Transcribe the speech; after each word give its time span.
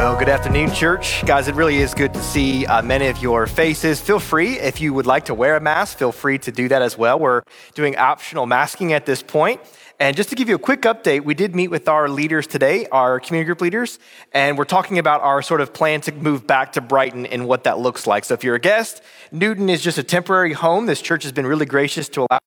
Well, 0.00 0.18
good 0.18 0.30
afternoon, 0.30 0.72
church. 0.72 1.26
Guys, 1.26 1.46
it 1.46 1.54
really 1.54 1.76
is 1.76 1.92
good 1.92 2.14
to 2.14 2.22
see 2.22 2.64
uh, 2.64 2.80
many 2.80 3.08
of 3.08 3.18
your 3.18 3.46
faces. 3.46 4.00
Feel 4.00 4.18
free, 4.18 4.58
if 4.58 4.80
you 4.80 4.94
would 4.94 5.04
like 5.04 5.26
to 5.26 5.34
wear 5.34 5.56
a 5.56 5.60
mask, 5.60 5.98
feel 5.98 6.10
free 6.10 6.38
to 6.38 6.50
do 6.50 6.68
that 6.68 6.80
as 6.80 6.96
well. 6.96 7.18
We're 7.18 7.42
doing 7.74 7.98
optional 7.98 8.46
masking 8.46 8.94
at 8.94 9.04
this 9.04 9.22
point. 9.22 9.60
And 9.98 10.16
just 10.16 10.30
to 10.30 10.34
give 10.34 10.48
you 10.48 10.54
a 10.54 10.58
quick 10.58 10.80
update, 10.82 11.24
we 11.24 11.34
did 11.34 11.54
meet 11.54 11.68
with 11.68 11.86
our 11.86 12.08
leaders 12.08 12.46
today, 12.46 12.86
our 12.86 13.20
community 13.20 13.44
group 13.44 13.60
leaders, 13.60 13.98
and 14.32 14.56
we're 14.56 14.64
talking 14.64 14.98
about 14.98 15.20
our 15.20 15.42
sort 15.42 15.60
of 15.60 15.74
plan 15.74 16.00
to 16.00 16.12
move 16.12 16.46
back 16.46 16.72
to 16.72 16.80
Brighton 16.80 17.26
and 17.26 17.46
what 17.46 17.64
that 17.64 17.78
looks 17.78 18.06
like. 18.06 18.24
So 18.24 18.32
if 18.32 18.42
you're 18.42 18.54
a 18.54 18.58
guest, 18.58 19.02
Newton 19.30 19.68
is 19.68 19.82
just 19.82 19.98
a 19.98 20.02
temporary 20.02 20.54
home. 20.54 20.86
This 20.86 21.02
church 21.02 21.24
has 21.24 21.32
been 21.32 21.46
really 21.46 21.66
gracious 21.66 22.08
to 22.08 22.20
allow 22.22 22.40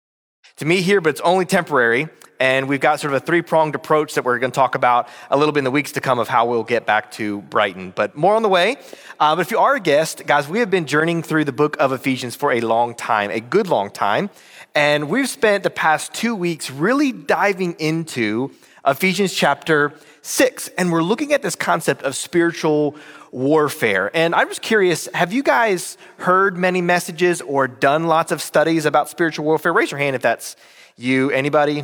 to 0.55 0.65
meet 0.65 0.81
here, 0.81 1.01
but 1.01 1.11
it's 1.11 1.21
only 1.21 1.45
temporary. 1.45 2.09
And 2.39 2.67
we've 2.67 2.79
got 2.79 2.99
sort 2.99 3.13
of 3.13 3.21
a 3.21 3.25
three 3.25 3.41
pronged 3.41 3.75
approach 3.75 4.15
that 4.15 4.25
we're 4.25 4.39
going 4.39 4.51
to 4.51 4.55
talk 4.55 4.75
about 4.75 5.07
a 5.29 5.37
little 5.37 5.51
bit 5.51 5.59
in 5.59 5.63
the 5.63 5.71
weeks 5.71 5.93
to 5.93 6.01
come 6.01 6.19
of 6.19 6.27
how 6.27 6.45
we'll 6.45 6.63
get 6.63 6.85
back 6.85 7.11
to 7.11 7.41
Brighton. 7.43 7.91
But 7.95 8.15
more 8.15 8.35
on 8.35 8.41
the 8.41 8.49
way. 8.49 8.77
Uh, 9.19 9.35
but 9.35 9.41
if 9.41 9.51
you 9.51 9.59
are 9.59 9.75
a 9.75 9.79
guest, 9.79 10.25
guys, 10.25 10.49
we 10.49 10.59
have 10.59 10.69
been 10.69 10.85
journeying 10.85 11.23
through 11.23 11.45
the 11.45 11.53
book 11.53 11.77
of 11.79 11.91
Ephesians 11.91 12.35
for 12.35 12.51
a 12.51 12.61
long 12.61 12.95
time, 12.95 13.31
a 13.31 13.39
good 13.39 13.67
long 13.67 13.89
time. 13.89 14.29
And 14.75 15.09
we've 15.09 15.29
spent 15.29 15.63
the 15.63 15.69
past 15.69 16.13
two 16.13 16.35
weeks 16.35 16.71
really 16.71 17.11
diving 17.11 17.73
into 17.79 18.51
Ephesians 18.85 19.33
chapter 19.33 19.93
six. 20.21 20.69
And 20.77 20.91
we're 20.91 21.03
looking 21.03 21.33
at 21.33 21.41
this 21.41 21.55
concept 21.55 22.01
of 22.03 22.15
spiritual 22.15 22.95
warfare. 23.31 24.11
And 24.13 24.33
I'm 24.35 24.47
just 24.47 24.61
curious 24.61 25.07
have 25.13 25.31
you 25.33 25.43
guys 25.43 25.97
heard 26.17 26.57
many 26.57 26.81
messages 26.81 27.41
or 27.41 27.67
done 27.67 28.07
lots 28.07 28.31
of 28.31 28.41
studies 28.41 28.85
about 28.85 29.09
spiritual 29.09 29.45
warfare? 29.45 29.73
Raise 29.73 29.91
your 29.91 29.99
hand 29.99 30.15
if 30.15 30.21
that's 30.21 30.55
you. 30.97 31.31
Anybody? 31.31 31.83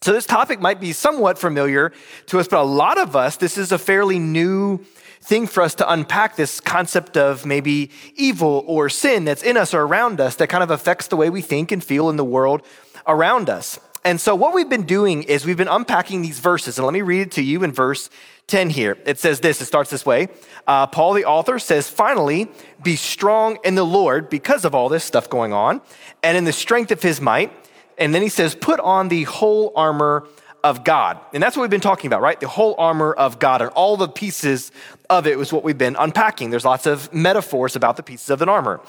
So, 0.00 0.12
this 0.12 0.26
topic 0.26 0.60
might 0.60 0.80
be 0.80 0.92
somewhat 0.92 1.38
familiar 1.38 1.92
to 2.26 2.38
us, 2.38 2.46
but 2.46 2.60
a 2.60 2.62
lot 2.62 2.98
of 2.98 3.16
us, 3.16 3.36
this 3.36 3.58
is 3.58 3.72
a 3.72 3.78
fairly 3.78 4.20
new 4.20 4.78
thing 5.20 5.48
for 5.48 5.60
us 5.60 5.74
to 5.74 5.92
unpack 5.92 6.36
this 6.36 6.60
concept 6.60 7.16
of 7.16 7.44
maybe 7.44 7.90
evil 8.14 8.64
or 8.68 8.88
sin 8.88 9.24
that's 9.24 9.42
in 9.42 9.56
us 9.56 9.74
or 9.74 9.82
around 9.82 10.20
us 10.20 10.36
that 10.36 10.48
kind 10.48 10.62
of 10.62 10.70
affects 10.70 11.08
the 11.08 11.16
way 11.16 11.28
we 11.30 11.42
think 11.42 11.72
and 11.72 11.82
feel 11.82 12.08
in 12.10 12.16
the 12.16 12.24
world 12.24 12.62
around 13.08 13.50
us. 13.50 13.80
And 14.04 14.20
so, 14.20 14.36
what 14.36 14.54
we've 14.54 14.68
been 14.68 14.86
doing 14.86 15.24
is 15.24 15.44
we've 15.44 15.56
been 15.56 15.66
unpacking 15.66 16.22
these 16.22 16.38
verses. 16.38 16.78
And 16.78 16.86
let 16.86 16.94
me 16.94 17.02
read 17.02 17.22
it 17.22 17.32
to 17.32 17.42
you 17.42 17.64
in 17.64 17.72
verse 17.72 18.08
10 18.46 18.70
here. 18.70 18.96
It 19.04 19.18
says 19.18 19.40
this, 19.40 19.60
it 19.60 19.66
starts 19.66 19.90
this 19.90 20.06
way. 20.06 20.28
Uh, 20.64 20.86
Paul, 20.86 21.14
the 21.14 21.24
author, 21.24 21.58
says, 21.58 21.90
Finally, 21.90 22.46
be 22.84 22.94
strong 22.94 23.58
in 23.64 23.74
the 23.74 23.84
Lord 23.84 24.30
because 24.30 24.64
of 24.64 24.76
all 24.76 24.88
this 24.88 25.02
stuff 25.02 25.28
going 25.28 25.52
on, 25.52 25.80
and 26.22 26.36
in 26.36 26.44
the 26.44 26.52
strength 26.52 26.92
of 26.92 27.02
his 27.02 27.20
might 27.20 27.52
and 27.98 28.14
then 28.14 28.22
he 28.22 28.28
says, 28.28 28.54
put 28.54 28.80
on 28.80 29.08
the 29.08 29.24
whole 29.24 29.72
armor 29.74 30.26
of 30.64 30.84
God. 30.84 31.18
And 31.32 31.42
that's 31.42 31.56
what 31.56 31.62
we've 31.62 31.70
been 31.70 31.80
talking 31.80 32.08
about, 32.08 32.20
right? 32.20 32.38
The 32.38 32.48
whole 32.48 32.74
armor 32.78 33.12
of 33.12 33.38
God 33.38 33.62
and 33.62 33.70
all 33.70 33.96
the 33.96 34.08
pieces 34.08 34.72
of 35.08 35.26
it 35.26 35.38
was 35.38 35.52
what 35.52 35.64
we've 35.64 35.78
been 35.78 35.96
unpacking. 35.98 36.50
There's 36.50 36.64
lots 36.64 36.86
of 36.86 37.12
metaphors 37.12 37.76
about 37.76 37.96
the 37.96 38.02
pieces 38.02 38.30
of 38.30 38.42
an 38.42 38.48
armor. 38.48 38.80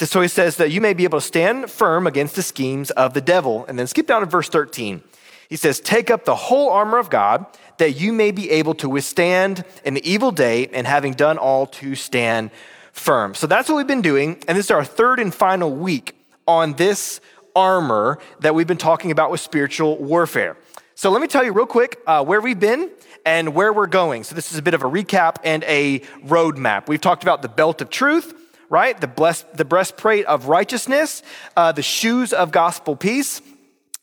So 0.00 0.20
he 0.20 0.28
says 0.28 0.56
that 0.56 0.70
you 0.70 0.80
may 0.80 0.92
be 0.92 1.04
able 1.04 1.20
to 1.20 1.26
stand 1.26 1.70
firm 1.70 2.06
against 2.06 2.34
the 2.34 2.42
schemes 2.42 2.90
of 2.92 3.14
the 3.14 3.20
devil. 3.20 3.64
And 3.68 3.78
then 3.78 3.86
skip 3.86 4.06
down 4.06 4.20
to 4.20 4.26
verse 4.26 4.48
13. 4.48 5.02
He 5.48 5.56
says, 5.56 5.78
Take 5.78 6.10
up 6.10 6.24
the 6.24 6.34
whole 6.34 6.70
armor 6.70 6.98
of 6.98 7.10
God 7.10 7.46
that 7.78 7.92
you 7.92 8.12
may 8.12 8.30
be 8.30 8.50
able 8.50 8.74
to 8.74 8.88
withstand 8.88 9.64
in 9.84 9.94
the 9.94 10.08
evil 10.08 10.32
day 10.32 10.68
and 10.72 10.86
having 10.86 11.12
done 11.12 11.38
all 11.38 11.66
to 11.66 11.94
stand 11.94 12.50
firm. 12.92 13.34
So 13.34 13.46
that's 13.46 13.68
what 13.68 13.76
we've 13.76 13.86
been 13.86 14.02
doing. 14.02 14.42
And 14.48 14.56
this 14.58 14.66
is 14.66 14.70
our 14.70 14.84
third 14.84 15.20
and 15.20 15.34
final 15.34 15.72
week 15.72 16.14
on 16.46 16.74
this 16.74 17.20
armor 17.54 18.18
that 18.40 18.54
we've 18.54 18.66
been 18.66 18.76
talking 18.76 19.10
about 19.10 19.30
with 19.30 19.40
spiritual 19.40 19.96
warfare. 19.98 20.56
So 20.96 21.10
let 21.10 21.20
me 21.20 21.26
tell 21.26 21.44
you 21.44 21.52
real 21.52 21.66
quick 21.66 22.00
uh, 22.06 22.24
where 22.24 22.40
we've 22.40 22.58
been 22.58 22.90
and 23.26 23.54
where 23.54 23.72
we're 23.72 23.86
going. 23.86 24.22
So 24.24 24.34
this 24.34 24.52
is 24.52 24.58
a 24.58 24.62
bit 24.62 24.74
of 24.74 24.82
a 24.82 24.88
recap 24.88 25.36
and 25.42 25.64
a 25.64 26.00
roadmap. 26.24 26.88
We've 26.88 27.00
talked 27.00 27.22
about 27.22 27.42
the 27.42 27.48
belt 27.48 27.80
of 27.80 27.90
truth, 27.90 28.32
right? 28.68 29.00
The, 29.00 29.08
blessed, 29.08 29.56
the 29.56 29.64
breastplate 29.64 30.24
of 30.26 30.46
righteousness, 30.46 31.22
uh, 31.56 31.72
the 31.72 31.82
shoes 31.82 32.32
of 32.32 32.52
gospel 32.52 32.94
peace. 32.96 33.42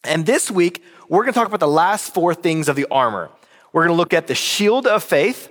And 0.03 0.25
this 0.25 0.51
week, 0.51 0.83
we're 1.07 1.23
going 1.23 1.33
to 1.33 1.39
talk 1.39 1.47
about 1.47 1.59
the 1.59 1.67
last 1.67 2.13
four 2.13 2.33
things 2.33 2.67
of 2.67 2.75
the 2.75 2.87
armor. 2.91 3.29
We're 3.73 3.83
going 3.83 3.93
to 3.93 3.97
look 3.97 4.13
at 4.13 4.27
the 4.27 4.35
shield 4.35 4.85
of 4.87 5.03
faith, 5.03 5.49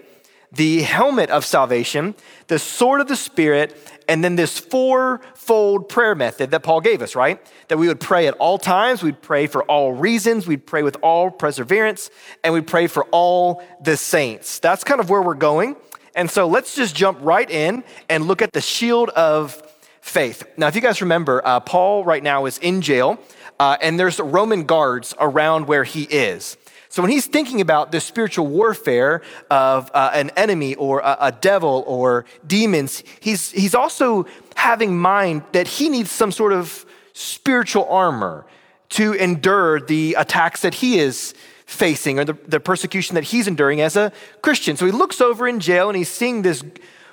the 0.53 0.83
helmet 0.83 1.31
of 1.31 1.45
salvation, 1.45 2.15
the 2.49 2.59
sword 2.59 3.01
of 3.01 3.09
the 3.09 3.17
Spirit, 3.17 3.77
and 4.11 4.25
then 4.25 4.35
this 4.35 4.59
four-fold 4.59 5.89
prayer 5.89 6.17
method 6.17 6.51
that 6.51 6.65
Paul 6.65 6.81
gave 6.81 7.01
us, 7.01 7.15
right? 7.15 7.41
That 7.69 7.79
we 7.79 7.87
would 7.87 8.01
pray 8.01 8.27
at 8.27 8.35
all 8.35 8.59
times, 8.59 9.05
we'd 9.05 9.23
pray 9.23 9.47
for 9.47 9.63
all 9.63 9.93
reasons, 9.93 10.49
we'd 10.49 10.67
pray 10.67 10.83
with 10.83 10.97
all 11.01 11.31
perseverance, 11.31 12.11
and 12.43 12.53
we'd 12.53 12.67
pray 12.67 12.89
for 12.89 13.05
all 13.13 13.63
the 13.81 13.97
saints. 13.97 14.59
That's 14.59 14.83
kind 14.83 15.01
of 15.01 15.11
where 15.11 15.23
we're 15.23 15.35
going. 15.35 15.77
And 16.17 16.29
so 16.29 16.49
let's 16.49 16.75
just 16.75 16.97
jump 16.97 17.19
right 17.23 17.49
in 17.49 17.85
and 18.09 18.27
look 18.27 18.43
at 18.43 18.53
the 18.53 18.61
shield 18.61 19.11
of 19.11 19.63
faith. 20.01 20.43
Now, 20.57 20.67
if 20.67 20.75
you 20.75 20.81
guys 20.81 21.01
remember, 21.01 21.41
uh, 21.47 21.61
Paul 21.61 22.05
right 22.05 22.23
now 22.23 22.47
is 22.47 22.59
in 22.59 22.81
jail, 22.81 23.17
uh, 23.61 23.77
and 23.81 23.97
there's 24.01 24.19
Roman 24.19 24.65
guards 24.65 25.15
around 25.21 25.69
where 25.69 25.85
he 25.85 26.03
is. 26.03 26.57
So 26.91 27.03
when 27.03 27.11
he's 27.13 27.27
thinking 27.27 27.61
about 27.61 27.93
the 27.93 28.01
spiritual 28.01 28.49
warfare 28.49 29.23
of 29.49 29.91
uh, 29.95 30.11
an 30.13 30.31
enemy 30.37 30.75
or 30.75 30.99
a, 30.99 31.17
a 31.21 31.33
devil 31.33 31.85
or 31.87 32.25
demons, 32.45 33.05
he's, 33.21 33.53
he's 33.53 33.77
also 33.77 34.27
having 34.57 34.99
mind 34.99 35.45
that 35.53 35.69
he 35.69 35.89
needs 35.89 36.11
some 36.11 36.33
sort 36.33 36.53
of 36.53 36.85
spiritual 37.13 37.87
armor 37.89 38.45
to 38.91 39.13
endure 39.13 39.81
the 39.81 40.17
attacks 40.19 40.63
that 40.63 40.75
he 40.75 40.99
is 40.99 41.33
facing 41.65 42.19
or 42.19 42.25
the, 42.25 42.37
the 42.49 42.59
persecution 42.59 43.15
that 43.15 43.23
he's 43.23 43.47
enduring 43.47 43.81
as 43.81 43.95
a 43.95 44.13
Christian. 44.43 44.77
So 44.77 44.85
he 44.85 44.91
looks 44.91 45.21
over 45.21 45.47
in 45.47 45.61
jail 45.61 45.89
and 45.89 45.97
he's 45.97 46.09
seeing 46.09 46.43
this 46.43 46.65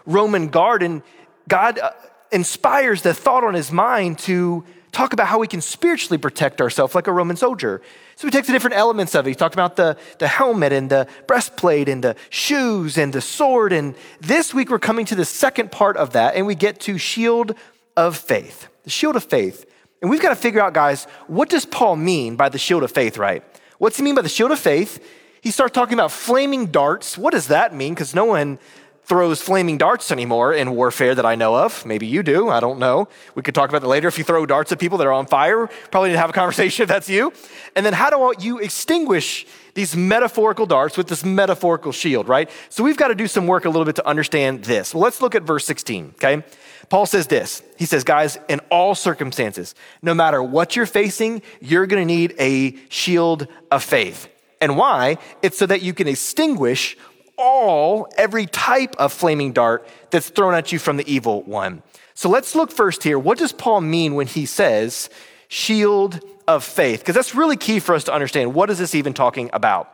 Roman 0.08 0.48
guard, 0.48 0.82
and 0.82 1.04
God 1.48 1.78
uh, 1.78 1.92
inspires 2.32 3.04
the 3.04 3.14
thought 3.14 3.44
on 3.44 3.54
his 3.54 3.72
mind 3.72 4.18
to 4.20 4.64
talk 4.98 5.14
about 5.14 5.28
how 5.28 5.38
we 5.38 5.48
can 5.48 5.62
spiritually 5.62 6.18
protect 6.18 6.60
ourselves 6.60 6.96
like 6.96 7.06
a 7.06 7.12
Roman 7.12 7.38
soldier. 7.38 7.84
So 8.16 8.26
he 8.26 8.32
takes 8.32 8.48
the 8.48 8.54
different 8.54 8.78
elements 8.78 9.14
of 9.14 9.28
it. 9.28 9.30
He 9.30 9.36
talked 9.36 9.54
about 9.54 9.76
the, 9.76 9.96
the 10.18 10.28
helmet 10.28 10.74
and 10.74 10.90
the 10.90 11.08
breastplate 11.28 11.88
and 11.88 12.04
the 12.04 12.16
shoes 12.32 12.98
and 12.98 13.14
the 13.14 13.22
sword. 13.22 13.74
And 13.74 13.94
this 14.20 14.56
week 14.56 14.72
we're 14.72 14.80
coming 14.80 15.06
to 15.06 15.16
the 15.16 15.24
second 15.24 15.72
part 15.72 15.98
of 15.98 16.14
that, 16.14 16.34
and 16.36 16.48
we 16.48 16.56
get 16.56 16.80
to 16.82 16.98
shield 16.98 17.54
of 17.96 18.18
faith. 18.18 18.70
The 18.86 18.90
shield 18.90 19.16
of 19.16 19.24
faith. 19.24 19.68
And 20.02 20.10
we've 20.10 20.22
got 20.22 20.30
to 20.30 20.36
figure 20.36 20.62
out, 20.62 20.74
guys, 20.74 21.06
what 21.28 21.50
does 21.50 21.66
Paul 21.66 21.96
mean 21.96 22.36
by 22.36 22.50
the 22.50 22.58
shield 22.58 22.82
of 22.82 22.92
faith, 22.92 23.20
right? 23.20 23.44
What's 23.78 23.98
he 23.98 24.04
mean 24.04 24.16
by 24.16 24.24
the 24.24 24.30
shield 24.30 24.50
of 24.50 24.60
faith? 24.60 25.04
He 25.42 25.52
starts 25.52 25.74
talking 25.74 25.94
about 25.94 26.12
flaming 26.12 26.68
darts. 26.68 27.20
What 27.20 27.34
does 27.34 27.48
that 27.48 27.74
mean? 27.74 27.94
Because 27.94 28.16
no 28.16 28.26
one 28.26 28.58
throws 29.08 29.42
flaming 29.42 29.78
darts 29.78 30.12
anymore 30.12 30.54
in 30.54 30.76
warfare 30.76 31.16
that 31.16 31.26
I 31.26 31.36
know 31.36 31.56
of. 31.56 31.86
Maybe 31.86 32.06
you 32.06 32.24
do. 32.24 32.50
I 32.50 32.60
don't 32.60 32.78
know. 32.78 33.08
We 33.36 33.42
could 33.42 33.56
talk 33.56 33.70
about 33.70 33.82
that 33.82 33.88
later. 33.88 34.10
If 34.10 34.18
you 34.18 34.26
throw 34.26 34.46
darts 34.46 34.72
at 34.74 34.80
people 34.80 34.98
that 34.98 35.08
are 35.08 35.14
on 35.14 35.28
fire, 35.28 35.68
probably 35.92 36.10
need 36.10 36.16
to 36.16 36.20
have 36.20 36.30
a 36.30 36.34
conversation 36.34 36.84
if 36.84 36.90
that's 36.90 37.08
you. 37.08 37.32
And 37.76 37.86
then 37.86 37.94
how 37.94 38.10
do 38.10 38.34
you 38.44 38.60
extinguish 38.60 39.48
these 39.76 39.96
metaphorical 39.96 40.66
darts 40.66 40.98
with 40.98 41.08
this 41.08 41.24
metaphorical 41.24 41.94
shield, 41.94 42.28
right? 42.28 42.50
So 42.68 42.84
we've 42.84 42.98
got 42.98 43.08
to 43.08 43.16
do 43.16 43.28
some 43.28 43.48
work 43.48 43.64
a 43.64 43.70
little 43.70 43.86
bit 43.86 43.96
to 43.96 44.06
understand 44.06 44.66
this. 44.66 44.94
Well, 44.94 45.04
let's 45.04 45.22
look 45.22 45.36
at 45.36 45.44
verse 45.44 45.66
16, 45.66 46.16
okay? 46.16 46.44
Paul 46.90 47.06
says 47.06 47.28
this. 47.28 47.64
He 47.78 47.86
says, 47.86 48.04
guys, 48.04 48.38
in 48.50 48.60
all 48.70 48.94
circumstances, 48.94 49.74
no 50.02 50.14
matter 50.14 50.44
what 50.44 50.76
you're 50.76 50.86
facing, 50.86 51.42
you're 51.62 51.88
going 51.88 52.06
to 52.06 52.14
need 52.14 52.36
a 52.40 52.76
shield 52.90 53.48
of 53.72 53.84
faith. 53.84 54.28
And 54.60 54.78
why? 54.78 55.18
It's 55.42 55.58
so 55.58 55.66
that 55.68 55.82
you 55.82 55.94
can 55.94 56.08
extinguish 56.08 56.98
all, 57.38 58.08
every 58.18 58.46
type 58.46 58.96
of 58.98 59.14
flaming 59.14 59.54
dart 59.54 59.88
that's 60.10 60.30
thrown 60.30 60.54
at 60.54 60.72
you 60.72 60.80
from 60.80 60.98
the 60.98 61.12
evil 61.12 61.44
one. 61.44 61.84
So 62.14 62.30
let's 62.30 62.56
look 62.56 62.72
first 62.72 63.04
here. 63.04 63.20
What 63.20 63.38
does 63.38 63.52
Paul 63.52 63.82
mean 63.82 64.16
when 64.16 64.28
he 64.28 64.46
says 64.46 65.10
shield 65.48 66.20
of 66.48 66.64
faith? 66.64 67.00
Because 67.00 67.16
that's 67.16 67.36
really 67.36 67.58
key 67.58 67.80
for 67.80 67.94
us 67.96 68.04
to 68.06 68.14
understand. 68.14 68.54
What 68.54 68.70
is 68.70 68.80
this 68.80 68.96
even 68.96 69.14
talking 69.14 69.50
about? 69.54 69.92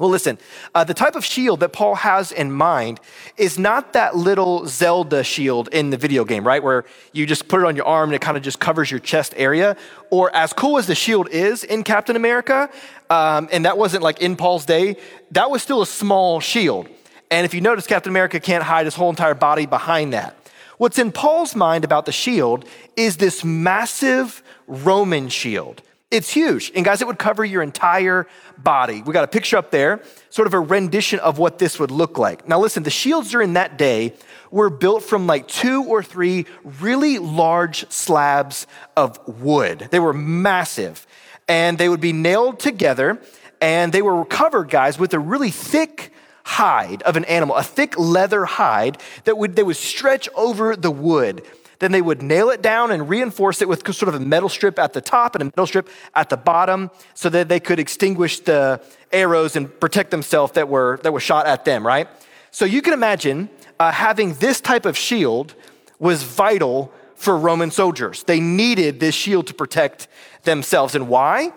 Well, 0.00 0.08
listen, 0.08 0.38
uh, 0.74 0.82
the 0.82 0.94
type 0.94 1.14
of 1.14 1.26
shield 1.26 1.60
that 1.60 1.74
Paul 1.74 1.94
has 1.94 2.32
in 2.32 2.50
mind 2.50 3.00
is 3.36 3.58
not 3.58 3.92
that 3.92 4.16
little 4.16 4.66
Zelda 4.66 5.22
shield 5.22 5.68
in 5.72 5.90
the 5.90 5.98
video 5.98 6.24
game, 6.24 6.42
right? 6.42 6.62
Where 6.62 6.86
you 7.12 7.26
just 7.26 7.48
put 7.48 7.60
it 7.60 7.66
on 7.66 7.76
your 7.76 7.84
arm 7.84 8.08
and 8.08 8.14
it 8.14 8.22
kind 8.22 8.38
of 8.38 8.42
just 8.42 8.60
covers 8.60 8.90
your 8.90 8.98
chest 8.98 9.34
area. 9.36 9.76
Or 10.08 10.34
as 10.34 10.54
cool 10.54 10.78
as 10.78 10.86
the 10.86 10.94
shield 10.94 11.28
is 11.28 11.64
in 11.64 11.84
Captain 11.84 12.16
America, 12.16 12.70
um, 13.10 13.50
and 13.52 13.66
that 13.66 13.76
wasn't 13.76 14.02
like 14.02 14.22
in 14.22 14.36
Paul's 14.36 14.64
day, 14.64 14.96
that 15.32 15.50
was 15.50 15.62
still 15.62 15.82
a 15.82 15.86
small 15.86 16.40
shield. 16.40 16.88
And 17.30 17.44
if 17.44 17.52
you 17.52 17.60
notice, 17.60 17.86
Captain 17.86 18.10
America 18.10 18.40
can't 18.40 18.64
hide 18.64 18.86
his 18.86 18.94
whole 18.94 19.10
entire 19.10 19.34
body 19.34 19.66
behind 19.66 20.14
that. 20.14 20.34
What's 20.78 20.98
in 20.98 21.12
Paul's 21.12 21.54
mind 21.54 21.84
about 21.84 22.06
the 22.06 22.12
shield 22.12 22.64
is 22.96 23.18
this 23.18 23.44
massive 23.44 24.42
Roman 24.66 25.28
shield. 25.28 25.82
It's 26.10 26.28
huge. 26.28 26.72
And 26.74 26.84
guys, 26.84 27.00
it 27.00 27.06
would 27.06 27.20
cover 27.20 27.44
your 27.44 27.62
entire 27.62 28.26
body. 28.58 29.00
We 29.02 29.12
got 29.12 29.22
a 29.22 29.28
picture 29.28 29.56
up 29.56 29.70
there, 29.70 30.02
sort 30.28 30.48
of 30.48 30.54
a 30.54 30.60
rendition 30.60 31.20
of 31.20 31.38
what 31.38 31.58
this 31.58 31.78
would 31.78 31.92
look 31.92 32.18
like. 32.18 32.48
Now, 32.48 32.58
listen, 32.58 32.82
the 32.82 32.90
shields 32.90 33.30
during 33.30 33.52
that 33.52 33.78
day 33.78 34.14
were 34.50 34.70
built 34.70 35.04
from 35.04 35.28
like 35.28 35.46
two 35.46 35.84
or 35.84 36.02
three 36.02 36.46
really 36.64 37.18
large 37.18 37.88
slabs 37.92 38.66
of 38.96 39.20
wood. 39.40 39.86
They 39.92 40.00
were 40.00 40.12
massive 40.12 41.06
and 41.48 41.78
they 41.78 41.88
would 41.88 42.00
be 42.00 42.12
nailed 42.12 42.58
together 42.58 43.20
and 43.60 43.92
they 43.92 44.02
were 44.02 44.24
covered, 44.24 44.68
guys, 44.68 44.98
with 44.98 45.14
a 45.14 45.18
really 45.18 45.50
thick 45.50 46.12
hide 46.42 47.02
of 47.02 47.16
an 47.16 47.24
animal, 47.26 47.54
a 47.54 47.62
thick 47.62 47.96
leather 47.96 48.46
hide 48.46 48.98
that 49.24 49.38
would, 49.38 49.54
they 49.54 49.62
would 49.62 49.76
stretch 49.76 50.28
over 50.34 50.74
the 50.74 50.90
wood. 50.90 51.42
Then 51.80 51.92
they 51.92 52.02
would 52.02 52.22
nail 52.22 52.50
it 52.50 52.62
down 52.62 52.92
and 52.92 53.08
reinforce 53.08 53.60
it 53.60 53.68
with 53.68 53.82
sort 53.94 54.14
of 54.14 54.14
a 54.14 54.24
metal 54.24 54.48
strip 54.48 54.78
at 54.78 54.92
the 54.92 55.00
top 55.00 55.34
and 55.34 55.42
a 55.42 55.44
metal 55.46 55.66
strip 55.66 55.88
at 56.14 56.28
the 56.28 56.36
bottom 56.36 56.90
so 57.14 57.28
that 57.30 57.48
they 57.48 57.58
could 57.58 57.80
extinguish 57.80 58.38
the 58.40 58.80
arrows 59.10 59.56
and 59.56 59.80
protect 59.80 60.10
themselves 60.10 60.52
that 60.52 60.68
were, 60.68 61.00
that 61.02 61.12
were 61.12 61.20
shot 61.20 61.46
at 61.46 61.64
them, 61.64 61.84
right? 61.84 62.06
So 62.50 62.64
you 62.64 62.82
can 62.82 62.92
imagine 62.92 63.48
uh, 63.78 63.92
having 63.92 64.34
this 64.34 64.60
type 64.60 64.84
of 64.84 64.96
shield 64.96 65.54
was 65.98 66.22
vital 66.22 66.92
for 67.14 67.36
Roman 67.36 67.70
soldiers. 67.70 68.24
They 68.24 68.40
needed 68.40 69.00
this 69.00 69.14
shield 69.14 69.46
to 69.48 69.54
protect 69.54 70.06
themselves. 70.42 70.94
And 70.94 71.08
why? 71.08 71.52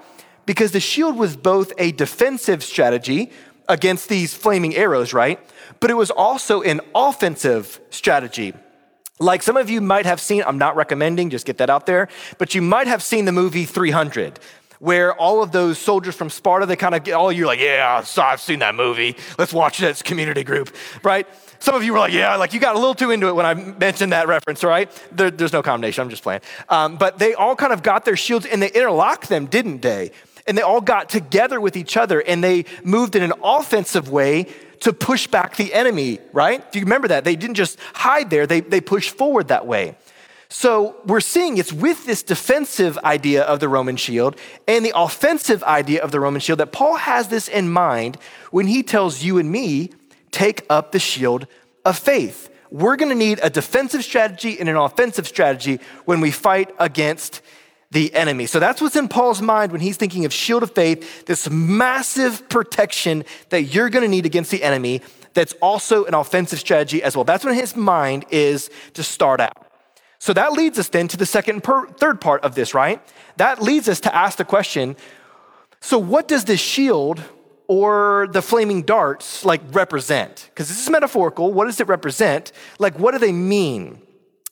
Because 0.45 0.71
the 0.71 0.79
shield 0.79 1.17
was 1.17 1.35
both 1.35 1.73
a 1.77 1.91
defensive 1.91 2.63
strategy 2.63 3.31
against 3.67 4.09
these 4.09 4.33
flaming 4.33 4.75
arrows, 4.75 5.13
right? 5.13 5.39
But 5.79 5.89
it 5.89 5.95
was 5.95 6.11
also 6.11 6.61
an 6.61 6.81
offensive 6.95 7.79
strategy. 7.89 8.53
Like 9.19 9.43
some 9.43 9.57
of 9.57 9.69
you 9.69 9.79
might 9.79 10.05
have 10.05 10.19
seen, 10.19 10.43
I'm 10.45 10.57
not 10.57 10.75
recommending, 10.75 11.29
just 11.29 11.45
get 11.45 11.57
that 11.59 11.69
out 11.69 11.85
there, 11.85 12.09
but 12.37 12.55
you 12.55 12.61
might 12.61 12.87
have 12.87 13.03
seen 13.03 13.25
the 13.25 13.31
movie 13.31 13.65
300 13.65 14.39
where 14.83 15.13
all 15.13 15.41
of 15.41 15.53
those 15.53 15.77
soldiers 15.77 16.13
from 16.13 16.29
Sparta, 16.29 16.65
they 16.65 16.75
kind 16.75 16.93
of 16.93 17.05
get 17.05 17.13
all 17.13 17.31
you 17.31 17.45
like, 17.45 17.59
yeah, 17.59 18.03
I've 18.17 18.41
seen 18.41 18.59
that 18.59 18.75
movie. 18.75 19.15
Let's 19.37 19.53
watch. 19.53 19.81
It's 19.81 20.01
community 20.01 20.43
group, 20.43 20.75
right? 21.03 21.25
Some 21.59 21.73
of 21.73 21.85
you 21.85 21.93
were 21.93 21.99
like, 21.99 22.11
yeah, 22.11 22.35
like 22.35 22.53
you 22.53 22.59
got 22.59 22.75
a 22.75 22.79
little 22.79 22.93
too 22.93 23.11
into 23.11 23.27
it 23.27 23.33
when 23.33 23.45
I 23.45 23.53
mentioned 23.53 24.11
that 24.11 24.27
reference, 24.27 24.61
right? 24.61 24.91
There, 25.13 25.31
there's 25.31 25.53
no 25.53 25.61
condemnation. 25.63 26.01
I'm 26.01 26.09
just 26.09 26.21
playing. 26.21 26.41
Um, 26.67 26.97
but 26.97 27.17
they 27.17 27.33
all 27.33 27.55
kind 27.55 27.71
of 27.71 27.81
got 27.81 28.03
their 28.03 28.17
shields 28.17 28.45
and 28.45 28.61
they 28.61 28.71
interlocked 28.71 29.29
them, 29.29 29.45
didn't 29.45 29.81
they? 29.81 30.11
And 30.47 30.57
they 30.57 30.61
all 30.61 30.81
got 30.81 31.07
together 31.07 31.61
with 31.61 31.77
each 31.77 31.95
other 31.95 32.19
and 32.19 32.43
they 32.43 32.65
moved 32.83 33.15
in 33.15 33.23
an 33.23 33.31
offensive 33.41 34.09
way 34.09 34.47
to 34.83 34.91
push 34.93 35.27
back 35.27 35.55
the 35.55 35.73
enemy, 35.73 36.19
right? 36.33 36.69
Do 36.71 36.79
you 36.79 36.85
remember 36.85 37.07
that? 37.07 37.23
They 37.23 37.35
didn't 37.35 37.55
just 37.55 37.79
hide 37.93 38.29
there, 38.29 38.45
they, 38.45 38.59
they 38.59 38.81
pushed 38.81 39.11
forward 39.17 39.47
that 39.47 39.65
way. 39.65 39.95
So 40.49 40.97
we're 41.05 41.21
seeing 41.21 41.57
it's 41.57 41.73
with 41.73 42.05
this 42.05 42.21
defensive 42.21 42.97
idea 42.99 43.43
of 43.43 43.59
the 43.59 43.67
Roman 43.67 43.95
shield 43.95 44.35
and 44.67 44.85
the 44.85 44.93
offensive 44.95 45.63
idea 45.63 46.03
of 46.03 46.11
the 46.11 46.19
Roman 46.19 46.41
shield 46.41 46.59
that 46.59 46.71
Paul 46.71 46.97
has 46.97 47.29
this 47.29 47.47
in 47.47 47.71
mind 47.71 48.17
when 48.51 48.67
he 48.67 48.83
tells 48.83 49.23
you 49.23 49.39
and 49.39 49.51
me, 49.51 49.89
take 50.31 50.65
up 50.69 50.91
the 50.91 50.99
shield 50.99 51.47
of 51.85 51.97
faith. 51.97 52.49
We're 52.69 52.97
gonna 52.97 53.15
need 53.15 53.39
a 53.41 53.49
defensive 53.49 54.03
strategy 54.03 54.59
and 54.59 54.67
an 54.67 54.75
offensive 54.75 55.27
strategy 55.27 55.79
when 56.05 56.21
we 56.21 56.29
fight 56.29 56.71
against 56.77 57.41
the 57.93 58.13
enemy. 58.13 58.45
So 58.47 58.59
that's 58.59 58.81
what's 58.81 58.95
in 58.95 59.07
Paul's 59.07 59.41
mind 59.41 59.71
when 59.71 59.81
he's 59.81 59.97
thinking 59.97 60.25
of 60.25 60.33
shield 60.33 60.63
of 60.63 60.71
faith, 60.71 61.25
this 61.25 61.49
massive 61.49 62.49
protection 62.49 63.23
that 63.49 63.63
you're 63.63 63.89
going 63.89 64.03
to 64.03 64.09
need 64.09 64.25
against 64.25 64.51
the 64.51 64.63
enemy 64.63 65.01
that's 65.33 65.53
also 65.61 66.05
an 66.05 66.13
offensive 66.13 66.59
strategy 66.59 67.01
as 67.01 67.15
well. 67.15 67.23
That's 67.23 67.45
what 67.45 67.55
his 67.55 67.75
mind 67.75 68.25
is 68.29 68.69
to 68.93 69.03
start 69.03 69.39
out. 69.39 69.67
So 70.19 70.33
that 70.33 70.53
leads 70.53 70.79
us 70.79 70.89
then 70.89 71.07
to 71.09 71.17
the 71.17 71.25
second 71.25 71.63
per, 71.63 71.87
third 71.87 72.21
part 72.21 72.43
of 72.43 72.55
this, 72.55 72.73
right? 72.73 73.01
That 73.37 73.61
leads 73.61 73.89
us 73.89 73.99
to 74.01 74.15
ask 74.15 74.37
the 74.37 74.45
question, 74.45 74.95
so 75.81 75.97
what 75.97 76.27
does 76.27 76.45
this 76.45 76.61
shield 76.61 77.21
or 77.67 78.27
the 78.31 78.41
flaming 78.41 78.83
darts 78.83 79.43
like 79.43 79.61
represent? 79.71 80.49
Because 80.49 80.69
this 80.69 80.81
is 80.81 80.89
metaphorical. 80.89 81.51
What 81.51 81.65
does 81.65 81.79
it 81.79 81.87
represent? 81.87 82.51
Like 82.79 82.97
what 82.97 83.11
do 83.11 83.19
they 83.19 83.31
mean? 83.31 84.01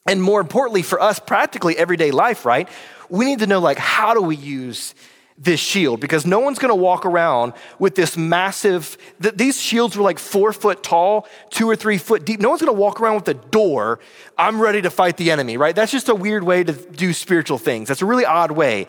And 0.06 0.22
more 0.22 0.40
importantly 0.40 0.82
for 0.82 1.00
us 1.00 1.18
practically 1.20 1.76
everyday 1.76 2.10
life, 2.10 2.44
right? 2.44 2.68
we 3.12 3.26
need 3.26 3.40
to 3.40 3.46
know 3.46 3.60
like 3.60 3.78
how 3.78 4.14
do 4.14 4.22
we 4.22 4.34
use 4.34 4.94
this 5.36 5.60
shield? 5.60 6.00
Because 6.00 6.24
no 6.24 6.40
one's 6.40 6.58
going 6.58 6.70
to 6.70 6.74
walk 6.74 7.04
around 7.04 7.52
with 7.78 7.94
this 7.94 8.16
massive 8.16 8.96
th- 9.20 9.34
these 9.34 9.60
shields 9.60 9.96
were 9.96 10.02
like 10.02 10.18
four 10.18 10.52
foot 10.52 10.82
tall 10.82 11.28
two 11.50 11.68
or 11.68 11.76
three 11.76 11.98
foot 11.98 12.24
deep. 12.24 12.40
No 12.40 12.48
one's 12.48 12.62
going 12.62 12.74
to 12.74 12.80
walk 12.80 13.00
around 13.00 13.16
with 13.16 13.28
a 13.28 13.34
door 13.34 14.00
i'm 14.38 14.60
ready 14.60 14.80
to 14.80 14.90
fight 14.90 15.18
the 15.18 15.30
enemy 15.30 15.56
right? 15.58 15.76
That's 15.76 15.92
just 15.92 16.08
a 16.08 16.14
weird 16.14 16.42
way 16.42 16.64
to 16.64 16.72
do 16.72 17.12
spiritual 17.12 17.58
things. 17.58 17.88
That's 17.88 18.02
a 18.02 18.06
really 18.06 18.24
odd 18.24 18.50
way. 18.50 18.86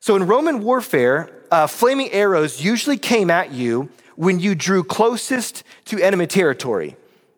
So 0.00 0.16
in 0.16 0.26
roman 0.26 0.60
warfare 0.60 1.30
uh, 1.52 1.68
flaming 1.68 2.10
arrows 2.10 2.60
usually 2.60 2.98
came 2.98 3.30
at 3.30 3.52
you 3.52 3.88
when 4.16 4.40
you 4.40 4.56
drew 4.56 4.82
closest 4.82 5.62
to 5.86 6.00
enemy 6.00 6.26
territory 6.26 6.96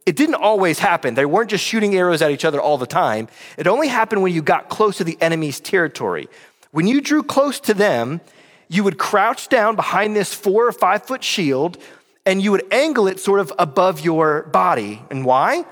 it 0.09 0.17
didn't 0.17 0.37
always 0.37 0.79
happen. 0.79 1.13
They 1.13 1.27
weren't 1.27 1.51
just 1.51 1.63
shooting 1.63 1.95
arrows 1.95 2.23
at 2.23 2.31
each 2.31 2.47
other 2.47 2.63
all 2.63 2.79
the 2.79 2.87
time. 2.87 3.29
It 3.59 3.67
only 3.67 3.89
happened 3.89 4.23
when 4.23 4.33
you 4.33 4.41
got 4.41 4.71
close 4.71 4.97
to 4.97 5.05
the 5.05 5.19
enemy's 5.21 5.61
territory. 5.61 6.31
When 6.71 6.87
you 6.87 7.03
drew 7.03 7.23
close 7.23 7.61
to 7.61 7.75
them, 7.75 8.23
you 8.69 8.85
would 8.85 8.97
crouch 8.97 9.51
down 9.51 9.77
behind 9.77 10.17
this 10.17 10.33
four 10.33 10.67
or 10.67 10.73
five 10.73 11.05
foot 11.05 11.23
shield 11.23 11.77
and 12.25 12.41
you 12.41 12.53
would 12.53 12.65
angle 12.73 13.07
it 13.07 13.21
sort 13.21 13.39
of 13.39 13.53
above 13.59 14.01
your 14.01 14.45
body. 14.45 15.03
And 15.11 15.27
why? 15.27 15.67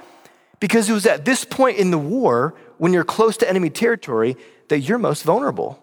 Because 0.61 0.91
it 0.91 0.93
was 0.93 1.07
at 1.07 1.25
this 1.25 1.47
point 1.47 1.79
in 1.79 1.91
the 1.91 1.97
war, 1.97 2.55
when 2.77 2.93
you're 2.93 3.05
close 3.05 3.39
to 3.39 3.49
enemy 3.49 3.71
territory, 3.71 4.37
that 4.69 4.81
you're 4.81 4.99
most 4.99 5.23
vulnerable. 5.23 5.83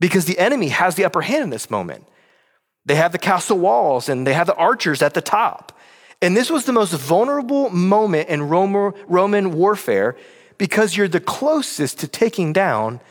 Because 0.00 0.26
the 0.26 0.38
enemy 0.38 0.68
has 0.68 0.96
the 0.96 1.06
upper 1.06 1.22
hand 1.22 1.44
in 1.44 1.48
this 1.48 1.70
moment. 1.70 2.06
They 2.84 2.96
have 2.96 3.12
the 3.12 3.18
castle 3.18 3.58
walls 3.58 4.10
and 4.10 4.26
they 4.26 4.34
have 4.34 4.48
the 4.48 4.54
archers 4.54 5.00
at 5.00 5.14
the 5.14 5.22
top. 5.22 5.73
And 6.24 6.34
this 6.34 6.50
was 6.50 6.64
the 6.64 6.72
most 6.72 6.94
vulnerable 6.94 7.68
moment 7.68 8.30
in 8.30 8.48
Roman 8.48 9.52
warfare 9.52 10.16
because 10.56 10.96
you're 10.96 11.06
the 11.06 11.20
closest 11.20 11.98
to 11.98 12.08
taking 12.08 12.54
down 12.54 13.02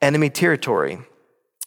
enemy 0.00 0.30
territory. 0.30 0.98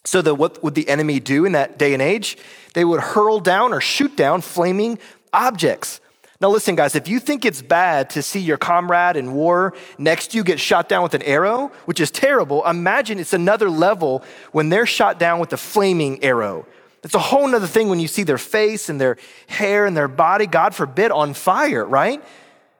So, 0.02 0.34
what 0.34 0.64
would 0.64 0.74
the 0.74 0.88
enemy 0.88 1.20
do 1.20 1.44
in 1.44 1.52
that 1.52 1.78
day 1.78 1.92
and 1.92 2.02
age? 2.02 2.36
They 2.74 2.84
would 2.84 3.00
hurl 3.00 3.38
down 3.38 3.72
or 3.72 3.80
shoot 3.80 4.16
down 4.16 4.40
flaming 4.40 4.98
objects. 5.32 6.00
Now, 6.40 6.48
listen, 6.48 6.74
guys, 6.74 6.96
if 6.96 7.06
you 7.06 7.20
think 7.20 7.44
it's 7.44 7.62
bad 7.62 8.10
to 8.10 8.20
see 8.20 8.40
your 8.40 8.56
comrade 8.56 9.16
in 9.16 9.32
war 9.32 9.74
next 9.98 10.32
to 10.32 10.38
you 10.38 10.42
get 10.42 10.58
shot 10.58 10.88
down 10.88 11.04
with 11.04 11.14
an 11.14 11.22
arrow, 11.22 11.70
which 11.84 12.00
is 12.00 12.10
terrible, 12.10 12.66
imagine 12.66 13.20
it's 13.20 13.32
another 13.32 13.70
level 13.70 14.24
when 14.50 14.70
they're 14.70 14.86
shot 14.86 15.20
down 15.20 15.38
with 15.38 15.52
a 15.52 15.56
flaming 15.56 16.24
arrow. 16.24 16.66
It's 17.06 17.14
a 17.14 17.20
whole 17.20 17.46
nother 17.46 17.68
thing 17.68 17.88
when 17.88 18.00
you 18.00 18.08
see 18.08 18.24
their 18.24 18.36
face 18.36 18.88
and 18.88 19.00
their 19.00 19.16
hair 19.46 19.86
and 19.86 19.96
their 19.96 20.08
body, 20.08 20.48
God 20.48 20.74
forbid, 20.74 21.12
on 21.12 21.34
fire, 21.34 21.84
right? 21.84 22.20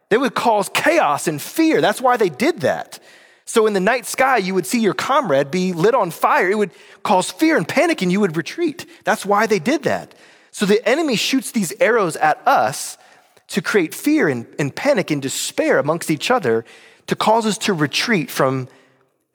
They 0.09 0.19
would 0.19 0.35
cause 0.35 0.69
chaos 0.69 1.29
and 1.29 1.41
fear. 1.41 1.81
That's 1.81 2.01
why 2.01 2.17
they 2.17 2.29
did 2.29 2.63
that. 2.63 2.99
So 3.45 3.69
in 3.69 3.73
the 3.73 3.79
night 3.79 4.05
sky, 4.05 4.39
you 4.39 4.53
would 4.53 4.67
see 4.67 4.81
your 4.81 4.95
comrade 4.95 5.53
be 5.53 5.73
lit 5.73 5.95
on 5.95 6.11
fire. 6.11 6.51
It 6.51 6.59
would 6.59 6.73
cause 7.05 7.31
fear 7.31 7.57
and 7.57 7.69
panic, 7.69 8.03
and 8.03 8.11
you 8.11 8.19
would 8.19 8.37
retreat. 8.37 8.85
That's 9.05 9.25
why 9.25 9.47
they 9.47 9.61
did 9.61 9.85
that. 9.85 10.13
So 10.51 10.67
the 10.67 10.85
enemy 10.89 11.15
shoots 11.15 11.53
these 11.53 11.73
arrows 11.79 12.17
at 12.17 12.45
us 12.49 12.99
to 13.47 13.63
create 13.63 13.95
fear 13.95 14.29
and, 14.29 14.45
and 14.59 14.75
panic 14.75 15.13
and 15.13 15.23
despair 15.23 15.79
amongst 15.79 16.11
each 16.11 16.33
other 16.33 16.65
to 17.07 17.15
cause 17.15 17.47
us 17.47 17.59
to 17.59 17.73
retreat 17.73 18.29
from 18.29 18.67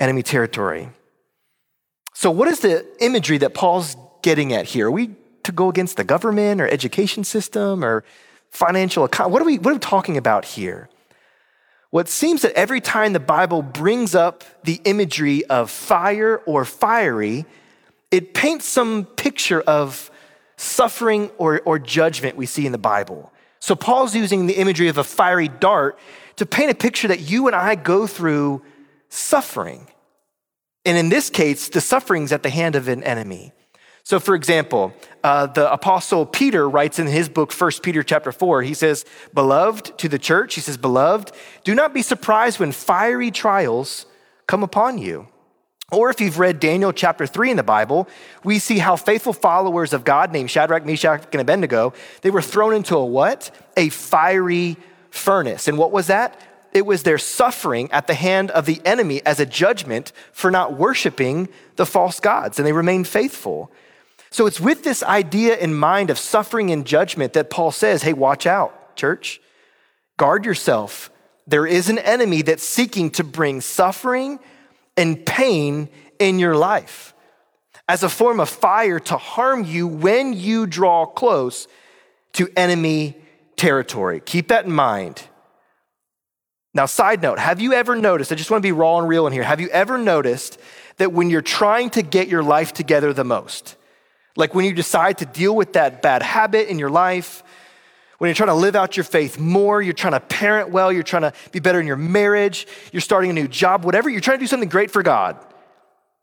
enemy 0.02 0.22
territory. 0.22 0.90
So, 2.14 2.30
what 2.30 2.50
is 2.50 2.60
the 2.60 2.86
imagery 3.00 3.38
that 3.38 3.54
Paul's 3.54 3.96
getting 4.22 4.54
at 4.54 4.66
here? 4.66 4.88
Are 4.88 4.92
we 4.92 5.12
to 5.44 5.52
go 5.52 5.70
against 5.70 5.98
the 5.98 6.04
government 6.04 6.62
or 6.62 6.68
education 6.68 7.24
system 7.24 7.84
or 7.84 8.04
financial? 8.50 9.08
What 9.08 9.42
are 9.42 9.46
we, 9.46 9.58
what 9.58 9.72
are 9.72 9.76
we 9.76 9.80
talking 9.80 10.18
about 10.18 10.46
here? 10.46 10.90
Well, 11.92 12.06
seems 12.06 12.42
that 12.44 12.54
every 12.54 12.80
time 12.80 13.12
the 13.14 13.20
Bible 13.20 13.62
brings 13.62 14.16
up 14.16 14.44
the 14.64 14.80
imagery 14.86 15.44
of 15.46 15.70
fire 15.70 16.38
or 16.46 16.64
fiery, 16.64 17.46
it 18.12 18.34
paints 18.34 18.66
some 18.66 19.06
picture 19.06 19.62
of 19.62 20.10
suffering 20.56 21.30
or, 21.38 21.62
or 21.66 21.80
judgment 21.80 22.38
we 22.38 22.46
see 22.46 22.66
in 22.66 22.72
the 22.72 22.78
Bible. 22.78 23.34
So 23.60 23.76
Paul's 23.76 24.16
using 24.16 24.46
the 24.46 24.54
imagery 24.54 24.88
of 24.88 24.98
a 24.98 25.04
fiery 25.04 25.48
dart 25.48 26.00
to 26.38 26.46
paint 26.46 26.72
a 26.72 26.76
picture 26.76 27.08
that 27.10 27.20
you 27.20 27.48
and 27.48 27.56
I 27.56 27.76
go 27.76 28.08
through 28.08 28.62
suffering. 29.10 29.88
And 30.86 30.98
in 30.98 31.10
this 31.10 31.30
case, 31.30 31.70
the 31.70 31.82
suffering's 31.82 32.32
at 32.32 32.42
the 32.42 32.50
hand 32.50 32.76
of 32.76 32.88
an 32.88 33.04
enemy. 33.04 33.54
So, 34.12 34.20
for 34.20 34.36
example, 34.36 34.94
uh, 35.24 35.48
the 35.48 35.72
apostle 35.72 36.26
Peter 36.26 36.68
writes 36.70 37.00
in 37.00 37.08
his 37.08 37.30
book, 37.30 37.54
1 37.54 37.72
Peter 37.82 38.04
chapter 38.04 38.34
4, 38.34 38.62
he 38.62 38.74
says, 38.74 39.06
Beloved, 39.34 39.98
to 40.00 40.10
the 40.10 40.20
church, 40.20 40.56
he 40.56 40.60
says, 40.60 40.76
Beloved, 40.76 41.32
do 41.64 41.74
not 41.74 41.94
be 41.94 42.02
surprised 42.02 42.60
when 42.60 42.74
fiery 42.74 43.32
trials 43.32 44.06
come 44.48 44.64
upon 44.64 44.98
you. 44.98 45.30
Or 45.94 46.10
if 46.10 46.20
you've 46.20 46.40
read 46.40 46.60
Daniel 46.60 46.92
chapter 46.92 47.26
3 47.26 47.52
in 47.52 47.56
the 47.56 47.64
Bible, 47.64 48.06
we 48.44 48.60
see 48.60 48.80
how 48.80 48.98
faithful 48.98 49.32
followers 49.32 49.94
of 49.94 50.04
God 50.04 50.34
named 50.34 50.52
Shadrach, 50.52 50.86
Meshach, 50.86 51.24
and 51.32 51.40
Abednego, 51.40 51.94
they 52.22 52.32
were 52.32 52.42
thrown 52.42 52.74
into 52.74 52.98
a 52.98 53.06
what? 53.06 53.50
A 53.78 53.88
fiery 53.88 54.76
furnace. 55.10 55.70
And 55.70 55.78
what 55.78 55.94
was 55.94 56.08
that? 56.08 56.38
it 56.74 56.86
was 56.86 57.04
their 57.04 57.18
suffering 57.18 57.92
at 57.92 58.08
the 58.08 58.14
hand 58.14 58.50
of 58.52 58.66
the 58.66 58.82
enemy 58.86 59.22
as 59.26 59.40
a 59.40 59.46
judgment 59.46 60.12
for 60.32 60.50
not 60.50 60.74
worshiping 60.74 61.50
the 61.76 61.86
false 61.86 62.20
gods, 62.20 62.58
and 62.58 62.66
they 62.66 62.72
remained 62.72 63.08
faithful. 63.08 63.72
So 64.32 64.46
it's 64.48 64.62
with 64.62 64.84
this 64.84 65.04
idea 65.04 65.58
in 65.58 65.74
mind 65.74 66.10
of 66.10 66.18
suffering 66.18 66.72
and 66.72 66.86
judgment 66.86 67.34
that 67.34 67.50
Paul 67.50 67.72
says, 67.72 68.02
hey, 68.02 68.14
watch 68.14 68.46
out, 68.46 68.96
church. 68.96 69.42
Guard 70.18 70.46
yourself. 70.46 71.12
There 71.48 71.68
is 71.68 71.90
an 71.90 72.00
enemy 72.00 72.42
that's 72.42 72.64
seeking 72.64 73.10
to 73.12 73.24
bring 73.26 73.60
suffering 73.60 74.40
and 74.96 75.26
pain 75.26 75.90
in 76.18 76.40
your 76.40 76.56
life 76.56 77.14
as 77.90 78.04
a 78.04 78.10
form 78.10 78.40
of 78.40 78.48
fire 78.48 79.00
to 79.00 79.18
harm 79.18 79.66
you 79.66 79.86
when 79.86 80.32
you 80.32 80.66
draw 80.66 81.06
close 81.06 81.68
to 82.34 82.48
enemy 82.56 83.18
territory. 83.58 84.22
Keep 84.22 84.48
that 84.48 84.64
in 84.64 84.72
mind. 84.72 85.24
Now, 86.74 86.86
side 86.86 87.22
note, 87.22 87.38
have 87.38 87.60
you 87.60 87.74
ever 87.74 87.98
noticed? 87.98 88.32
I 88.32 88.36
just 88.36 88.50
want 88.50 88.62
to 88.62 88.66
be 88.66 88.72
raw 88.72 89.00
and 89.00 89.10
real 89.10 89.28
in 89.28 89.34
here. 89.34 89.44
Have 89.44 89.60
you 89.60 89.68
ever 89.70 89.98
noticed 89.98 90.58
that 90.98 91.12
when 91.12 91.30
you're 91.30 91.42
trying 91.42 91.90
to 91.92 92.02
get 92.02 92.30
your 92.30 92.44
life 92.44 92.72
together 92.72 93.12
the 93.12 93.26
most, 93.26 93.76
like 94.36 94.56
when 94.56 94.66
you 94.66 94.74
decide 94.74 95.20
to 95.20 95.26
deal 95.26 95.56
with 95.56 95.74
that 95.74 96.02
bad 96.02 96.24
habit 96.24 96.70
in 96.70 96.80
your 96.80 96.90
life, 96.90 97.44
when 98.18 98.28
you're 98.28 98.36
trying 98.36 98.50
to 98.50 98.56
live 98.56 98.76
out 98.76 98.96
your 98.96 99.04
faith 99.04 99.40
more, 99.40 99.82
you're 99.82 99.94
trying 99.94 100.14
to 100.14 100.20
parent 100.20 100.70
well, 100.70 100.92
you're 100.92 101.04
trying 101.04 101.24
to 101.24 101.34
be 101.52 101.60
better 101.60 101.80
in 101.80 101.88
your 101.88 101.96
marriage, 101.96 102.68
you're 102.92 103.02
starting 103.02 103.32
a 103.32 103.34
new 103.34 103.48
job, 103.48 103.84
whatever, 103.84 104.10
you're 104.10 104.22
trying 104.22 104.38
to 104.38 104.44
do 104.44 104.48
something 104.48 104.70
great 104.70 104.92
for 104.92 105.02
God, 105.02 105.44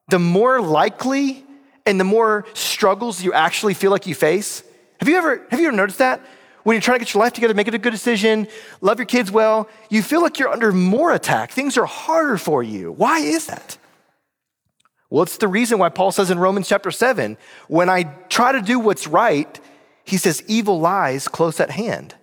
the 0.08 0.18
more 0.18 0.60
likely 0.60 1.44
and 1.86 1.98
the 1.98 2.04
more 2.04 2.44
struggles 2.54 3.22
you 3.22 3.32
actually 3.32 3.74
feel 3.74 3.90
like 3.90 4.06
you 4.06 4.14
face. 4.14 4.62
Have 5.00 5.08
you 5.08 5.16
ever, 5.16 5.46
have 5.50 5.58
you 5.58 5.66
ever 5.66 5.76
noticed 5.76 5.98
that? 5.98 6.20
When 6.62 6.74
you're 6.74 6.82
trying 6.82 6.98
to 6.98 7.04
get 7.04 7.14
your 7.14 7.22
life 7.22 7.32
together, 7.32 7.54
make 7.54 7.66
it 7.66 7.74
a 7.74 7.78
good 7.78 7.92
decision, 7.92 8.46
love 8.82 8.98
your 8.98 9.06
kids 9.06 9.30
well, 9.30 9.68
you 9.88 10.02
feel 10.02 10.20
like 10.20 10.38
you're 10.38 10.50
under 10.50 10.70
more 10.70 11.12
attack. 11.14 11.50
Things 11.50 11.78
are 11.78 11.86
harder 11.86 12.36
for 12.36 12.62
you. 12.62 12.92
Why 12.92 13.20
is 13.20 13.46
that? 13.46 13.77
Well, 15.10 15.22
it's 15.22 15.38
the 15.38 15.48
reason 15.48 15.78
why 15.78 15.88
Paul 15.88 16.12
says 16.12 16.30
in 16.30 16.38
Romans 16.38 16.68
chapter 16.68 16.90
7 16.90 17.36
when 17.68 17.88
I 17.88 18.04
try 18.28 18.52
to 18.52 18.60
do 18.60 18.78
what's 18.78 19.06
right, 19.06 19.58
he 20.04 20.16
says, 20.16 20.42
evil 20.46 20.80
lies 20.80 21.28
close 21.28 21.60
at 21.60 21.70
hand. 21.70 22.14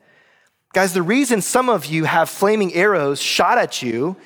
Guys, 0.73 0.93
the 0.93 1.01
reason 1.01 1.41
some 1.41 1.69
of 1.69 1.85
you 1.85 2.03
have 2.03 2.29
flaming 2.29 2.73
arrows 2.73 3.21
shot 3.21 3.57
at 3.57 3.81
you 3.81 4.17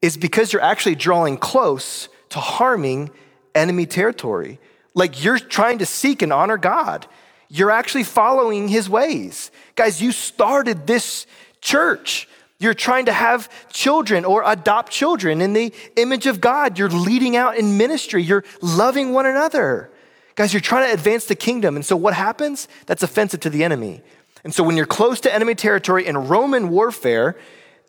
is 0.00 0.16
because 0.16 0.52
you're 0.52 0.62
actually 0.62 0.94
drawing 0.94 1.36
close 1.36 2.08
to 2.30 2.38
harming 2.38 3.10
enemy 3.54 3.86
territory. 3.86 4.58
Like 4.94 5.22
you're 5.22 5.38
trying 5.38 5.78
to 5.78 5.86
seek 5.86 6.22
and 6.22 6.32
honor 6.32 6.56
God. 6.56 7.06
You're 7.48 7.70
actually 7.70 8.04
following 8.04 8.68
his 8.68 8.88
ways. 8.88 9.50
Guys, 9.76 10.00
you 10.00 10.10
started 10.12 10.86
this 10.86 11.26
church. 11.60 12.28
You're 12.64 12.72
trying 12.72 13.04
to 13.04 13.12
have 13.12 13.50
children 13.68 14.24
or 14.24 14.42
adopt 14.46 14.90
children 14.90 15.42
in 15.42 15.52
the 15.52 15.70
image 15.96 16.26
of 16.26 16.40
God. 16.40 16.78
You're 16.78 16.88
leading 16.88 17.36
out 17.36 17.58
in 17.58 17.76
ministry. 17.76 18.22
You're 18.22 18.42
loving 18.62 19.12
one 19.12 19.26
another. 19.26 19.90
Guys, 20.34 20.54
you're 20.54 20.62
trying 20.62 20.88
to 20.88 20.94
advance 20.94 21.26
the 21.26 21.34
kingdom. 21.34 21.76
And 21.76 21.84
so 21.84 21.94
what 21.94 22.14
happens? 22.14 22.66
That's 22.86 23.02
offensive 23.02 23.40
to 23.40 23.50
the 23.50 23.64
enemy. 23.64 24.00
And 24.44 24.54
so 24.54 24.64
when 24.64 24.78
you're 24.78 24.86
close 24.86 25.20
to 25.20 25.34
enemy 25.34 25.54
territory 25.54 26.06
in 26.06 26.16
Roman 26.16 26.70
warfare, 26.70 27.36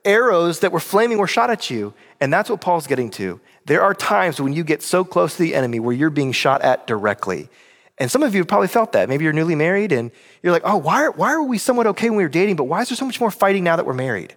arrows 0.04 0.60
that 0.60 0.74
were 0.74 0.82
flaming 0.82 1.20
were 1.20 1.28
shot 1.28 1.50
at 1.50 1.70
you. 1.70 1.94
And 2.20 2.34
that's 2.34 2.50
what 2.50 2.60
Paul's 2.60 2.86
getting 2.86 3.10
to. 3.12 3.40
There 3.66 3.82
are 3.82 3.94
times 3.94 4.42
when 4.42 4.52
you 4.52 4.66
get 4.66 4.84
so 4.84 5.06
close 5.06 5.38
to 5.38 5.44
the 5.44 5.56
enemy 5.56 5.80
where 5.80 5.96
you're 5.96 6.10
being 6.10 6.34
shot 6.34 6.62
at 6.62 6.86
directly. 6.86 7.50
And 7.98 8.12
some 8.12 8.24
of 8.24 8.36
you 8.36 8.42
have 8.42 8.50
probably 8.50 8.68
felt 8.68 8.92
that. 8.92 9.08
Maybe 9.08 9.24
you're 9.24 9.32
newly 9.32 9.56
married 9.56 9.94
and 9.94 10.12
you're 10.44 10.52
like, 10.52 10.64
oh, 10.66 10.76
why, 10.76 11.08
why 11.08 11.32
are 11.32 11.42
we 11.42 11.58
somewhat 11.58 11.88
okay 11.88 12.10
when 12.10 12.18
we 12.18 12.24
were 12.24 12.30
dating, 12.30 12.58
but 12.58 12.66
why 12.66 12.82
is 12.82 12.90
there 12.90 12.98
so 12.98 13.06
much 13.06 13.22
more 13.22 13.32
fighting 13.32 13.64
now 13.64 13.78
that 13.78 13.86
we're 13.86 13.94
married? 13.94 14.36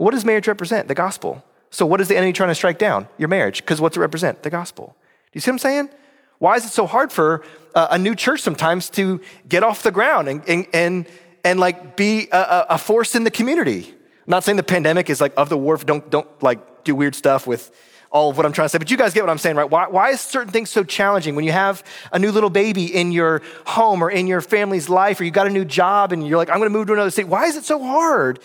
What 0.00 0.12
does 0.12 0.24
marriage 0.24 0.48
represent? 0.48 0.88
The 0.88 0.94
gospel. 0.94 1.44
So, 1.68 1.84
what 1.84 2.00
is 2.00 2.08
the 2.08 2.16
enemy 2.16 2.32
trying 2.32 2.48
to 2.48 2.54
strike 2.54 2.78
down? 2.78 3.06
Your 3.18 3.28
marriage. 3.28 3.60
Because 3.60 3.82
what's 3.82 3.98
it 3.98 4.00
represent? 4.00 4.42
The 4.42 4.48
gospel. 4.48 4.96
Do 4.96 5.30
you 5.34 5.42
see 5.42 5.50
what 5.50 5.56
I'm 5.56 5.58
saying? 5.58 5.90
Why 6.38 6.56
is 6.56 6.64
it 6.64 6.70
so 6.70 6.86
hard 6.86 7.12
for 7.12 7.44
uh, 7.74 7.88
a 7.90 7.98
new 7.98 8.14
church 8.14 8.40
sometimes 8.40 8.88
to 8.90 9.20
get 9.46 9.62
off 9.62 9.82
the 9.82 9.90
ground 9.90 10.26
and, 10.28 10.42
and, 10.48 10.66
and, 10.72 11.06
and 11.44 11.60
like 11.60 11.98
be 11.98 12.28
a, 12.32 12.66
a, 12.70 12.78
force 12.78 13.14
in 13.14 13.24
the 13.24 13.30
community? 13.30 13.88
I'm 13.90 14.30
not 14.30 14.42
saying 14.42 14.56
the 14.56 14.62
pandemic 14.62 15.10
is 15.10 15.20
like 15.20 15.34
of 15.36 15.50
the 15.50 15.58
war, 15.58 15.76
don't, 15.76 16.08
don't 16.08 16.42
like 16.42 16.82
do 16.84 16.94
weird 16.94 17.14
stuff 17.14 17.46
with 17.46 17.70
all 18.10 18.30
of 18.30 18.38
what 18.38 18.46
I'm 18.46 18.52
trying 18.52 18.64
to 18.64 18.68
say, 18.70 18.78
but 18.78 18.90
you 18.90 18.96
guys 18.96 19.12
get 19.12 19.22
what 19.22 19.28
I'm 19.28 19.36
saying, 19.36 19.56
right? 19.56 19.68
Why, 19.68 19.86
why 19.86 20.10
is 20.10 20.22
certain 20.22 20.50
things 20.50 20.70
so 20.70 20.82
challenging 20.82 21.36
when 21.36 21.44
you 21.44 21.52
have 21.52 21.84
a 22.10 22.18
new 22.18 22.32
little 22.32 22.48
baby 22.48 22.86
in 22.86 23.12
your 23.12 23.42
home 23.66 24.02
or 24.02 24.10
in 24.10 24.26
your 24.26 24.40
family's 24.40 24.88
life, 24.88 25.20
or 25.20 25.24
you 25.24 25.30
got 25.30 25.46
a 25.46 25.50
new 25.50 25.66
job 25.66 26.10
and 26.10 26.26
you're 26.26 26.38
like, 26.38 26.48
I'm 26.48 26.56
gonna 26.56 26.70
move 26.70 26.86
to 26.86 26.94
another 26.94 27.10
state? 27.10 27.28
Why 27.28 27.44
is 27.44 27.56
it 27.56 27.64
so 27.64 27.78
hard 27.84 28.40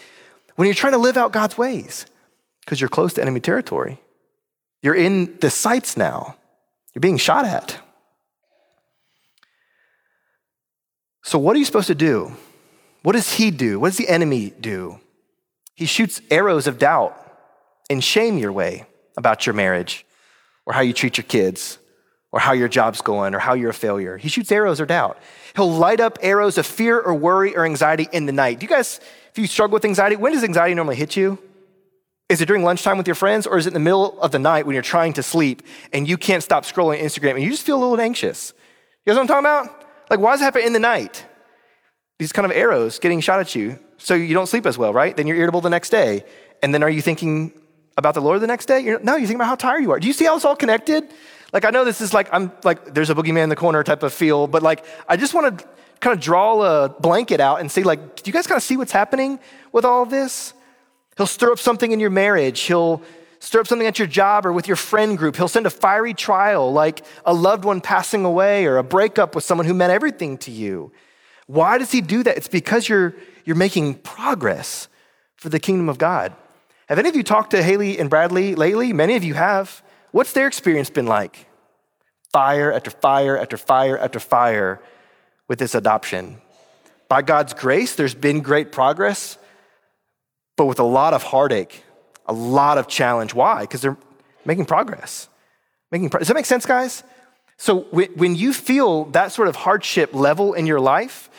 when 0.55 0.67
you're 0.67 0.75
trying 0.75 0.93
to 0.93 0.99
live 0.99 1.17
out 1.17 1.31
God's 1.31 1.57
ways, 1.57 2.05
because 2.61 2.81
you're 2.81 2.89
close 2.89 3.13
to 3.13 3.21
enemy 3.21 3.39
territory. 3.39 3.99
You're 4.81 4.95
in 4.95 5.37
the 5.39 5.49
sights 5.49 5.97
now, 5.97 6.35
you're 6.93 7.01
being 7.01 7.17
shot 7.17 7.45
at. 7.45 7.77
So, 11.23 11.39
what 11.39 11.55
are 11.55 11.59
you 11.59 11.65
supposed 11.65 11.87
to 11.87 11.95
do? 11.95 12.31
What 13.01 13.13
does 13.13 13.33
he 13.33 13.51
do? 13.51 13.79
What 13.79 13.89
does 13.89 13.97
the 13.97 14.07
enemy 14.07 14.51
do? 14.59 14.99
He 15.75 15.85
shoots 15.85 16.21
arrows 16.31 16.67
of 16.67 16.77
doubt 16.77 17.15
and 17.89 18.03
shame 18.03 18.37
your 18.37 18.51
way 18.51 18.85
about 19.17 19.45
your 19.45 19.53
marriage 19.53 20.05
or 20.65 20.73
how 20.73 20.81
you 20.81 20.93
treat 20.93 21.17
your 21.17 21.25
kids 21.25 21.77
or 22.31 22.39
how 22.39 22.53
your 22.53 22.67
job's 22.67 23.01
going 23.01 23.35
or 23.35 23.39
how 23.39 23.53
you're 23.53 23.69
a 23.69 23.73
failure. 23.73 24.17
He 24.17 24.29
shoots 24.29 24.51
arrows 24.51 24.79
of 24.79 24.87
doubt. 24.87 25.17
He'll 25.55 25.71
light 25.71 25.99
up 25.99 26.19
arrows 26.21 26.57
of 26.57 26.65
fear 26.65 26.99
or 26.99 27.13
worry 27.13 27.55
or 27.55 27.65
anxiety 27.65 28.07
in 28.11 28.25
the 28.25 28.31
night. 28.31 28.59
Do 28.59 28.65
you 28.65 28.69
guys 28.69 28.99
if 29.35 29.39
you 29.39 29.47
struggle 29.47 29.73
with 29.73 29.83
anxiety, 29.83 30.15
when 30.15 30.31
does 30.31 30.45
anxiety 30.45 30.73
normally 30.73 30.95
hit 30.95 31.17
you? 31.17 31.37
Is 32.29 32.39
it 32.39 32.45
during 32.45 32.63
lunchtime 32.63 32.97
with 32.97 33.05
your 33.05 33.15
friends, 33.15 33.45
or 33.45 33.57
is 33.57 33.65
it 33.65 33.71
in 33.71 33.73
the 33.73 33.81
middle 33.81 34.17
of 34.21 34.31
the 34.31 34.39
night 34.39 34.65
when 34.65 34.75
you're 34.75 34.81
trying 34.81 35.11
to 35.11 35.21
sleep 35.21 35.61
and 35.91 36.07
you 36.07 36.17
can't 36.17 36.41
stop 36.41 36.63
scrolling 36.63 37.01
Instagram 37.01 37.31
and 37.31 37.43
you 37.43 37.49
just 37.49 37.65
feel 37.65 37.75
a 37.75 37.81
little 37.83 37.99
anxious? 37.99 38.53
You 39.05 39.11
guys 39.11 39.17
know 39.17 39.23
what 39.23 39.31
I'm 39.31 39.43
talking 39.43 39.73
about? 39.73 40.09
Like, 40.09 40.21
why 40.21 40.31
does 40.31 40.39
it 40.39 40.45
happen 40.45 40.61
in 40.61 40.71
the 40.71 40.79
night? 40.79 41.25
These 42.17 42.31
kind 42.31 42.45
of 42.45 42.53
arrows 42.53 42.97
getting 42.97 43.19
shot 43.19 43.41
at 43.41 43.53
you, 43.55 43.77
so 43.97 44.13
you 44.13 44.33
don't 44.33 44.47
sleep 44.47 44.65
as 44.65 44.77
well, 44.77 44.93
right? 44.93 45.17
Then 45.17 45.27
you're 45.27 45.35
irritable 45.35 45.59
the 45.59 45.69
next 45.69 45.89
day. 45.89 46.23
And 46.63 46.73
then 46.73 46.81
are 46.81 46.89
you 46.89 47.01
thinking 47.01 47.51
about 47.97 48.13
the 48.13 48.21
Lord 48.21 48.39
the 48.39 48.47
next 48.47 48.67
day? 48.67 48.79
You're, 48.79 49.01
no, 49.01 49.17
you 49.17 49.27
think 49.27 49.35
about 49.35 49.47
how 49.47 49.55
tired 49.55 49.81
you 49.81 49.91
are. 49.91 49.99
Do 49.99 50.07
you 50.07 50.13
see 50.13 50.23
how 50.23 50.37
it's 50.37 50.45
all 50.45 50.55
connected? 50.55 51.11
Like, 51.51 51.65
I 51.65 51.71
know 51.71 51.83
this 51.83 51.99
is 51.99 52.13
like, 52.13 52.29
I'm 52.31 52.53
like, 52.63 52.93
there's 52.93 53.09
a 53.09 53.15
boogeyman 53.15 53.43
in 53.43 53.49
the 53.49 53.57
corner 53.57 53.83
type 53.83 54.01
of 54.01 54.13
feel, 54.13 54.47
but 54.47 54.63
like, 54.63 54.85
I 55.09 55.17
just 55.17 55.33
want 55.33 55.59
to 55.59 55.67
kind 55.99 56.13
of 56.13 56.21
draw 56.21 56.61
a 56.61 56.89
blanket 56.89 57.39
out 57.39 57.59
and 57.59 57.71
say, 57.71 57.83
like, 57.83 58.15
do 58.15 58.23
you 58.25 58.33
guys 58.33 58.47
kind 58.47 58.57
of 58.57 58.63
see 58.63 58.77
what's 58.77 58.91
happening 58.91 59.39
with 59.71 59.85
all 59.85 60.05
this? 60.05 60.53
He'll 61.17 61.27
stir 61.27 61.51
up 61.51 61.59
something 61.59 61.91
in 61.91 61.99
your 61.99 62.09
marriage. 62.09 62.61
He'll 62.61 63.01
stir 63.39 63.61
up 63.61 63.67
something 63.67 63.87
at 63.87 63.99
your 63.99 64.07
job 64.07 64.45
or 64.45 64.51
with 64.51 64.67
your 64.67 64.75
friend 64.75 65.17
group. 65.17 65.35
He'll 65.35 65.47
send 65.47 65.65
a 65.65 65.69
fiery 65.69 66.13
trial 66.13 66.71
like 66.71 67.05
a 67.25 67.33
loved 67.33 67.63
one 67.63 67.81
passing 67.81 68.25
away 68.25 68.65
or 68.65 68.77
a 68.77 68.83
breakup 68.83 69.35
with 69.35 69.43
someone 69.43 69.67
who 69.67 69.73
meant 69.73 69.91
everything 69.91 70.37
to 70.39 70.51
you. 70.51 70.91
Why 71.47 71.77
does 71.77 71.91
he 71.91 72.01
do 72.01 72.23
that? 72.23 72.37
It's 72.37 72.47
because 72.47 72.89
you're, 72.89 73.15
you're 73.45 73.55
making 73.55 73.95
progress 73.95 74.87
for 75.35 75.49
the 75.49 75.59
kingdom 75.59 75.89
of 75.89 75.97
God. 75.97 76.33
Have 76.87 76.99
any 76.99 77.09
of 77.09 77.15
you 77.15 77.23
talked 77.23 77.51
to 77.51 77.63
Haley 77.63 77.99
and 77.99 78.09
Bradley 78.09 78.55
lately? 78.55 78.93
Many 78.93 79.15
of 79.15 79.23
you 79.23 79.35
have. 79.35 79.83
What's 80.11 80.33
their 80.33 80.47
experience 80.47 80.89
been 80.89 81.07
like? 81.07 81.47
Fire 82.31 82.71
after 82.71 82.91
fire 82.91 83.37
after 83.37 83.57
fire 83.57 83.97
after 83.97 84.19
fire 84.19 84.81
with 85.47 85.59
this 85.59 85.75
adoption. 85.75 86.41
By 87.07 87.21
God's 87.21 87.53
grace, 87.53 87.95
there's 87.95 88.15
been 88.15 88.41
great 88.41 88.71
progress, 88.71 89.37
but 90.57 90.65
with 90.65 90.79
a 90.79 90.83
lot 90.83 91.13
of 91.13 91.23
heartache, 91.23 91.83
a 92.25 92.33
lot 92.33 92.77
of 92.77 92.87
challenge. 92.87 93.33
Why? 93.33 93.61
Because 93.61 93.81
they're 93.81 93.97
making 94.45 94.65
progress. 94.65 95.29
Making 95.91 96.09
pro- 96.09 96.19
Does 96.19 96.27
that 96.27 96.33
make 96.33 96.45
sense, 96.45 96.65
guys? 96.65 97.03
So 97.57 97.81
when 97.91 98.35
you 98.35 98.51
feel 98.51 99.05
that 99.05 99.31
sort 99.31 99.47
of 99.47 99.55
hardship 99.55 100.13
level 100.13 100.53
in 100.53 100.65
your 100.65 100.79
life, 100.79 101.29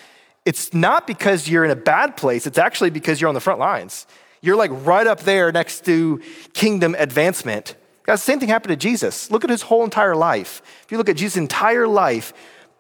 it's 0.46 0.72
not 0.72 1.06
because 1.06 1.48
you're 1.48 1.64
in 1.64 1.70
a 1.70 1.76
bad 1.76 2.16
place, 2.16 2.46
it's 2.46 2.58
actually 2.58 2.90
because 2.90 3.20
you're 3.20 3.28
on 3.28 3.34
the 3.34 3.40
front 3.40 3.58
lines. 3.58 4.06
You're 4.40 4.56
like 4.56 4.70
right 4.72 5.06
up 5.06 5.20
there 5.20 5.50
next 5.50 5.84
to 5.86 6.20
kingdom 6.54 6.94
advancement. 6.98 7.74
Guys, 8.04 8.20
the 8.20 8.24
same 8.24 8.38
thing 8.38 8.48
happened 8.48 8.70
to 8.70 8.76
Jesus. 8.76 9.30
Look 9.30 9.42
at 9.42 9.50
his 9.50 9.62
whole 9.62 9.82
entire 9.82 10.14
life. 10.14 10.62
If 10.84 10.92
you 10.92 10.98
look 10.98 11.08
at 11.08 11.16
Jesus' 11.16 11.36
entire 11.36 11.88
life, 11.88 12.32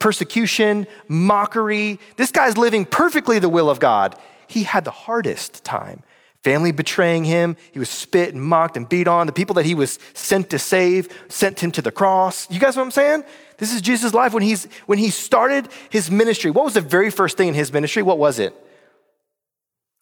persecution, 0.06 0.86
mockery. 1.08 1.98
This 2.14 2.30
guy's 2.30 2.56
living 2.56 2.84
perfectly 2.84 3.40
the 3.40 3.48
will 3.48 3.68
of 3.68 3.80
God. 3.80 4.16
He 4.46 4.62
had 4.62 4.84
the 4.84 4.92
hardest 4.92 5.64
time. 5.64 6.04
Family 6.44 6.70
betraying 6.70 7.24
him. 7.24 7.56
He 7.72 7.80
was 7.80 7.90
spit 7.90 8.32
and 8.32 8.40
mocked 8.40 8.76
and 8.76 8.88
beat 8.88 9.08
on. 9.08 9.26
The 9.26 9.32
people 9.32 9.54
that 9.54 9.66
he 9.66 9.74
was 9.74 9.98
sent 10.14 10.50
to 10.50 10.60
save 10.60 11.08
sent 11.28 11.58
him 11.58 11.72
to 11.72 11.82
the 11.82 11.90
cross. 11.90 12.48
You 12.48 12.60
guys 12.60 12.76
know 12.76 12.82
what 12.82 12.86
I'm 12.86 12.90
saying? 12.92 13.24
This 13.58 13.74
is 13.74 13.82
Jesus' 13.82 14.14
life 14.14 14.32
when 14.32 14.44
he's 14.44 14.68
when 14.86 14.98
he 15.00 15.10
started 15.10 15.68
his 15.90 16.08
ministry. 16.08 16.52
What 16.52 16.64
was 16.64 16.74
the 16.74 16.82
very 16.82 17.10
first 17.10 17.36
thing 17.36 17.48
in 17.48 17.54
his 17.54 17.72
ministry? 17.72 18.04
What 18.04 18.18
was 18.18 18.38
it? 18.38 18.54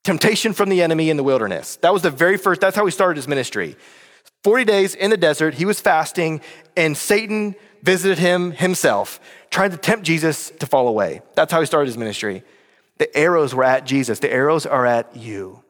Temptation 0.05 0.53
from 0.53 0.69
the 0.69 0.83
enemy 0.83 1.09
in 1.09 1.17
the 1.17 1.25
wilderness. 1.25 1.77
That 1.77 1.95
was 1.95 2.03
the 2.03 2.11
very 2.11 2.37
first, 2.37 2.61
that's 2.61 2.77
how 2.77 2.85
he 2.85 2.91
started 2.91 3.17
his 3.17 3.27
ministry. 3.27 3.75
40 4.43 4.65
days 4.67 4.95
in 4.95 5.09
the 5.09 5.17
desert, 5.17 5.55
he 5.55 5.65
was 5.65 5.81
fasting, 5.81 6.43
and 6.77 6.95
Satan 6.95 7.55
visited 7.85 8.19
him 8.19 8.53
himself, 8.53 9.21
trying 9.51 9.71
to 9.71 9.77
tempt 9.77 10.07
Jesus 10.07 10.51
to 10.59 10.67
fall 10.67 10.89
away. 10.89 11.21
That's 11.35 11.53
how 11.53 11.61
he 11.61 11.67
started 11.67 11.87
his 11.87 11.99
ministry. 11.99 12.43
The 12.99 13.15
arrows 13.17 13.55
were 13.55 13.65
at 13.65 13.85
Jesus, 13.85 14.19
the 14.19 14.33
arrows 14.33 14.67
are 14.67 14.87
at 14.87 15.15
you. 15.15 15.63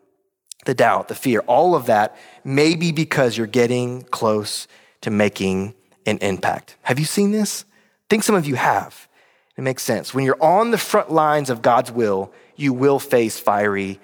the 0.64 0.75
doubt, 0.75 1.09
the 1.09 1.14
fear, 1.14 1.40
all 1.40 1.75
of 1.75 1.87
that 1.87 2.16
may 2.42 2.75
be 2.75 2.92
because 2.92 3.37
you're 3.37 3.47
getting 3.47 4.02
close 4.02 4.66
to 5.02 5.11
making 5.11 5.75
an 6.06 6.18
impact. 6.18 6.76
Have 6.83 6.99
you 6.99 7.04
seen 7.04 7.33
this? 7.33 7.64
I 7.68 8.06
think 8.11 8.23
some 8.23 8.35
of 8.35 8.47
you 8.47 8.54
have. 8.56 9.09
It 9.56 9.62
makes 9.62 9.83
sense. 9.83 10.12
When 10.12 10.25
you're 10.25 10.42
on 10.42 10.71
the 10.71 10.78
front 10.78 11.12
lines 11.12 11.50
of 11.50 11.62
God's 11.62 11.92
will, 11.92 12.33
you 12.56 12.73
will 12.73 12.99
face 12.99 13.38
fiery 13.38 14.00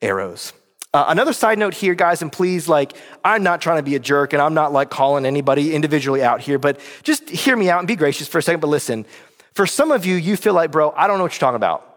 arrows. 0.00 0.52
Uh, 0.94 1.06
another 1.08 1.32
side 1.32 1.58
note 1.58 1.72
here, 1.72 1.94
guys, 1.94 2.20
and 2.20 2.30
please, 2.30 2.68
like, 2.68 2.92
I'm 3.24 3.42
not 3.42 3.62
trying 3.62 3.78
to 3.78 3.82
be 3.82 3.94
a 3.94 3.98
jerk 3.98 4.34
and 4.34 4.42
I'm 4.42 4.52
not 4.52 4.74
like 4.74 4.90
calling 4.90 5.24
anybody 5.24 5.74
individually 5.74 6.22
out 6.22 6.42
here, 6.42 6.58
but 6.58 6.78
just 7.02 7.30
hear 7.30 7.56
me 7.56 7.70
out 7.70 7.78
and 7.78 7.88
be 7.88 7.96
gracious 7.96 8.28
for 8.28 8.38
a 8.38 8.42
second. 8.42 8.60
But 8.60 8.66
listen, 8.66 9.06
for 9.54 9.66
some 9.66 9.90
of 9.90 10.04
you, 10.04 10.16
you 10.16 10.36
feel 10.36 10.52
like, 10.52 10.70
bro, 10.70 10.92
I 10.94 11.06
don't 11.06 11.16
know 11.16 11.24
what 11.24 11.32
you're 11.32 11.40
talking 11.40 11.56
about. 11.56 11.88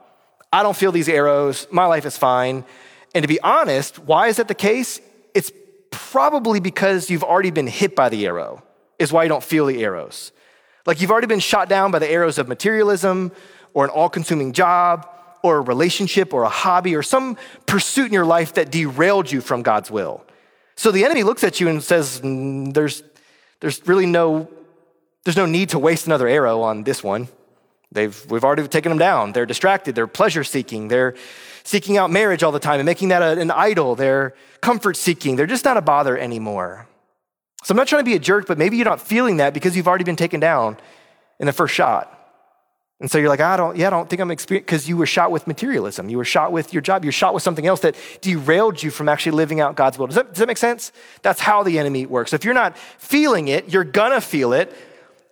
I 0.53 0.63
don't 0.63 0.77
feel 0.77 0.93
these 0.93 1.09
arrows. 1.09 1.67
My 1.71 1.85
life 1.87 2.05
is 2.05 2.17
fine. 2.17 2.63
And 3.13 3.23
to 3.23 3.27
be 3.27 3.41
honest, 3.41 3.99
why 3.99 4.27
is 4.27 4.37
that 4.37 4.47
the 4.47 4.55
case? 4.55 5.01
It's 5.33 5.51
probably 5.91 6.61
because 6.61 7.09
you've 7.09 7.23
already 7.23 7.51
been 7.51 7.67
hit 7.67 7.97
by 7.97 8.07
the 8.07 8.25
arrow, 8.25 8.63
is 8.97 9.11
why 9.11 9.23
you 9.23 9.29
don't 9.29 9.43
feel 9.43 9.65
the 9.65 9.83
arrows. 9.83 10.31
Like 10.85 11.01
you've 11.01 11.11
already 11.11 11.27
been 11.27 11.41
shot 11.41 11.67
down 11.67 11.91
by 11.91 11.99
the 11.99 12.09
arrows 12.09 12.37
of 12.37 12.47
materialism 12.47 13.33
or 13.73 13.83
an 13.83 13.89
all 13.89 14.07
consuming 14.07 14.53
job 14.53 15.09
or 15.45 15.57
a 15.57 15.61
relationship 15.61 16.33
or 16.33 16.43
a 16.43 16.49
hobby 16.49 16.95
or 16.95 17.03
some 17.03 17.37
pursuit 17.65 18.07
in 18.07 18.13
your 18.13 18.25
life 18.25 18.53
that 18.55 18.71
derailed 18.71 19.31
you 19.31 19.41
from 19.41 19.61
God's 19.61 19.91
will. 19.91 20.25
So 20.75 20.91
the 20.91 21.05
enemy 21.05 21.23
looks 21.23 21.43
at 21.43 21.59
you 21.59 21.69
and 21.69 21.83
says, 21.83 22.19
mm, 22.21 22.73
there's, 22.73 23.03
there's 23.59 23.87
really 23.87 24.05
no, 24.05 24.49
there's 25.23 25.37
no 25.37 25.45
need 25.45 25.69
to 25.69 25.79
waste 25.79 26.05
another 26.07 26.27
arrow 26.27 26.61
on 26.61 26.83
this 26.83 27.03
one. 27.03 27.27
They've, 27.91 28.25
we've 28.29 28.43
already 28.43 28.67
taken 28.67 28.89
them 28.89 28.99
down. 28.99 29.31
They're 29.31 29.45
distracted. 29.45 29.95
They're 29.95 30.07
pleasure 30.07 30.43
seeking. 30.43 30.89
They're 30.89 31.15
seeking 31.63 31.97
out 31.97 32.11
marriage 32.11 32.43
all 32.43 32.51
the 32.51 32.59
time 32.59 32.79
and 32.79 32.85
making 32.85 33.09
that 33.09 33.21
a, 33.21 33.39
an 33.39 33.51
idol. 33.51 33.95
They're 33.95 34.35
comfort 34.61 34.97
seeking. 34.97 35.35
They're 35.35 35.47
just 35.47 35.63
not 35.63 35.77
a 35.77 35.81
bother 35.81 36.17
anymore. 36.17 36.87
So 37.63 37.71
I'm 37.71 37.77
not 37.77 37.87
trying 37.87 38.01
to 38.01 38.05
be 38.05 38.15
a 38.15 38.19
jerk, 38.19 38.47
but 38.47 38.57
maybe 38.57 38.77
you're 38.77 38.85
not 38.85 39.01
feeling 39.01 39.37
that 39.37 39.53
because 39.53 39.77
you've 39.77 39.87
already 39.87 40.03
been 40.03 40.15
taken 40.15 40.39
down 40.39 40.77
in 41.39 41.45
the 41.45 41.53
first 41.53 41.73
shot. 41.73 42.14
And 43.01 43.11
so 43.11 43.17
you're 43.17 43.27
like, 43.27 43.41
ah, 43.41 43.53
I 43.53 43.57
don't, 43.57 43.75
yeah, 43.75 43.87
I 43.87 43.89
don't 43.89 44.09
think 44.09 44.21
I'm 44.21 44.31
experienced 44.31 44.67
because 44.67 44.87
you 44.87 44.95
were 44.95 45.05
shot 45.05 45.29
with 45.29 45.47
materialism. 45.47 46.07
You 46.07 46.17
were 46.17 46.25
shot 46.25 46.53
with 46.53 46.73
your 46.73 46.81
job. 46.81 47.03
You're 47.03 47.11
shot 47.11 47.33
with 47.33 47.43
something 47.43 47.67
else 47.67 47.81
that 47.81 47.95
derailed 48.21 48.81
you 48.81 48.89
from 48.89 49.09
actually 49.09 49.33
living 49.33 49.59
out 49.59 49.75
God's 49.75 49.97
will. 49.97 50.07
Does 50.07 50.15
that, 50.15 50.29
does 50.29 50.39
that 50.39 50.47
make 50.47 50.57
sense? 50.57 50.93
That's 51.21 51.41
how 51.41 51.63
the 51.63 51.77
enemy 51.77 52.05
works. 52.05 52.31
If 52.31 52.45
you're 52.45 52.53
not 52.53 52.77
feeling 52.77 53.49
it, 53.49 53.69
you're 53.69 53.83
gonna 53.83 54.21
feel 54.21 54.53
it. 54.53 54.73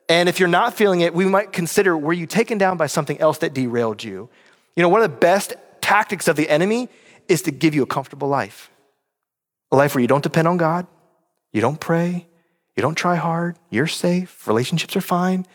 And 0.09 0.27
if 0.27 0.39
you're 0.39 0.49
not 0.49 0.73
feeling 0.73 1.01
it, 1.01 1.13
we 1.13 1.25
might 1.25 1.53
consider 1.53 1.97
were 1.97 2.11
you 2.11 2.25
taken 2.25 2.57
down 2.57 2.75
by 2.75 2.87
something 2.87 3.17
else 3.19 3.37
that 3.37 3.53
derailed 3.53 4.03
you? 4.03 4.29
You 4.75 4.83
know, 4.83 4.89
one 4.89 5.01
of 5.01 5.09
the 5.09 5.17
best 5.17 5.53
tactics 5.79 6.27
of 6.27 6.35
the 6.35 6.49
enemy 6.49 6.89
is 7.29 7.43
to 7.43 7.51
give 7.51 7.73
you 7.73 7.83
a 7.83 7.87
comfortable 7.87 8.27
life. 8.27 8.69
A 9.71 9.77
life 9.77 9.95
where 9.95 10.01
you 10.01 10.07
don't 10.07 10.23
depend 10.23 10.49
on 10.49 10.57
God, 10.57 10.85
you 11.53 11.61
don't 11.61 11.79
pray, 11.79 12.27
you 12.75 12.81
don't 12.81 12.95
try 12.95 13.15
hard, 13.15 13.57
you're 13.69 13.87
safe, 13.87 14.47
relationships 14.47 14.95
are 14.95 15.01
fine. 15.01 15.45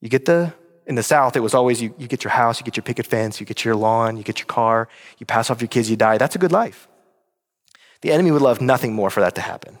You 0.00 0.08
get 0.08 0.24
the 0.24 0.54
in 0.90 0.96
the 0.96 1.04
South, 1.04 1.36
it 1.36 1.40
was 1.40 1.54
always 1.54 1.80
you, 1.80 1.94
you 1.98 2.08
get 2.08 2.24
your 2.24 2.32
house, 2.32 2.58
you 2.58 2.64
get 2.64 2.76
your 2.76 2.82
picket 2.82 3.06
fence, 3.06 3.38
you 3.38 3.46
get 3.46 3.64
your 3.64 3.76
lawn, 3.76 4.16
you 4.16 4.24
get 4.24 4.40
your 4.40 4.46
car, 4.46 4.88
you 5.18 5.24
pass 5.24 5.48
off 5.48 5.60
your 5.60 5.68
kids, 5.68 5.88
you 5.88 5.94
die. 5.94 6.18
That's 6.18 6.34
a 6.34 6.38
good 6.38 6.50
life. 6.50 6.88
The 8.00 8.10
enemy 8.10 8.32
would 8.32 8.42
love 8.42 8.60
nothing 8.60 8.92
more 8.92 9.08
for 9.08 9.20
that 9.20 9.36
to 9.36 9.40
happen. 9.40 9.78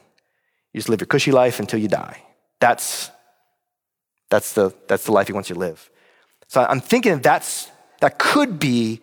You 0.72 0.78
just 0.78 0.88
live 0.88 1.00
your 1.00 1.08
cushy 1.08 1.32
life 1.32 1.58
until 1.58 1.80
you 1.80 1.88
die. 1.88 2.22
That's, 2.60 3.10
that's, 4.28 4.52
the, 4.52 4.72
that's 4.86 5.04
the 5.06 5.10
life 5.10 5.26
he 5.26 5.32
wants 5.32 5.48
you 5.48 5.54
to 5.54 5.58
live. 5.58 5.90
So 6.46 6.64
I'm 6.64 6.80
thinking 6.80 7.18
that's, 7.18 7.68
that 7.98 8.20
could 8.20 8.60
be 8.60 9.00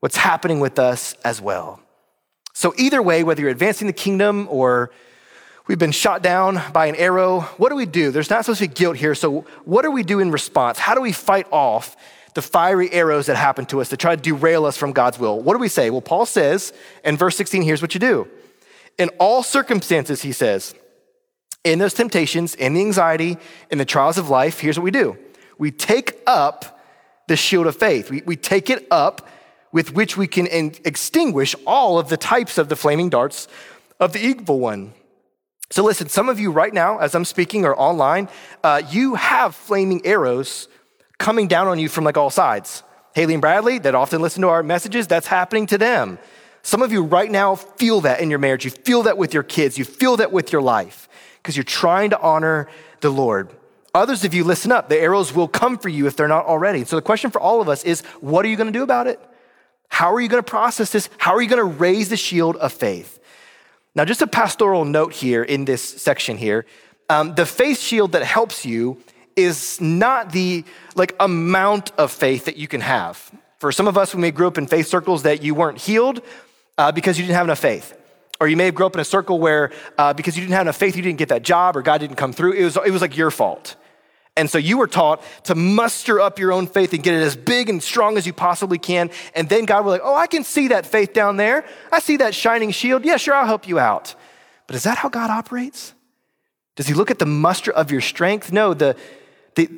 what's 0.00 0.18
happening 0.18 0.60
with 0.60 0.78
us 0.78 1.14
as 1.24 1.40
well. 1.40 1.80
So, 2.52 2.74
either 2.76 3.00
way, 3.00 3.24
whether 3.24 3.40
you're 3.40 3.50
advancing 3.50 3.86
the 3.86 3.94
kingdom 3.94 4.48
or 4.50 4.90
We've 5.68 5.78
been 5.78 5.92
shot 5.92 6.22
down 6.22 6.62
by 6.72 6.86
an 6.86 6.96
arrow. 6.96 7.40
What 7.58 7.68
do 7.68 7.76
we 7.76 7.84
do? 7.84 8.10
There's 8.10 8.30
not 8.30 8.46
supposed 8.46 8.62
to 8.62 8.68
be 8.68 8.74
guilt 8.74 8.96
here. 8.96 9.14
So, 9.14 9.44
what 9.66 9.82
do 9.82 9.90
we 9.90 10.02
do 10.02 10.18
in 10.18 10.30
response? 10.30 10.78
How 10.78 10.94
do 10.94 11.02
we 11.02 11.12
fight 11.12 11.46
off 11.52 11.94
the 12.32 12.40
fiery 12.40 12.90
arrows 12.90 13.26
that 13.26 13.36
happen 13.36 13.66
to 13.66 13.82
us 13.82 13.90
to 13.90 13.98
try 13.98 14.16
to 14.16 14.22
derail 14.22 14.64
us 14.64 14.78
from 14.78 14.92
God's 14.92 15.18
will? 15.18 15.38
What 15.38 15.52
do 15.52 15.58
we 15.58 15.68
say? 15.68 15.90
Well, 15.90 16.00
Paul 16.00 16.24
says 16.24 16.72
in 17.04 17.18
verse 17.18 17.36
16, 17.36 17.60
here's 17.60 17.82
what 17.82 17.92
you 17.92 18.00
do. 18.00 18.26
In 18.96 19.10
all 19.20 19.42
circumstances, 19.42 20.22
he 20.22 20.32
says, 20.32 20.74
in 21.64 21.78
those 21.78 21.92
temptations, 21.92 22.54
in 22.54 22.72
the 22.72 22.80
anxiety, 22.80 23.36
in 23.70 23.76
the 23.76 23.84
trials 23.84 24.16
of 24.16 24.30
life, 24.30 24.60
here's 24.60 24.78
what 24.78 24.84
we 24.84 24.90
do 24.90 25.18
we 25.58 25.70
take 25.70 26.18
up 26.26 26.80
the 27.26 27.36
shield 27.36 27.66
of 27.66 27.76
faith. 27.76 28.10
We, 28.10 28.22
we 28.22 28.36
take 28.36 28.70
it 28.70 28.86
up 28.90 29.28
with 29.70 29.92
which 29.92 30.16
we 30.16 30.28
can 30.28 30.46
extinguish 30.46 31.54
all 31.66 31.98
of 31.98 32.08
the 32.08 32.16
types 32.16 32.56
of 32.56 32.70
the 32.70 32.76
flaming 32.76 33.10
darts 33.10 33.48
of 34.00 34.14
the 34.14 34.20
evil 34.24 34.60
one. 34.60 34.94
So, 35.70 35.84
listen, 35.84 36.08
some 36.08 36.28
of 36.28 36.40
you 36.40 36.50
right 36.50 36.72
now, 36.72 36.98
as 36.98 37.14
I'm 37.14 37.24
speaking 37.24 37.64
or 37.64 37.78
online, 37.78 38.28
uh, 38.64 38.82
you 38.90 39.16
have 39.16 39.54
flaming 39.54 40.04
arrows 40.06 40.68
coming 41.18 41.46
down 41.46 41.66
on 41.66 41.78
you 41.78 41.88
from 41.88 42.04
like 42.04 42.16
all 42.16 42.30
sides. 42.30 42.82
Haley 43.14 43.34
and 43.34 43.40
Bradley, 43.40 43.78
that 43.80 43.94
often 43.94 44.22
listen 44.22 44.42
to 44.42 44.48
our 44.48 44.62
messages, 44.62 45.06
that's 45.06 45.26
happening 45.26 45.66
to 45.66 45.78
them. 45.78 46.18
Some 46.62 46.82
of 46.82 46.92
you 46.92 47.02
right 47.02 47.30
now 47.30 47.54
feel 47.54 48.00
that 48.02 48.20
in 48.20 48.30
your 48.30 48.38
marriage. 48.38 48.64
You 48.64 48.70
feel 48.70 49.02
that 49.04 49.18
with 49.18 49.34
your 49.34 49.42
kids. 49.42 49.78
You 49.78 49.84
feel 49.84 50.16
that 50.18 50.32
with 50.32 50.52
your 50.52 50.62
life 50.62 51.08
because 51.42 51.56
you're 51.56 51.64
trying 51.64 52.10
to 52.10 52.20
honor 52.20 52.68
the 53.00 53.10
Lord. 53.10 53.50
Others 53.94 54.24
of 54.24 54.34
you, 54.34 54.44
listen 54.44 54.70
up. 54.70 54.88
The 54.88 54.98
arrows 54.98 55.34
will 55.34 55.48
come 55.48 55.78
for 55.78 55.88
you 55.88 56.06
if 56.06 56.16
they're 56.16 56.28
not 56.28 56.46
already. 56.46 56.84
So 56.84 56.96
the 56.96 57.02
question 57.02 57.30
for 57.30 57.40
all 57.40 57.60
of 57.60 57.68
us 57.68 57.84
is 57.84 58.02
what 58.20 58.44
are 58.44 58.48
you 58.48 58.56
going 58.56 58.72
to 58.72 58.78
do 58.78 58.82
about 58.82 59.06
it? 59.06 59.20
How 59.88 60.12
are 60.12 60.20
you 60.20 60.28
going 60.28 60.42
to 60.42 60.48
process 60.48 60.92
this? 60.92 61.08
How 61.18 61.34
are 61.34 61.42
you 61.42 61.48
going 61.48 61.58
to 61.58 61.78
raise 61.78 62.10
the 62.10 62.16
shield 62.16 62.56
of 62.56 62.72
faith? 62.72 63.18
Now, 63.98 64.04
just 64.04 64.22
a 64.22 64.28
pastoral 64.28 64.84
note 64.84 65.12
here 65.12 65.42
in 65.42 65.64
this 65.64 65.82
section 65.82 66.36
here. 66.36 66.66
Um, 67.08 67.34
the 67.34 67.44
faith 67.44 67.80
shield 67.80 68.12
that 68.12 68.22
helps 68.22 68.64
you 68.64 69.02
is 69.34 69.80
not 69.80 70.30
the 70.30 70.62
like 70.94 71.16
amount 71.18 71.90
of 71.98 72.12
faith 72.12 72.44
that 72.44 72.56
you 72.56 72.68
can 72.68 72.80
have. 72.80 73.32
For 73.58 73.72
some 73.72 73.88
of 73.88 73.98
us, 73.98 74.14
we 74.14 74.20
may 74.20 74.30
grow 74.30 74.46
up 74.46 74.56
in 74.56 74.68
faith 74.68 74.86
circles 74.86 75.24
that 75.24 75.42
you 75.42 75.52
weren't 75.52 75.78
healed 75.78 76.22
uh, 76.78 76.92
because 76.92 77.18
you 77.18 77.24
didn't 77.24 77.34
have 77.34 77.46
enough 77.46 77.58
faith. 77.58 77.92
Or 78.40 78.46
you 78.46 78.56
may 78.56 78.66
have 78.66 78.76
grown 78.76 78.86
up 78.86 78.94
in 78.94 79.00
a 79.00 79.04
circle 79.04 79.40
where 79.40 79.72
uh, 79.98 80.12
because 80.12 80.36
you 80.36 80.42
didn't 80.42 80.54
have 80.54 80.62
enough 80.62 80.76
faith, 80.76 80.94
you 80.94 81.02
didn't 81.02 81.18
get 81.18 81.30
that 81.30 81.42
job 81.42 81.76
or 81.76 81.82
God 81.82 81.98
didn't 81.98 82.14
come 82.14 82.32
through. 82.32 82.52
It 82.52 82.62
was, 82.62 82.76
it 82.76 82.92
was 82.92 83.02
like 83.02 83.16
your 83.16 83.32
fault. 83.32 83.74
And 84.38 84.48
so 84.48 84.56
you 84.56 84.78
were 84.78 84.86
taught 84.86 85.22
to 85.44 85.56
muster 85.56 86.20
up 86.20 86.38
your 86.38 86.52
own 86.52 86.68
faith 86.68 86.92
and 86.92 87.02
get 87.02 87.12
it 87.12 87.22
as 87.22 87.36
big 87.36 87.68
and 87.68 87.82
strong 87.82 88.16
as 88.16 88.24
you 88.24 88.32
possibly 88.32 88.78
can. 88.78 89.10
And 89.34 89.48
then 89.48 89.64
God 89.64 89.84
will 89.84 89.90
like, 89.90 90.00
oh, 90.04 90.14
I 90.14 90.28
can 90.28 90.44
see 90.44 90.68
that 90.68 90.86
faith 90.86 91.12
down 91.12 91.36
there. 91.36 91.64
I 91.90 91.98
see 91.98 92.18
that 92.18 92.36
shining 92.36 92.70
shield. 92.70 93.04
Yeah, 93.04 93.16
sure, 93.16 93.34
I'll 93.34 93.46
help 93.46 93.66
you 93.66 93.80
out. 93.80 94.14
But 94.68 94.76
is 94.76 94.84
that 94.84 94.96
how 94.96 95.08
God 95.08 95.28
operates? 95.28 95.92
Does 96.76 96.86
he 96.86 96.94
look 96.94 97.10
at 97.10 97.18
the 97.18 97.26
muster 97.26 97.72
of 97.72 97.90
your 97.90 98.00
strength? 98.00 98.52
No, 98.52 98.74
the, 98.74 98.94
the, 99.56 99.68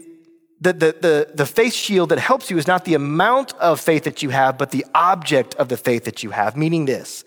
the, 0.60 0.72
the, 0.72 1.30
the 1.34 1.46
faith 1.46 1.72
shield 1.72 2.10
that 2.10 2.18
helps 2.18 2.50
you 2.50 2.58
is 2.58 2.66
not 2.66 2.84
the 2.84 2.92
amount 2.92 3.54
of 3.54 3.80
faith 3.80 4.04
that 4.04 4.22
you 4.22 4.28
have, 4.28 4.58
but 4.58 4.72
the 4.72 4.84
object 4.94 5.54
of 5.54 5.70
the 5.70 5.78
faith 5.78 6.04
that 6.04 6.22
you 6.22 6.32
have, 6.32 6.54
meaning 6.54 6.84
this. 6.84 7.24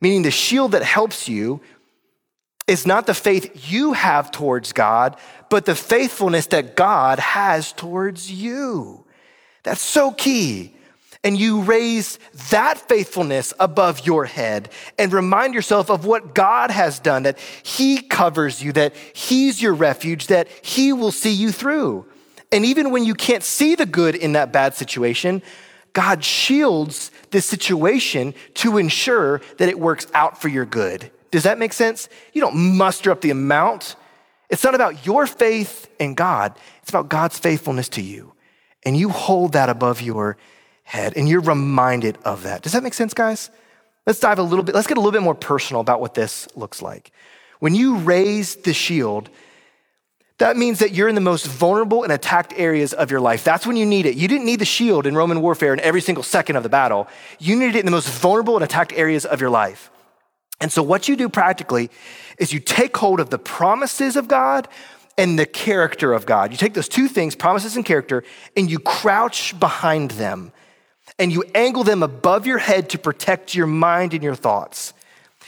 Meaning 0.00 0.22
the 0.22 0.30
shield 0.30 0.72
that 0.72 0.82
helps 0.82 1.28
you 1.28 1.60
is 2.66 2.86
not 2.86 3.06
the 3.06 3.14
faith 3.14 3.70
you 3.70 3.92
have 3.92 4.30
towards 4.30 4.72
God, 4.72 5.16
but 5.50 5.66
the 5.66 5.74
faithfulness 5.74 6.46
that 6.46 6.76
God 6.76 7.18
has 7.18 7.72
towards 7.72 8.30
you. 8.30 9.04
That's 9.62 9.80
so 9.80 10.12
key. 10.12 10.74
And 11.22 11.38
you 11.38 11.62
raise 11.62 12.18
that 12.50 12.78
faithfulness 12.78 13.54
above 13.58 14.06
your 14.06 14.26
head 14.26 14.70
and 14.98 15.12
remind 15.12 15.54
yourself 15.54 15.90
of 15.90 16.04
what 16.04 16.34
God 16.34 16.70
has 16.70 16.98
done, 16.98 17.22
that 17.22 17.38
He 17.62 17.98
covers 17.98 18.62
you, 18.62 18.72
that 18.72 18.94
He's 19.14 19.60
your 19.60 19.72
refuge, 19.72 20.26
that 20.26 20.48
He 20.48 20.92
will 20.92 21.12
see 21.12 21.32
you 21.32 21.50
through. 21.50 22.06
And 22.52 22.64
even 22.66 22.90
when 22.90 23.04
you 23.04 23.14
can't 23.14 23.42
see 23.42 23.74
the 23.74 23.86
good 23.86 24.14
in 24.14 24.32
that 24.32 24.52
bad 24.52 24.74
situation, 24.74 25.42
God 25.94 26.22
shields 26.22 27.10
this 27.30 27.46
situation 27.46 28.34
to 28.54 28.76
ensure 28.76 29.40
that 29.56 29.70
it 29.70 29.78
works 29.78 30.06
out 30.12 30.42
for 30.42 30.48
your 30.48 30.66
good. 30.66 31.10
Does 31.34 31.42
that 31.42 31.58
make 31.58 31.72
sense? 31.72 32.08
You 32.32 32.40
don't 32.40 32.54
muster 32.76 33.10
up 33.10 33.20
the 33.20 33.30
amount. 33.30 33.96
It's 34.50 34.62
not 34.62 34.76
about 34.76 35.04
your 35.04 35.26
faith 35.26 35.90
in 35.98 36.14
God, 36.14 36.56
it's 36.80 36.90
about 36.90 37.08
God's 37.08 37.40
faithfulness 37.40 37.88
to 37.88 38.02
you. 38.02 38.34
And 38.84 38.96
you 38.96 39.08
hold 39.08 39.54
that 39.54 39.68
above 39.68 40.00
your 40.00 40.36
head 40.84 41.14
and 41.16 41.28
you're 41.28 41.40
reminded 41.40 42.18
of 42.24 42.44
that. 42.44 42.62
Does 42.62 42.70
that 42.70 42.84
make 42.84 42.94
sense, 42.94 43.14
guys? 43.14 43.50
Let's 44.06 44.20
dive 44.20 44.38
a 44.38 44.44
little 44.44 44.64
bit, 44.64 44.76
let's 44.76 44.86
get 44.86 44.96
a 44.96 45.00
little 45.00 45.10
bit 45.10 45.22
more 45.22 45.34
personal 45.34 45.80
about 45.80 46.00
what 46.00 46.14
this 46.14 46.46
looks 46.54 46.80
like. 46.80 47.10
When 47.58 47.74
you 47.74 47.96
raise 47.96 48.54
the 48.54 48.72
shield, 48.72 49.28
that 50.38 50.56
means 50.56 50.78
that 50.78 50.92
you're 50.92 51.08
in 51.08 51.16
the 51.16 51.20
most 51.20 51.48
vulnerable 51.48 52.04
and 52.04 52.12
attacked 52.12 52.54
areas 52.56 52.92
of 52.92 53.10
your 53.10 53.20
life. 53.20 53.42
That's 53.42 53.66
when 53.66 53.76
you 53.76 53.86
need 53.86 54.06
it. 54.06 54.14
You 54.14 54.28
didn't 54.28 54.46
need 54.46 54.60
the 54.60 54.64
shield 54.64 55.04
in 55.04 55.16
Roman 55.16 55.40
warfare 55.40 55.72
in 55.72 55.80
every 55.80 56.00
single 56.00 56.22
second 56.22 56.54
of 56.54 56.62
the 56.62 56.68
battle. 56.68 57.08
You 57.40 57.56
needed 57.56 57.74
it 57.74 57.80
in 57.80 57.86
the 57.86 57.90
most 57.90 58.08
vulnerable 58.08 58.54
and 58.54 58.62
attacked 58.62 58.92
areas 58.92 59.26
of 59.26 59.40
your 59.40 59.50
life. 59.50 59.90
And 60.60 60.70
so, 60.70 60.82
what 60.82 61.08
you 61.08 61.16
do 61.16 61.28
practically 61.28 61.90
is 62.38 62.52
you 62.52 62.60
take 62.60 62.96
hold 62.96 63.20
of 63.20 63.30
the 63.30 63.38
promises 63.38 64.16
of 64.16 64.28
God 64.28 64.68
and 65.16 65.38
the 65.38 65.46
character 65.46 66.12
of 66.12 66.26
God. 66.26 66.50
You 66.50 66.56
take 66.56 66.74
those 66.74 66.88
two 66.88 67.08
things, 67.08 67.34
promises 67.34 67.76
and 67.76 67.84
character, 67.84 68.24
and 68.56 68.70
you 68.70 68.78
crouch 68.78 69.58
behind 69.58 70.12
them 70.12 70.52
and 71.18 71.32
you 71.32 71.44
angle 71.54 71.84
them 71.84 72.02
above 72.02 72.46
your 72.46 72.58
head 72.58 72.90
to 72.90 72.98
protect 72.98 73.54
your 73.54 73.66
mind 73.66 74.14
and 74.14 74.22
your 74.22 74.34
thoughts. 74.34 74.92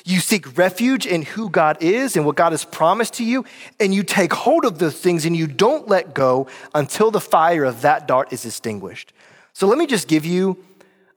You 0.05 0.21
seek 0.21 0.57
refuge 0.57 1.07
in 1.07 1.23
who 1.23 1.51
God 1.51 1.79
is 1.83 2.17
and 2.17 2.25
what 2.25 2.37
God 2.37 2.53
has 2.53 2.65
promised 2.65 3.15
to 3.15 3.25
you, 3.25 3.45
and 3.81 3.93
you 3.93 4.05
take 4.05 4.33
hold 4.33 4.65
of 4.65 4.79
those 4.79 4.99
things 4.99 5.25
and 5.25 5.37
you 5.37 5.49
don't 5.49 5.89
let 5.89 6.15
go 6.15 6.47
until 6.75 7.11
the 7.11 7.21
fire 7.21 7.65
of 7.65 7.83
that 7.83 8.07
dart 8.07 8.33
is 8.33 8.45
extinguished. 8.45 9.13
So 9.53 9.67
let 9.67 9.79
me 9.79 9.87
just 9.87 10.07
give 10.07 10.25
you 10.25 10.65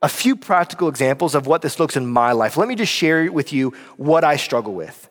a 0.02 0.10
few 0.10 0.36
practical 0.36 0.88
examples 0.88 1.36
of 1.36 1.46
what 1.48 1.62
this 1.62 1.80
looks 1.80 1.98
in 1.98 2.08
my 2.08 2.32
life. 2.32 2.58
Let 2.58 2.68
me 2.68 2.76
just 2.76 2.92
share 2.92 3.32
with 3.32 3.52
you 3.52 3.74
what 3.98 4.24
I 4.24 4.38
struggle 4.38 4.74
with. 4.74 5.10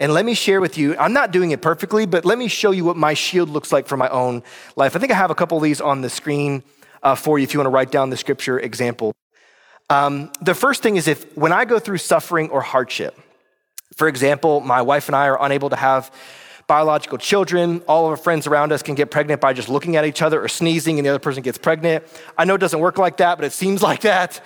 And 0.00 0.12
let 0.12 0.24
me 0.24 0.34
share 0.34 0.60
with 0.60 0.78
you, 0.78 0.96
I'm 0.96 1.12
not 1.12 1.32
doing 1.32 1.50
it 1.50 1.60
perfectly, 1.60 2.06
but 2.06 2.24
let 2.24 2.38
me 2.38 2.46
show 2.46 2.70
you 2.70 2.84
what 2.84 2.96
my 2.96 3.14
shield 3.14 3.48
looks 3.48 3.72
like 3.72 3.88
for 3.88 3.96
my 3.96 4.08
own 4.10 4.44
life. 4.76 4.94
I 4.94 5.00
think 5.00 5.10
I 5.10 5.16
have 5.16 5.30
a 5.30 5.34
couple 5.34 5.56
of 5.56 5.64
these 5.64 5.80
on 5.80 6.02
the 6.02 6.10
screen 6.10 6.62
uh, 7.02 7.16
for 7.16 7.38
you 7.38 7.42
if 7.42 7.52
you 7.52 7.58
want 7.58 7.66
to 7.66 7.70
write 7.70 7.90
down 7.90 8.10
the 8.10 8.16
scripture 8.16 8.60
example. 8.60 9.12
Um, 9.90 10.30
the 10.40 10.54
first 10.54 10.82
thing 10.82 10.96
is 10.96 11.08
if 11.08 11.36
when 11.36 11.52
I 11.52 11.64
go 11.64 11.78
through 11.78 11.98
suffering 11.98 12.50
or 12.50 12.60
hardship, 12.60 13.18
for 13.96 14.06
example, 14.06 14.60
my 14.60 14.82
wife 14.82 15.08
and 15.08 15.16
I 15.16 15.26
are 15.26 15.42
unable 15.42 15.70
to 15.70 15.76
have 15.76 16.12
biological 16.68 17.18
children. 17.18 17.82
All 17.88 18.04
of 18.04 18.10
our 18.10 18.16
friends 18.16 18.46
around 18.46 18.70
us 18.70 18.82
can 18.82 18.94
get 18.94 19.10
pregnant 19.10 19.40
by 19.40 19.52
just 19.54 19.68
looking 19.68 19.96
at 19.96 20.04
each 20.04 20.22
other 20.22 20.40
or 20.40 20.46
sneezing, 20.46 20.98
and 20.98 21.06
the 21.06 21.10
other 21.10 21.18
person 21.18 21.42
gets 21.42 21.58
pregnant. 21.58 22.04
I 22.36 22.44
know 22.44 22.54
it 22.54 22.58
doesn't 22.58 22.78
work 22.78 22.98
like 22.98 23.16
that, 23.16 23.38
but 23.38 23.44
it 23.44 23.52
seems 23.52 23.82
like 23.90 24.02
that. 24.02 24.40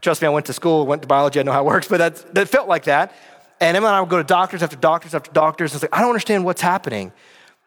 Trust 0.00 0.22
me, 0.22 0.26
I 0.26 0.30
went 0.30 0.46
to 0.46 0.52
school, 0.52 0.86
went 0.86 1.02
to 1.02 1.08
biology, 1.08 1.38
I 1.38 1.44
know 1.44 1.52
how 1.52 1.62
it 1.62 1.66
works, 1.66 1.86
but 1.86 1.98
that, 1.98 2.34
that 2.34 2.48
felt 2.48 2.66
like 2.66 2.84
that. 2.84 3.14
And 3.60 3.76
Emma 3.76 3.86
and 3.86 3.96
I 3.96 4.00
would 4.00 4.10
go 4.10 4.18
to 4.18 4.24
doctors 4.24 4.62
after 4.62 4.76
doctors 4.76 5.14
after 5.14 5.30
doctors, 5.30 5.72
and 5.72 5.76
it's 5.76 5.90
like, 5.90 5.96
I 5.96 6.00
don't 6.00 6.10
understand 6.10 6.44
what's 6.44 6.60
happening. 6.60 7.12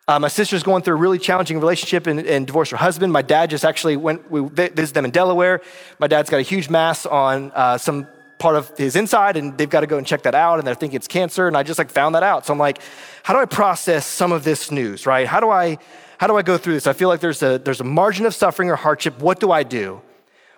Uh, 0.08 0.18
my 0.18 0.28
sister's 0.28 0.64
going 0.64 0.82
through 0.82 0.96
a 0.96 0.98
really 0.98 1.20
challenging 1.20 1.60
relationship 1.60 2.08
and, 2.08 2.20
and 2.22 2.48
divorced 2.48 2.72
her 2.72 2.78
husband. 2.78 3.14
My 3.14 3.22
dad 3.22 3.52
just 3.52 3.64
actually 3.64 3.96
went, 3.96 4.30
we 4.32 4.42
visited 4.42 4.96
them 4.96 5.06
in 5.06 5.12
Delaware. 5.12 5.62
My 6.00 6.08
dad's 6.08 6.32
got 6.32 6.38
a 6.38 6.44
huge 6.44 6.68
mass 6.68 7.06
on 7.06 7.52
uh, 7.54 7.78
some 7.78 8.08
part 8.40 8.56
of 8.56 8.76
his 8.78 8.96
inside 8.96 9.38
and 9.38 9.58
they've 9.58 9.70
got 9.70 9.82
to 9.82 9.88
go 9.88 9.98
and 9.98 10.08
check 10.08 10.24
that 10.24 10.34
out 10.34 10.58
and 10.58 10.68
they're 10.68 10.74
thinking 10.74 10.96
it's 10.96 11.08
cancer. 11.08 11.48
And 11.48 11.56
I 11.56 11.64
just 11.64 11.78
like 11.78 11.92
found 11.92 12.16
that 12.16 12.24
out. 12.24 12.46
So 12.46 12.54
I'm 12.54 12.60
like, 12.60 12.80
how 13.24 13.34
do 13.34 13.40
I 13.40 13.46
process 13.46 14.06
some 14.06 14.32
of 14.32 14.44
this 14.44 14.72
news, 14.72 15.06
right? 15.06 15.28
How 15.28 15.40
do 15.40 15.50
I, 15.50 15.78
how 16.18 16.28
do 16.28 16.36
I 16.38 16.42
go 16.42 16.58
through 16.58 16.74
this? 16.74 16.88
I 16.88 16.94
feel 16.94 17.10
like 17.10 17.20
there's 17.20 17.44
a, 17.44 17.60
there's 17.60 17.82
a 17.82 17.86
margin 17.86 18.26
of 18.26 18.34
suffering 18.34 18.70
or 18.70 18.76
hardship. 18.76 19.20
What 19.20 19.40
do 19.40 19.52
I 19.52 19.64
do? 19.64 20.02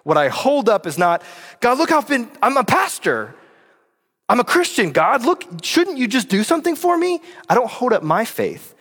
What 0.03 0.17
I 0.17 0.29
hold 0.29 0.69
up 0.69 0.87
is 0.87 0.97
not, 0.97 1.23
God, 1.59 1.77
look 1.77 1.89
how 1.89 1.97
I've 1.97 2.07
been, 2.07 2.29
I'm 2.41 2.57
a 2.57 2.63
pastor. 2.63 3.35
I'm 4.29 4.39
a 4.39 4.43
Christian, 4.43 4.91
God. 4.91 5.25
Look, 5.25 5.43
shouldn't 5.61 5.97
you 5.97 6.07
just 6.07 6.29
do 6.29 6.43
something 6.43 6.75
for 6.75 6.97
me? 6.97 7.19
I 7.49 7.55
don't 7.55 7.69
hold 7.69 7.93
up 7.93 8.01
my 8.01 8.25
faith. 8.25 8.73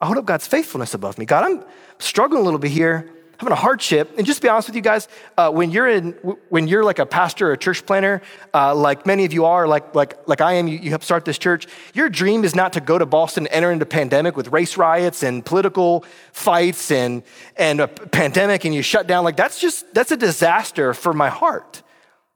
I 0.00 0.06
hold 0.06 0.18
up 0.18 0.26
God's 0.26 0.46
faithfulness 0.46 0.94
above 0.94 1.16
me. 1.18 1.24
God, 1.24 1.44
I'm 1.44 1.64
struggling 1.98 2.42
a 2.42 2.44
little 2.44 2.60
bit 2.60 2.70
here, 2.70 3.10
having 3.38 3.52
a 3.52 3.56
hardship. 3.56 4.12
And 4.18 4.26
just 4.26 4.38
to 4.38 4.42
be 4.42 4.48
honest 4.48 4.68
with 4.68 4.76
you 4.76 4.82
guys, 4.82 5.08
uh, 5.36 5.50
when 5.50 5.70
you're 5.70 5.88
in, 5.88 6.12
when 6.48 6.68
you're 6.68 6.84
like 6.84 6.98
a 6.98 7.06
pastor 7.06 7.48
or 7.48 7.52
a 7.52 7.58
church 7.58 7.86
planter, 7.86 8.20
uh, 8.52 8.74
like 8.74 9.06
many 9.06 9.24
of 9.24 9.32
you 9.32 9.44
are, 9.44 9.66
like 9.66 9.94
like 9.94 10.28
like 10.28 10.40
I 10.40 10.54
am, 10.54 10.68
you, 10.68 10.78
you 10.78 10.90
help 10.90 11.04
start 11.04 11.24
this 11.24 11.38
church. 11.38 11.66
Your 11.94 12.08
dream 12.08 12.44
is 12.44 12.54
not 12.54 12.72
to 12.74 12.80
go 12.80 12.98
to 12.98 13.06
Boston, 13.06 13.46
enter 13.48 13.70
into 13.70 13.86
pandemic 13.86 14.36
with 14.36 14.48
race 14.48 14.76
riots 14.76 15.22
and 15.22 15.44
political 15.44 16.04
fights 16.32 16.90
and 16.90 17.22
and 17.56 17.80
a 17.80 17.88
pandemic, 17.88 18.64
and 18.64 18.74
you 18.74 18.82
shut 18.82 19.06
down. 19.06 19.24
Like 19.24 19.36
that's 19.36 19.60
just 19.60 19.92
that's 19.94 20.10
a 20.10 20.16
disaster 20.16 20.92
for 20.92 21.12
my 21.12 21.28
heart. 21.28 21.82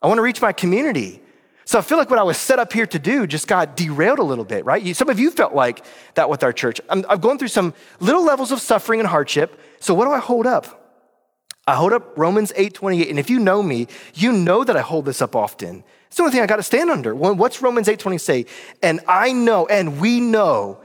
I 0.01 0.07
want 0.07 0.19
to 0.19 0.23
reach 0.23 0.41
my 0.41 0.53
community. 0.53 1.21
So 1.65 1.79
I 1.79 1.83
feel 1.83 1.97
like 1.97 2.11
what 2.11 2.19
I 2.19 2.25
was 2.25 2.37
set 2.37 2.59
up 2.59 2.73
here 2.73 2.87
to 2.87 2.99
do 2.99 3.27
just 3.27 3.47
got 3.47 3.77
derailed 3.77 4.19
a 4.19 4.25
little 4.25 4.45
bit, 4.45 4.65
right? 4.65 4.95
Some 4.97 5.09
of 5.09 5.21
you 5.21 5.31
felt 5.31 5.55
like 5.55 5.85
that 6.15 6.29
with 6.29 6.43
our 6.43 6.53
church. 6.53 6.81
I'm, 6.89 7.05
I'm 7.09 7.39
through 7.39 7.49
some 7.49 7.73
little 8.01 8.25
levels 8.25 8.51
of 8.51 8.61
suffering 8.61 8.99
and 8.99 9.09
hardship. 9.09 9.59
So 9.79 9.95
what 9.95 10.07
do 10.07 10.13
I 10.13 10.19
hold 10.19 10.47
up? 10.47 10.82
I 11.67 11.75
hold 11.77 11.93
up 11.93 12.17
Romans 12.19 12.53
8 12.57 12.75
28. 12.75 13.09
And 13.09 13.19
if 13.19 13.31
you 13.31 13.39
know 13.39 13.63
me, 13.63 13.87
you 14.15 14.33
know 14.33 14.65
that 14.65 14.77
I 14.77 14.81
hold 14.81 15.05
this 15.05 15.23
up 15.23 15.37
often. 15.37 15.85
It's 16.09 16.17
the 16.17 16.25
only 16.25 16.33
thing 16.33 16.43
I 16.43 16.47
got 16.47 16.57
to 16.57 16.63
stand 16.63 16.91
under. 16.91 17.15
What's 17.15 17.63
Romans 17.63 17.89
8 17.89 17.99
20 17.99 18.19
say? 18.19 18.47
And 18.83 19.01
I 19.07 19.33
know, 19.33 19.67
and 19.67 20.01
we 20.01 20.21
know 20.21 20.81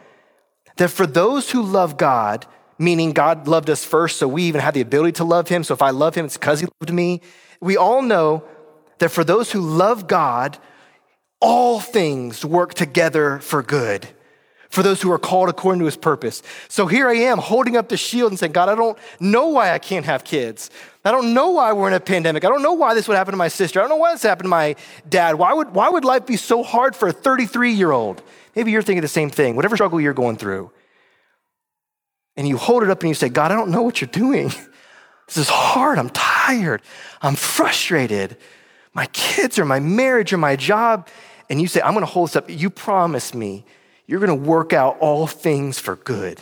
that 0.77 0.89
for 0.89 1.07
those 1.07 1.49
who 1.49 1.63
love 1.63 1.97
God, 1.97 2.45
meaning 2.77 3.11
God 3.11 3.47
loved 3.47 3.69
us 3.69 3.83
first, 3.83 4.17
so 4.17 4.27
we 4.27 4.43
even 4.43 4.61
have 4.61 4.75
the 4.75 4.81
ability 4.81 5.13
to 5.13 5.23
love 5.23 5.47
him. 5.47 5.63
So 5.63 5.73
if 5.73 5.81
I 5.81 5.89
love 5.89 6.15
him, 6.15 6.25
it's 6.25 6.37
because 6.37 6.59
he 6.59 6.67
loved 6.79 6.93
me. 6.93 7.21
We 7.59 7.75
all 7.75 8.03
know 8.03 8.43
that 8.99 9.09
for 9.09 9.23
those 9.23 9.51
who 9.51 9.61
love 9.61 10.07
God, 10.07 10.59
all 11.39 11.79
things 11.79 12.45
work 12.45 12.75
together 12.75 13.39
for 13.39 13.63
good 13.63 14.07
for 14.69 14.83
those 14.83 15.01
who 15.01 15.11
are 15.11 15.19
called 15.19 15.49
according 15.49 15.79
to 15.79 15.85
his 15.85 15.97
purpose. 15.97 16.43
So 16.67 16.87
here 16.87 17.07
I 17.07 17.15
am 17.15 17.37
holding 17.37 17.77
up 17.77 17.89
the 17.89 17.97
shield 17.97 18.31
and 18.31 18.39
saying, 18.39 18.51
God, 18.51 18.69
I 18.69 18.75
don't 18.75 18.97
know 19.19 19.47
why 19.47 19.71
I 19.71 19.79
can't 19.79 20.05
have 20.05 20.23
kids. 20.23 20.69
I 21.05 21.11
don't 21.11 21.33
know 21.33 21.51
why 21.51 21.71
we're 21.71 21.87
in 21.87 21.93
a 21.93 21.99
pandemic. 21.99 22.43
I 22.43 22.49
don't 22.49 22.61
know 22.61 22.73
why 22.73 22.93
this 22.93 23.07
would 23.07 23.15
happen 23.15 23.31
to 23.31 23.37
my 23.37 23.47
sister. 23.47 23.79
I 23.79 23.83
don't 23.83 23.89
know 23.89 23.97
why 23.97 24.13
this 24.13 24.23
happened 24.23 24.45
to 24.45 24.49
my 24.49 24.75
dad. 25.07 25.35
Why 25.35 25.53
would, 25.53 25.73
why 25.73 25.89
would 25.89 26.03
life 26.03 26.25
be 26.25 26.35
so 26.35 26.63
hard 26.63 26.95
for 26.95 27.07
a 27.07 27.13
33 27.13 27.71
year 27.71 27.91
old? 27.91 28.21
Maybe 28.55 28.71
you're 28.71 28.81
thinking 28.81 29.01
the 29.01 29.07
same 29.07 29.29
thing, 29.29 29.55
whatever 29.55 29.77
struggle 29.77 30.01
you're 30.01 30.13
going 30.13 30.37
through. 30.37 30.71
And 32.35 32.47
you 32.47 32.57
hold 32.57 32.83
it 32.83 32.89
up 32.89 33.01
and 33.01 33.09
you 33.09 33.15
say, 33.15 33.29
God, 33.29 33.51
I 33.51 33.55
don't 33.55 33.71
know 33.71 33.83
what 33.83 34.01
you're 34.01 34.09
doing. 34.09 34.51
This 35.27 35.35
is 35.35 35.49
hard. 35.49 35.99
I'm 35.99 36.09
tired. 36.09 36.81
I'm 37.21 37.35
frustrated. 37.35 38.37
My 38.93 39.07
kids 39.07 39.59
or 39.59 39.65
my 39.65 39.81
marriage 39.81 40.31
or 40.31 40.37
my 40.37 40.55
job 40.55 41.09
and 41.49 41.61
you 41.61 41.67
say, 41.67 41.81
I'm 41.81 41.93
going 41.93 42.05
to 42.05 42.11
hold 42.11 42.29
this 42.29 42.35
up, 42.35 42.49
you 42.49 42.69
promise 42.69 43.33
me 43.33 43.65
you're 44.07 44.19
going 44.19 44.37
to 44.37 44.49
work 44.49 44.73
out 44.73 44.97
all 44.99 45.27
things 45.27 45.77
for 45.77 45.97
good. 45.97 46.41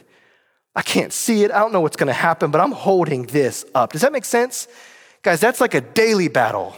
I 0.75 0.81
can't 0.81 1.11
see 1.11 1.43
it. 1.43 1.51
I 1.51 1.59
don't 1.59 1.73
know 1.73 1.81
what's 1.81 1.95
going 1.95 2.07
to 2.07 2.13
happen, 2.13 2.51
but 2.51 2.61
I'm 2.61 2.71
holding 2.71 3.23
this 3.23 3.65
up. 3.73 3.93
Does 3.93 4.01
that 4.01 4.11
make 4.11 4.25
sense? 4.25 4.67
Guys, 5.23 5.39
that's 5.39 5.59
like 5.59 5.73
a 5.73 5.81
daily 5.81 6.27
battle 6.27 6.75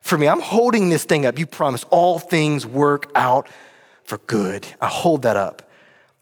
for 0.00 0.16
me. 0.16 0.26
I'm 0.26 0.40
holding 0.40 0.88
this 0.88 1.04
thing 1.04 1.26
up. 1.26 1.38
You 1.38 1.46
promise 1.46 1.84
all 1.90 2.18
things 2.18 2.66
work 2.66 3.10
out 3.14 3.48
for 4.04 4.18
good. 4.18 4.66
I 4.80 4.86
hold 4.88 5.22
that 5.22 5.36
up. 5.36 5.68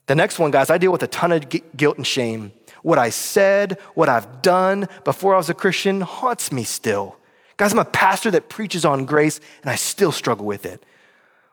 The 0.07 0.14
next 0.14 0.38
one, 0.38 0.51
guys, 0.51 0.70
I 0.70 0.79
deal 0.79 0.90
with 0.90 1.03
a 1.03 1.07
ton 1.07 1.31
of 1.31 1.46
guilt 1.77 1.96
and 1.96 2.07
shame. 2.07 2.53
What 2.83 2.99
I 2.99 3.11
said, 3.11 3.79
what 3.94 4.09
I've 4.09 4.42
done 4.42 4.88
before 5.05 5.35
I 5.35 5.37
was 5.37 5.51
a 5.51 5.55
Christian 5.55 6.01
haunts 6.01 6.51
me 6.51 6.64
still. 6.64 7.16
Guys, 7.57 7.73
I'm 7.73 7.79
a 7.79 7.85
pastor 7.85 8.31
that 8.33 8.49
preaches 8.49 8.85
on 8.85 9.05
grace, 9.05 9.38
and 9.62 9.70
I 9.70 9.77
still 9.77 10.11
struggle 10.11 10.46
with 10.46 10.64
it 10.66 10.85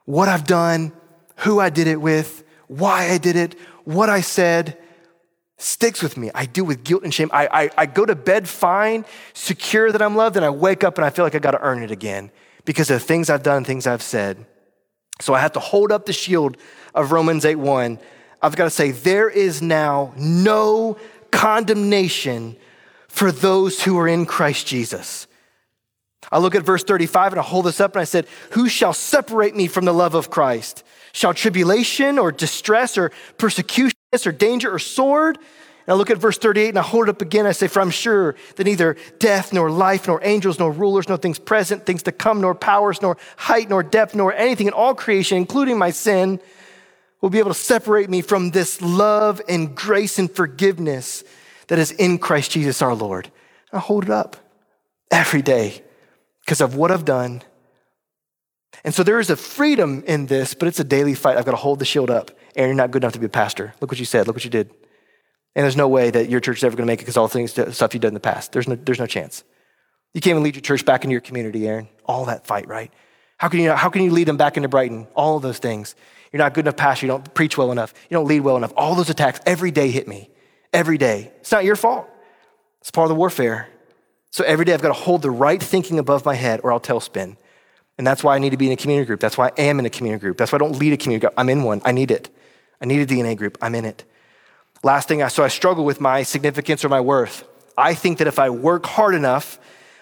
what 0.08 0.30
I've 0.30 0.46
done, 0.46 0.94
who 1.36 1.60
I 1.60 1.70
did 1.70 1.86
it 1.86 2.00
with, 2.00 2.44
why 2.68 3.10
I 3.10 3.18
did 3.18 3.36
it, 3.36 3.56
what 3.84 4.10
I 4.10 4.22
said 4.22 4.78
sticks 5.58 6.04
with 6.04 6.18
me. 6.18 6.30
I 6.36 6.46
deal 6.46 6.66
with 6.66 6.84
guilt 6.84 7.04
and 7.04 7.14
shame. 7.14 7.30
I, 7.34 7.48
I, 7.48 7.70
I 7.78 7.86
go 7.88 8.06
to 8.06 8.16
bed 8.16 8.48
fine, 8.48 9.06
secure 9.34 9.92
that 9.92 10.02
I'm 10.02 10.16
loved, 10.16 10.36
and 10.36 10.46
I 10.46 10.50
wake 10.50 10.84
up 10.84 10.98
and 10.98 11.06
I 11.06 11.10
feel 11.10 11.26
like 11.26 11.36
I 11.36 11.40
got 11.40 11.52
to 11.52 11.62
earn 11.62 11.82
it 11.82 11.92
again 11.92 12.32
because 12.66 12.92
of 12.92 13.02
things 13.02 13.30
I've 13.30 13.44
done, 13.44 13.64
things 13.64 13.88
I've 13.88 14.04
said. 14.04 14.46
So 15.20 15.34
I 15.34 15.40
have 15.40 15.54
to 15.54 15.60
hold 15.60 15.92
up 15.92 16.06
the 16.06 16.14
shield 16.14 16.58
of 16.94 17.12
Romans 17.12 17.44
8 17.44 17.56
1. 17.56 18.00
I've 18.42 18.56
got 18.56 18.66
to 18.66 18.70
say, 18.70 18.92
there 18.92 19.30
is 19.30 19.62
now 19.62 20.14
no 20.16 20.98
condemnation 21.32 22.56
for 23.08 23.32
those 23.32 23.82
who 23.82 23.98
are 23.98 24.08
in 24.08 24.28
Christ 24.28 24.68
Jesus. 24.68 25.26
I 26.32 26.38
look 26.40 26.56
at 26.56 26.64
verse 26.64 26.84
35 26.84 27.34
and 27.34 27.40
I 27.40 27.44
hold 27.44 27.66
this 27.66 27.80
up 27.80 27.96
and 27.96 28.02
I 28.02 28.06
said, 28.06 28.28
Who 28.52 28.70
shall 28.70 28.94
separate 28.94 29.56
me 29.56 29.68
from 29.68 29.86
the 29.86 29.94
love 29.94 30.14
of 30.14 30.30
Christ? 30.30 30.84
Shall 31.14 31.34
tribulation 31.34 32.20
or 32.20 32.32
distress 32.32 32.98
or 32.98 33.12
persecution 33.38 33.98
or 34.26 34.32
danger 34.32 34.74
or 34.74 34.80
sword? 34.80 35.38
And 35.38 35.94
I 35.94 35.98
look 35.98 36.10
at 36.10 36.18
verse 36.18 36.38
38 36.38 36.70
and 36.70 36.80
I 36.80 36.82
hold 36.82 37.08
it 37.08 37.10
up 37.10 37.22
again. 37.22 37.46
I 37.46 37.54
say, 37.54 37.68
For 37.68 37.82
I'm 37.82 37.92
sure 37.92 38.36
that 38.56 38.66
neither 38.66 38.98
death, 39.20 39.54
nor 39.54 39.72
life, 39.72 40.08
nor 40.08 40.20
angels, 40.24 40.60
nor 40.60 40.72
rulers, 40.72 41.08
nor 41.08 41.18
things 41.18 41.40
present, 41.40 41.86
things 41.86 42.04
to 42.04 42.12
come, 42.12 42.42
nor 42.42 42.54
powers, 42.54 43.02
nor 43.02 43.18
height, 43.38 43.70
nor 43.70 43.84
depth, 43.84 44.14
nor 44.14 44.34
anything 44.34 44.68
in 44.68 44.74
all 44.74 44.94
creation, 44.94 45.38
including 45.38 45.78
my 45.78 45.92
sin, 45.92 46.42
will 47.22 47.30
be 47.30 47.40
able 47.40 47.54
to 47.54 47.60
separate 47.60 48.10
me 48.10 48.22
from 48.22 48.52
this 48.52 48.82
love 48.82 49.42
and 49.48 49.76
grace 49.76 50.20
and 50.20 50.30
forgiveness 50.30 51.24
that 51.68 51.80
is 51.80 51.92
in 51.92 52.18
Christ 52.18 52.52
Jesus 52.52 52.82
our 52.82 52.94
Lord. 52.94 53.32
I 53.72 53.80
hold 53.80 54.04
it 54.04 54.10
up 54.10 54.38
every 55.10 55.42
day 55.42 55.84
because 56.42 56.62
of 56.62 56.76
what 56.76 56.92
I've 56.92 57.06
done. 57.06 57.44
And 58.84 58.94
so 58.94 59.04
there 59.04 59.20
is 59.20 59.30
a 59.30 59.36
freedom 59.36 60.04
in 60.06 60.28
this, 60.28 60.54
but 60.54 60.68
it's 60.68 60.80
a 60.80 60.84
daily 60.84 61.14
fight. 61.14 61.38
I've 61.38 61.46
got 61.46 61.52
to 61.52 61.58
hold 61.58 61.80
the 61.80 61.86
shield 61.86 62.10
up. 62.10 62.32
Aaron, 62.56 62.70
you're 62.70 62.76
not 62.76 62.92
good 62.92 63.04
enough 63.04 63.14
to 63.14 63.20
be 63.20 63.26
a 63.26 63.30
pastor. 63.30 63.74
Look 63.82 63.92
what 63.92 64.00
you 64.00 64.06
said. 64.06 64.28
Look 64.28 64.36
what 64.36 64.44
you 64.44 64.50
did. 64.50 64.70
And 65.56 65.64
there's 65.64 65.76
no 65.76 65.88
way 65.88 66.12
that 66.12 66.30
your 66.30 66.40
church 66.40 66.58
is 66.58 66.64
ever 66.64 66.76
going 66.76 66.86
to 66.86 66.92
make 66.92 67.00
it 67.00 67.04
because 67.04 67.18
all 67.18 67.28
the 67.28 67.34
things, 67.34 67.52
stuff 67.52 67.94
you've 67.94 68.02
done 68.02 68.10
in 68.10 68.14
the 68.14 68.20
past. 68.20 68.52
There's 68.52 68.68
no, 68.68 68.76
there's 68.76 69.00
no 69.00 69.08
chance. 69.08 69.44
You 70.14 70.22
can't 70.22 70.32
even 70.32 70.44
lead 70.44 70.56
your 70.56 70.62
church 70.62 70.86
back 70.86 71.04
into 71.04 71.12
your 71.12 71.22
community, 71.22 71.68
Aaron. 71.68 71.88
All 72.06 72.26
that 72.26 72.46
fight, 72.46 72.68
right? 72.68 72.94
How 73.38 73.50
can 73.50 73.60
you, 73.60 73.72
how 73.72 73.90
can 73.90 74.04
you 74.04 74.12
lead 74.12 74.28
them 74.28 74.38
back 74.38 74.58
into 74.58 74.70
Brighton? 74.70 75.08
All 75.16 75.38
of 75.38 75.44
those 75.44 75.60
things. 75.60 75.96
You're 76.32 76.40
not 76.40 76.54
good 76.54 76.66
enough 76.66 76.78
pastor. 76.78 77.06
You 77.06 77.12
don't 77.12 77.34
preach 77.34 77.58
well 77.58 77.72
enough. 77.72 77.94
You 78.10 78.16
don't 78.16 78.28
lead 78.28 78.42
well 78.42 78.58
enough. 78.58 78.74
All 78.76 78.96
those 78.96 79.10
attacks 79.10 79.40
every 79.46 79.72
day 79.72 79.90
hit 79.90 80.08
me. 80.08 80.30
Every 80.74 80.98
day. 80.98 81.32
It's 81.40 81.52
not 81.52 81.66
your 81.66 81.76
fault. 81.76 82.10
It's 82.82 82.92
part 82.92 83.06
of 83.06 83.10
the 83.10 83.16
warfare. 83.16 83.70
So 84.32 84.44
every 84.44 84.66
day 84.66 84.74
I've 84.74 84.82
got 84.82 84.90
to 84.90 84.94
hold 84.94 85.22
the 85.22 85.32
right 85.32 85.62
thinking 85.62 86.00
above 86.00 86.26
my 86.26 86.36
head 86.36 86.62
or 86.64 86.72
I'll 86.72 86.80
tailspin. 86.80 87.38
And 87.98 88.06
that's 88.06 88.24
why 88.24 88.36
I 88.36 88.40
need 88.40 88.52
to 88.52 88.58
be 88.58 88.68
in 88.68 88.74
a 88.74 88.78
community 88.78 89.08
group. 89.08 89.20
That's 89.20 89.38
why 89.38 89.52
I 89.58 89.62
am 89.62 89.80
in 89.80 89.86
a 89.86 89.90
community 89.90 90.22
group. 90.22 90.38
That's 90.38 90.52
why 90.52 90.58
I 90.58 90.60
don't 90.60 90.78
lead 90.78 90.94
a 90.94 90.98
community 90.98 91.22
group. 91.22 91.34
I'm 91.38 91.50
in 91.50 91.64
one. 91.64 91.82
I 91.84 91.92
need 91.92 92.12
it. 92.12 92.30
I 92.80 92.86
need 92.86 93.02
a 93.02 93.06
DNA 93.06 93.36
group. 93.36 93.58
I'm 93.62 93.74
in 93.74 93.86
it. 93.86 94.04
Last 94.84 95.08
thing, 95.08 95.28
so 95.30 95.44
I 95.44 95.48
struggle 95.48 95.84
with 95.84 96.00
my 96.00 96.22
significance 96.24 96.86
or 96.86 96.90
my 96.90 97.02
worth. 97.02 97.44
I 97.76 97.96
think 97.96 98.20
that 98.20 98.28
if 98.28 98.38
I 98.38 98.50
work 98.50 98.86
hard 98.86 99.16
enough, 99.16 99.60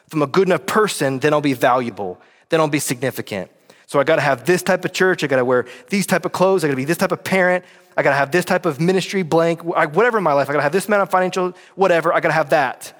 if 0.07 0.13
I'm 0.13 0.21
a 0.21 0.27
good 0.27 0.47
enough 0.47 0.65
person, 0.65 1.19
then 1.19 1.33
I'll 1.33 1.41
be 1.41 1.53
valuable, 1.53 2.21
then 2.49 2.59
I'll 2.59 2.67
be 2.67 2.79
significant. 2.79 3.49
So 3.87 3.99
I 3.99 4.03
got 4.03 4.15
to 4.17 4.21
have 4.21 4.45
this 4.45 4.61
type 4.61 4.83
of 4.83 4.93
church. 4.93 5.23
I 5.23 5.27
got 5.27 5.37
to 5.37 5.45
wear 5.45 5.65
these 5.89 6.05
type 6.05 6.25
of 6.25 6.31
clothes. 6.31 6.63
I 6.63 6.67
got 6.67 6.71
to 6.71 6.77
be 6.77 6.85
this 6.85 6.97
type 6.97 7.11
of 7.11 7.23
parent. 7.23 7.63
I 7.95 8.03
got 8.03 8.09
to 8.09 8.15
have 8.15 8.31
this 8.31 8.43
type 8.43 8.65
of 8.65 8.79
ministry 8.81 9.23
blank, 9.23 9.63
whatever 9.63 10.17
in 10.17 10.23
my 10.23 10.33
life. 10.33 10.49
I 10.49 10.53
got 10.53 10.59
to 10.59 10.63
have 10.63 10.71
this 10.71 10.87
amount 10.87 11.03
of 11.03 11.09
financial, 11.09 11.53
whatever. 11.75 12.13
I 12.13 12.19
got 12.19 12.29
to 12.29 12.33
have 12.33 12.49
that 12.49 12.99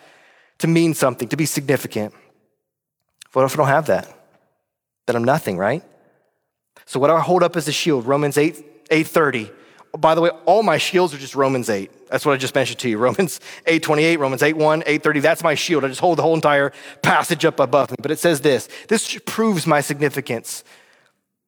to 0.59 0.67
mean 0.67 0.93
something, 0.93 1.27
to 1.27 1.35
be 1.35 1.45
significant. 1.45 2.13
What 3.33 3.43
if 3.43 3.53
I 3.53 3.57
don't 3.57 3.67
have 3.67 3.87
that? 3.87 4.07
Then 5.05 5.15
I'm 5.15 5.23
nothing, 5.23 5.57
right? 5.57 5.83
So 6.85 6.99
what 6.99 7.07
do 7.07 7.13
I 7.13 7.19
hold 7.19 7.43
up 7.43 7.55
as 7.55 7.67
a 7.67 7.71
shield? 7.71 8.05
Romans 8.05 8.37
8, 8.37 8.57
830. 8.91 9.51
By 9.97 10.13
the 10.13 10.21
way, 10.21 10.29
all 10.45 10.61
my 10.61 10.77
shields 10.77 11.13
are 11.13 11.17
just 11.17 11.35
Romans 11.35 11.69
8. 11.69 12.09
That's 12.09 12.25
what 12.25 12.33
I 12.33 12.37
just 12.37 12.53
mentioned 12.53 12.79
to 12.79 12.89
you. 12.89 12.97
Romans 12.99 13.39
8, 13.65 13.81
28, 13.81 14.19
Romans 14.19 14.43
8, 14.43 14.57
1, 14.57 14.83
8, 14.85 15.03
30. 15.03 15.19
That's 15.21 15.43
my 15.43 15.55
shield. 15.55 15.85
I 15.85 15.87
just 15.87 16.01
hold 16.01 16.17
the 16.17 16.21
whole 16.21 16.35
entire 16.35 16.71
passage 17.01 17.45
up 17.45 17.59
above 17.59 17.91
me. 17.91 17.97
But 18.01 18.11
it 18.11 18.19
says 18.19 18.41
this. 18.41 18.67
This 18.87 19.19
proves 19.25 19.65
my 19.65 19.81
significance. 19.81 20.63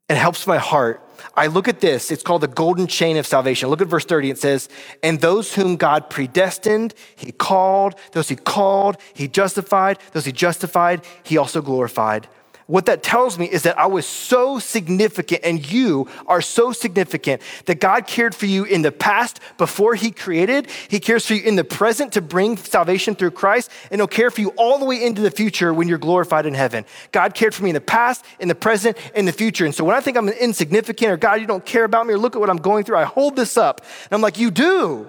It 0.10 0.16
helps 0.16 0.48
my 0.48 0.58
heart. 0.58 1.04
I 1.36 1.48
look 1.48 1.68
at 1.68 1.82
this. 1.82 2.12
It's 2.12 2.24
called 2.24 2.42
the 2.42 2.48
golden 2.48 2.88
chain 2.88 3.18
of 3.18 3.28
salvation. 3.28 3.70
Look 3.70 3.82
at 3.82 3.88
verse 3.88 4.06
30. 4.06 4.30
It 4.30 4.38
says, 4.38 4.70
And 5.04 5.20
those 5.20 5.54
whom 5.54 5.76
God 5.76 6.10
predestined, 6.10 6.94
he 7.16 7.34
called. 7.34 7.96
Those 8.14 8.30
he 8.30 8.38
called, 8.38 8.98
he 9.14 9.28
justified. 9.28 10.00
Those 10.14 10.26
he 10.26 10.32
justified, 10.32 11.06
he 11.24 11.38
also 11.38 11.62
glorified. 11.62 12.30
What 12.68 12.86
that 12.88 13.02
tells 13.02 13.40
me 13.40 13.46
is 13.46 13.64
that 13.64 13.80
I 13.80 13.86
was 13.86 14.06
so 14.06 14.60
significant 14.60 15.40
and 15.46 15.70
you 15.72 16.10
are 16.28 16.42
so 16.42 16.74
significant 16.74 17.42
that 17.66 17.80
God 17.80 18.08
cared 18.08 18.36
for 18.36 18.46
you 18.46 18.66
in 18.66 18.82
the 18.82 18.92
past 18.92 19.40
before 19.58 19.96
He 19.96 20.12
created. 20.12 20.70
He 20.90 21.00
cares 21.00 21.26
for 21.26 21.34
you 21.34 21.44
in 21.44 21.56
the 21.56 21.64
present 21.64 22.12
to 22.14 22.22
bring 22.22 22.58
salvation 22.58 23.16
through 23.16 23.32
Christ, 23.32 23.72
and 23.90 24.00
He'll 24.00 24.08
care 24.08 24.30
for 24.30 24.42
you 24.42 24.50
all 24.58 24.80
the 24.80 24.86
way 24.86 25.02
into 25.02 25.22
the 25.22 25.32
future 25.32 25.74
when 25.74 25.88
you're 25.88 25.98
glorified 25.98 26.46
in 26.46 26.54
heaven. 26.54 26.84
God 27.14 27.34
cared 27.34 27.56
for 27.56 27.64
me 27.64 27.70
in 27.70 27.74
the 27.74 27.80
past, 27.80 28.26
in 28.38 28.50
the 28.50 28.56
present, 28.56 28.98
in 29.16 29.24
the 29.24 29.32
future. 29.32 29.64
And 29.64 29.74
so 29.74 29.86
when 29.86 29.96
I 29.96 30.02
think 30.02 30.18
I'm 30.18 30.28
insignificant 30.28 31.10
or 31.10 31.18
God, 31.18 31.40
you 31.40 31.48
don't 31.48 31.66
care 31.66 31.86
about 31.86 32.06
me 32.06 32.14
or 32.16 32.18
look 32.18 32.36
at 32.36 32.40
what 32.40 32.50
I'm 32.50 32.58
going 32.58 32.84
through, 32.84 32.98
I 32.98 33.06
hold 33.06 33.38
this 33.38 33.56
up 33.56 33.80
and 33.80 34.12
I'm 34.12 34.22
like, 34.22 34.38
You 34.38 34.52
do. 34.52 35.08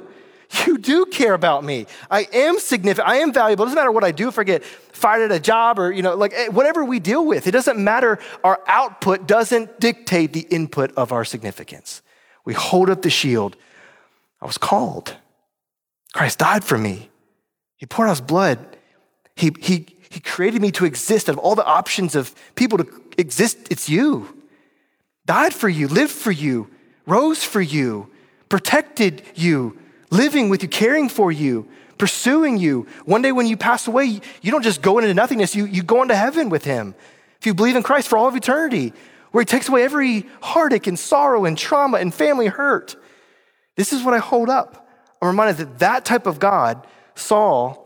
You 0.67 0.79
do 0.79 1.05
care 1.07 1.35
about 1.35 1.63
me. 1.63 1.87
I 2.11 2.27
am 2.33 2.59
significant. 2.59 3.09
I 3.09 3.17
am 3.17 3.33
valuable. 3.33 3.65
It 3.65 3.67
doesn't 3.67 3.77
matter 3.77 3.93
what 3.93 4.05
I 4.05 4.13
do 4.13 4.29
if 4.29 4.39
I 4.39 4.45
get 4.45 4.65
fired 4.65 5.31
at 5.31 5.37
a 5.37 5.41
job 5.41 5.79
or, 5.79 5.93
you 5.93 6.03
know, 6.03 6.15
like 6.15 6.33
eh, 6.35 6.49
whatever 6.49 6.85
we 6.85 7.01
deal 7.01 7.25
with. 7.27 7.47
It 7.47 7.51
doesn't 7.51 7.79
matter. 7.79 8.19
Our 8.43 8.61
output 8.67 9.27
doesn't 9.27 9.79
dictate 9.79 10.33
the 10.33 10.47
input 10.51 10.93
of 10.97 11.13
our 11.13 11.25
significance. 11.25 12.03
We 12.45 12.55
hold 12.55 12.89
up 12.89 13.03
the 13.03 13.11
shield. 13.11 13.57
I 14.41 14.47
was 14.47 14.57
called. 14.57 15.17
Christ 16.15 16.39
died 16.39 16.65
for 16.65 16.79
me. 16.79 17.11
He 17.77 17.85
poured 17.85 18.09
out 18.09 18.13
his 18.13 18.21
blood. 18.23 18.77
He, 19.37 19.53
he, 19.61 19.87
he 20.09 20.21
created 20.21 20.63
me 20.63 20.71
to 20.73 20.85
exist 20.87 21.29
out 21.29 21.35
of 21.35 21.39
all 21.39 21.55
the 21.55 21.65
options 21.65 22.15
of 22.15 22.35
people 22.55 22.79
to 22.79 22.87
exist. 23.19 23.59
It's 23.71 23.89
you. 23.89 24.35
Died 25.27 25.53
for 25.53 25.69
you, 25.69 25.89
lived 25.89 26.11
for 26.11 26.33
you, 26.33 26.71
rose 27.07 27.45
for 27.45 27.61
you, 27.61 28.11
protected 28.49 29.23
you, 29.35 29.79
living 30.11 30.49
with 30.49 30.63
you, 30.63 30.69
caring 30.69 31.09
for 31.09 31.31
you, 31.33 31.69
pursuing 31.99 32.59
you. 32.59 32.87
One 33.05 33.23
day 33.23 33.33
when 33.33 33.47
you 33.47 33.57
pass 33.57 33.87
away, 33.87 34.21
you 34.43 34.51
don't 34.51 34.63
just 34.63 34.83
go 34.83 34.99
into 34.99 35.13
nothingness, 35.13 35.55
you, 35.55 35.67
you 35.67 35.83
go 35.83 36.03
into 36.03 36.17
heaven 36.17 36.49
with 36.49 36.65
him. 36.65 36.95
If 37.41 37.47
you 37.47 37.55
believe 37.55 37.77
in 37.77 37.83
Christ 37.83 38.09
for 38.09 38.19
all 38.19 38.29
of 38.29 38.37
eternity, 38.37 38.93
where 39.31 39.43
he 39.43 39.47
takes 39.47 39.69
away 39.69 39.83
every 39.83 40.27
heartache 40.41 40.87
and 40.87 40.99
sorrow 40.99 41.45
and 41.45 41.57
trauma 41.57 41.99
and 41.99 42.13
family 42.13 42.47
hurt. 42.47 42.97
This 43.77 43.93
is 43.93 44.03
what 44.03 44.15
I 44.15 44.19
hold 44.19 44.49
up. 44.49 44.89
I'm 45.21 45.29
reminded 45.29 45.59
that 45.59 45.79
that 45.81 46.05
type 46.05 46.27
of 46.27 46.39
God 46.39 46.87
saw 47.15 47.77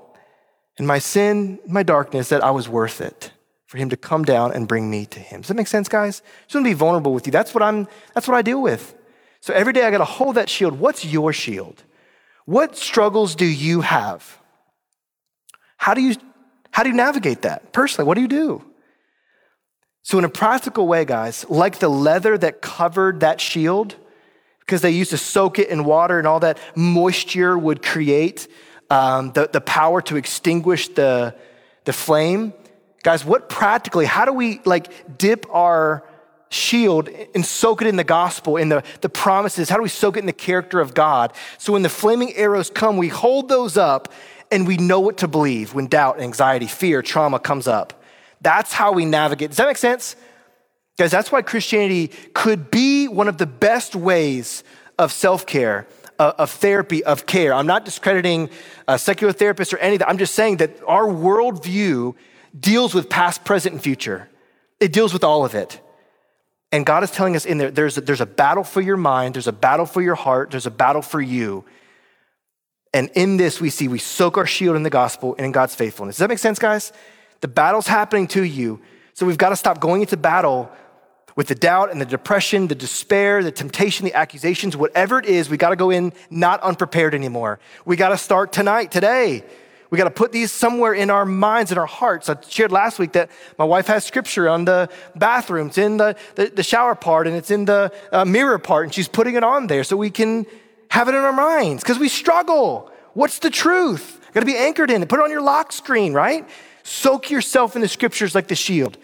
in 0.79 0.87
my 0.87 0.99
sin, 0.99 1.59
my 1.67 1.83
darkness, 1.83 2.29
that 2.29 2.43
I 2.43 2.51
was 2.51 2.69
worth 2.69 3.01
it 3.01 3.33
for 3.67 3.79
him 3.79 3.89
to 3.91 3.97
come 3.97 4.25
down 4.25 4.53
and 4.53 4.69
bring 4.69 4.91
me 4.91 5.07
to 5.07 5.19
him. 5.19 5.41
Does 5.41 5.49
that 5.49 5.55
make 5.55 5.67
sense, 5.67 5.89
guys? 5.89 6.23
Just 6.45 6.55
want 6.55 6.65
to 6.65 6.71
be 6.71 6.75
vulnerable 6.75 7.13
with 7.13 7.27
you. 7.27 7.33
That's 7.33 7.55
what 7.55 7.63
I'm, 7.63 7.89
that's 8.15 8.29
what 8.29 8.37
I 8.37 8.43
deal 8.43 8.61
with. 8.61 8.95
So 9.41 9.53
every 9.55 9.73
day 9.73 9.85
I 9.85 9.91
got 9.91 9.99
to 9.99 10.05
hold 10.05 10.37
that 10.37 10.49
shield. 10.49 10.79
What's 10.79 11.05
your 11.05 11.33
shield? 11.33 11.83
What 12.45 12.77
struggles 12.77 13.35
do 13.35 13.47
you 13.47 13.83
have? 13.83 14.39
How 15.77 15.95
do 15.95 16.01
you, 16.01 16.17
how 16.71 16.83
do 16.83 16.89
you 16.89 16.95
navigate 16.95 17.43
that? 17.43 17.73
Personally, 17.73 18.07
what 18.07 18.15
do 18.15 18.21
you 18.21 18.29
do? 18.29 18.65
So, 20.03 20.19
in 20.19 20.25
a 20.25 20.29
practical 20.29 20.89
way, 20.89 21.05
guys, 21.05 21.49
like 21.49 21.79
the 21.79 21.89
leather 21.89 22.37
that 22.37 22.61
covered 22.61 23.21
that 23.21 23.41
shield, 23.41 23.95
because 24.61 24.81
they 24.81 24.91
used 24.91 25.11
to 25.11 25.19
soak 25.19 25.59
it 25.59 25.69
in 25.69 25.85
water 25.85 26.19
and 26.19 26.27
all 26.27 26.41
that 26.41 26.59
moisture 26.75 27.57
would 27.57 27.83
create 27.83 28.49
um, 28.91 29.33
the, 29.33 29.49
the 29.53 29.61
power 29.61 30.03
to 30.03 30.17
extinguish 30.17 30.89
the, 30.89 31.35
the 31.85 31.93
flame. 31.93 32.53
Guys, 33.03 33.25
what 33.25 33.49
practically, 33.49 34.07
how 34.07 34.25
do 34.25 34.33
we 34.33 34.61
like 34.65 35.19
dip 35.19 35.47
our 35.51 36.05
shield 36.53 37.09
and 37.35 37.45
soak 37.45 37.83
it 37.83 37.89
in 37.89 37.97
the 37.97 38.05
gospel, 38.05 38.57
in 38.57 38.69
the, 38.69 38.83
the 39.01 39.09
promises? 39.09 39.69
How 39.69 39.77
do 39.77 39.83
we 39.83 39.89
soak 39.89 40.17
it 40.17 40.21
in 40.21 40.27
the 40.27 40.33
character 40.33 40.81
of 40.81 40.95
God? 40.95 41.33
So 41.59 41.73
when 41.73 41.83
the 41.83 41.89
flaming 41.89 42.35
arrows 42.35 42.71
come, 42.71 42.97
we 42.97 43.09
hold 43.09 43.49
those 43.49 43.77
up 43.77 44.13
and 44.51 44.67
we 44.67 44.77
know 44.77 45.01
what 45.01 45.19
to 45.19 45.29
believe 45.29 45.75
when 45.75 45.87
doubt, 45.87 46.21
anxiety, 46.21 46.67
fear, 46.67 47.03
trauma 47.03 47.39
comes 47.39 47.67
up. 47.67 48.03
That's 48.41 48.73
how 48.73 48.93
we 48.93 49.05
navigate. 49.05 49.51
Does 49.51 49.57
that 49.57 49.67
make 49.67 49.77
sense? 49.77 50.17
Guys, 50.99 51.11
that's 51.11 51.33
why 51.33 51.43
Christianity 51.43 52.09
could 52.35 52.71
be 52.71 53.09
one 53.09 53.29
of 53.29 53.39
the 53.39 53.47
best 53.47 53.97
ways 53.97 54.63
of 54.99 55.11
self 55.11 55.47
care, 55.47 55.87
uh, 56.19 56.33
of 56.39 56.51
therapy, 56.51 57.03
of 57.05 57.25
care. 57.25 57.55
I'm 57.55 57.67
not 57.67 57.85
discrediting 57.85 58.51
a 58.87 58.99
secular 58.99 59.33
therapists 59.33 59.73
or 59.73 59.79
anything. 59.79 60.07
I'm 60.07 60.19
just 60.19 60.35
saying 60.35 60.59
that 60.59 60.77
our 60.87 61.07
worldview 61.07 62.15
deals 62.59 62.95
with 62.95 63.09
past, 63.09 63.45
present, 63.45 63.73
and 63.73 63.83
future. 63.83 64.29
It 64.81 64.93
deals 64.93 65.13
with 65.13 65.25
all 65.25 65.45
of 65.45 65.55
it. 65.55 65.81
And 66.73 66.87
God 66.87 67.05
is 67.05 67.11
telling 67.11 67.37
us 67.37 67.45
in 67.45 67.59
there, 67.59 67.71
there's 67.71 67.99
a, 67.99 68.01
there's 68.01 68.23
a 68.23 68.27
battle 68.27 68.65
for 68.65 68.81
your 68.81 68.97
mind, 68.97 69.35
there's 69.35 69.47
a 69.47 69.53
battle 69.53 69.85
for 69.85 70.01
your 70.01 70.15
heart, 70.15 70.51
there's 70.51 70.67
a 70.67 70.71
battle 70.71 71.03
for 71.03 71.21
you. 71.21 71.65
And 72.95 73.11
in 73.15 73.37
this, 73.37 73.61
we 73.61 73.71
see 73.71 73.89
we 73.89 73.99
soak 73.99 74.39
our 74.39 74.47
shield 74.47 74.77
in 74.77 74.83
the 74.83 74.91
gospel 74.91 75.35
and 75.37 75.47
in 75.47 75.53
God's 75.53 75.75
faithfulness. 75.75 76.17
Does 76.17 76.21
that 76.21 76.29
make 76.29 76.39
sense, 76.39 76.59
guys? 76.59 76.93
The 77.41 77.49
battle's 77.49 77.87
happening 77.87 78.27
to 78.29 78.43
you. 78.43 78.81
So 79.15 79.27
we've 79.27 79.39
got 79.39 79.51
to 79.51 79.57
stop 79.57 79.81
going 79.81 80.01
into 80.01 80.17
battle 80.17 80.71
with 81.37 81.49
the 81.49 81.55
doubt 81.55 81.91
and 81.91 82.01
the 82.01 82.07
depression, 82.07 82.69
the 82.69 82.75
despair, 82.75 83.43
the 83.43 83.53
temptation, 83.53 84.05
the 84.05 84.15
accusations, 84.15 84.77
whatever 84.77 85.19
it 85.19 85.27
is, 85.27 85.49
we 85.49 85.57
got 85.57 85.71
to 85.71 85.77
go 85.77 85.91
in 85.91 86.13
not 86.31 86.61
unprepared 86.61 87.15
anymore. 87.15 87.59
We 87.85 87.97
got 87.97 88.11
to 88.11 88.19
start 88.19 88.53
tonight, 88.53 88.91
today. 88.91 89.45
We 89.93 89.99
got 89.99 90.05
to 90.05 90.11
put 90.11 90.33
these 90.33 90.51
somewhere 90.51 90.95
in 90.95 91.11
our 91.11 91.27
minds 91.27 91.71
and 91.71 91.79
our 91.79 91.85
hearts. 91.87 92.31
I 92.31 92.39
shared 92.49 92.73
last 92.73 92.99
week 92.99 93.13
that 93.13 93.31
my 93.59 93.67
wife 93.67 93.89
has 93.89 94.07
scripture 94.07 94.49
on 94.49 94.65
the 94.65 94.89
bathroom. 95.15 95.67
It's 95.67 95.77
in 95.77 95.99
the, 95.99 96.17
the, 96.35 96.47
the 96.47 96.63
shower 96.63 96.95
part 96.95 97.27
and 97.27 97.37
it's 97.37 97.51
in 97.51 97.67
the 97.67 97.93
uh, 98.11 98.25
mirror 98.25 98.59
part, 98.59 98.85
and 98.87 98.95
she's 98.95 99.07
putting 99.07 99.35
it 99.35 99.45
on 99.45 99.67
there 99.67 99.85
so 99.85 99.99
we 99.99 100.09
can 100.09 100.47
have 100.89 101.09
it 101.09 101.15
in 101.15 101.21
our 101.21 101.33
minds 101.35 101.83
because 101.83 101.99
we 101.99 102.09
struggle. 102.09 102.91
What's 103.13 103.39
the 103.41 103.51
truth? 103.51 104.19
Got 104.33 104.41
to 104.41 104.47
be 104.47 104.57
anchored 104.57 104.91
in 104.91 105.03
it. 105.03 105.11
Put 105.11 105.21
it 105.21 105.25
on 105.25 105.31
your 105.31 105.43
lock 105.43 105.73
screen, 105.73 106.15
right? 106.15 106.49
Soak 106.85 107.31
yourself 107.31 107.77
in 107.77 107.83
the 107.83 107.89
scriptures 107.89 108.35
like 108.35 108.49
the 108.49 108.55
shield 108.55 108.97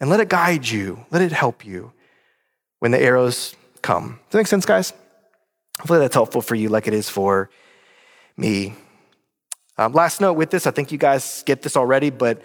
and 0.00 0.08
let 0.08 0.18
it 0.18 0.30
guide 0.30 0.66
you, 0.66 1.04
let 1.10 1.20
it 1.20 1.32
help 1.32 1.62
you 1.62 1.92
when 2.78 2.90
the 2.90 2.98
arrows 2.98 3.54
come. 3.82 4.18
Does 4.28 4.30
that 4.30 4.38
make 4.38 4.46
sense, 4.46 4.64
guys? 4.64 4.94
Hopefully 5.78 5.98
that's 5.98 6.14
helpful 6.14 6.40
for 6.40 6.54
you, 6.54 6.70
like 6.70 6.86
it 6.88 6.94
is 6.94 7.10
for 7.10 7.50
me. 8.38 8.76
Um, 9.78 9.92
last 9.92 10.20
note 10.20 10.34
with 10.34 10.50
this, 10.50 10.66
I 10.66 10.70
think 10.70 10.92
you 10.92 10.98
guys 10.98 11.42
get 11.44 11.62
this 11.62 11.76
already, 11.76 12.10
but 12.10 12.42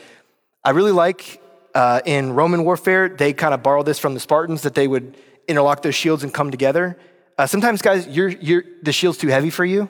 I 0.63 0.71
really 0.71 0.91
like 0.91 1.41
uh, 1.75 2.01
in 2.05 2.33
Roman 2.33 2.63
warfare, 2.63 3.09
they 3.09 3.33
kind 3.33 3.53
of 3.53 3.61
borrow 3.61 3.83
this 3.83 3.99
from 3.99 4.13
the 4.13 4.19
Spartans 4.19 4.63
that 4.63 4.73
they 4.73 4.87
would 4.87 5.15
interlock 5.47 5.81
their 5.81 5.91
shields 5.91 6.23
and 6.23 6.33
come 6.33 6.51
together. 6.51 6.97
Uh, 7.37 7.45
sometimes, 7.45 7.81
guys, 7.81 8.07
you're, 8.07 8.29
you're, 8.29 8.63
the 8.81 8.91
shield's 8.91 9.17
too 9.17 9.27
heavy 9.27 9.49
for 9.49 9.63
you. 9.63 9.89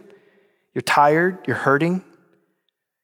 You're 0.73 0.81
tired, 0.81 1.39
you're 1.47 1.55
hurting, 1.55 2.03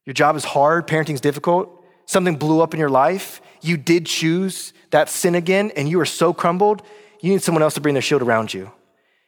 your 0.05 0.13
job 0.13 0.35
is 0.35 0.43
hard, 0.43 0.85
parenting's 0.85 1.21
difficult, 1.21 1.83
something 2.05 2.35
blew 2.35 2.61
up 2.61 2.73
in 2.73 2.79
your 2.79 2.89
life, 2.89 3.41
you 3.61 3.77
did 3.77 4.05
choose 4.05 4.73
that 4.91 5.09
sin 5.09 5.33
again, 5.33 5.71
and 5.75 5.89
you 5.89 5.99
are 5.99 6.05
so 6.05 6.33
crumbled, 6.33 6.83
you 7.21 7.31
need 7.31 7.41
someone 7.41 7.63
else 7.63 7.73
to 7.75 7.81
bring 7.81 7.95
their 7.95 8.01
shield 8.01 8.21
around 8.21 8.53
you. 8.53 8.71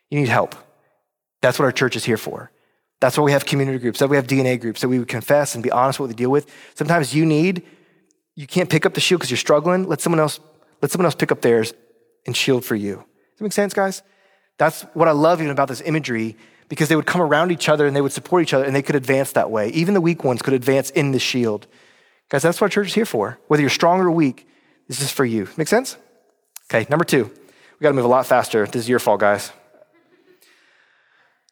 You 0.10 0.20
need 0.20 0.30
help. 0.30 0.54
That's 1.41 1.58
what 1.58 1.65
our 1.65 1.72
church 1.72 1.96
is 1.96 2.04
here 2.04 2.18
for. 2.18 2.52
That's 3.06 3.20
why 3.20 3.24
we 3.24 3.34
have 3.34 3.46
community 3.46 3.78
groups, 3.78 4.00
that 4.00 4.08
we 4.08 4.15
have 4.15 4.26
DNA 4.26 4.60
groups, 4.60 4.82
that 4.82 4.89
we 4.89 4.98
would 4.98 5.08
confess 5.08 5.54
and 5.54 5.63
be 5.63 5.70
honest 5.70 6.00
with 6.00 6.10
what 6.10 6.15
we 6.15 6.24
deal 6.24 6.32
with. 6.32 6.52
Sometimes 6.74 7.13
you 7.13 7.24
need, 7.24 7.62
you 8.34 8.48
can't 8.48 8.68
pick 8.68 8.84
up 8.84 8.96
the 8.96 9.00
shield 9.00 9.20
because 9.20 9.30
you're 9.30 9.38
struggling. 9.38 9.88
Let 9.88 10.02
someone 10.02 10.20
else, 10.20 10.39
let 10.82 10.89
someone 10.89 11.06
else 11.06 11.13
pick 11.13 11.32
up 11.32 11.41
theirs 11.41 11.76
and 12.26 12.36
shield 12.36 12.65
for 12.65 12.74
you. 12.74 12.96
Does 12.96 13.06
that 13.38 13.44
make 13.44 13.54
sense, 13.54 13.76
guys? 13.76 14.02
That's 14.58 14.88
what 14.96 15.08
I 15.08 15.12
love 15.12 15.39
even 15.39 15.52
about 15.52 15.68
this 15.68 15.82
imagery 15.82 16.36
because 16.68 16.89
they 16.89 16.96
would 16.96 17.06
come 17.06 17.22
around 17.22 17.52
each 17.52 17.70
other 17.70 17.86
and 17.86 17.96
they 17.96 18.02
would 18.02 18.12
support 18.12 18.41
each 18.41 18.56
other 18.56 18.65
and 18.65 18.76
they 18.76 18.82
could 18.82 18.96
advance 18.96 19.34
that 19.34 19.52
way. 19.52 19.70
Even 19.70 19.94
the 19.94 20.02
weak 20.02 20.24
ones 20.24 20.41
could 20.41 20.56
advance 20.56 20.89
in 20.89 21.12
the 21.12 21.20
shield. 21.20 21.68
Guys, 22.30 22.41
that's 22.41 22.60
what 22.60 22.72
church 22.72 22.88
is 22.88 22.96
here 22.96 23.06
for. 23.06 23.38
Whether 23.50 23.62
you're 23.62 23.70
strong 23.70 24.00
or 24.00 24.10
weak, 24.10 24.48
this 24.88 25.00
is 25.00 25.12
for 25.12 25.26
you. 25.26 25.48
Make 25.58 25.68
sense? 25.68 25.96
Okay, 26.72 26.88
number 26.89 27.06
two. 27.06 27.26
We 27.26 27.84
got 27.84 27.89
to 27.89 27.94
move 27.94 28.06
a 28.06 28.08
lot 28.08 28.26
faster. 28.26 28.65
This 28.65 28.86
is 28.86 28.89
your 28.89 28.98
fault, 28.98 29.20
guys. 29.20 29.52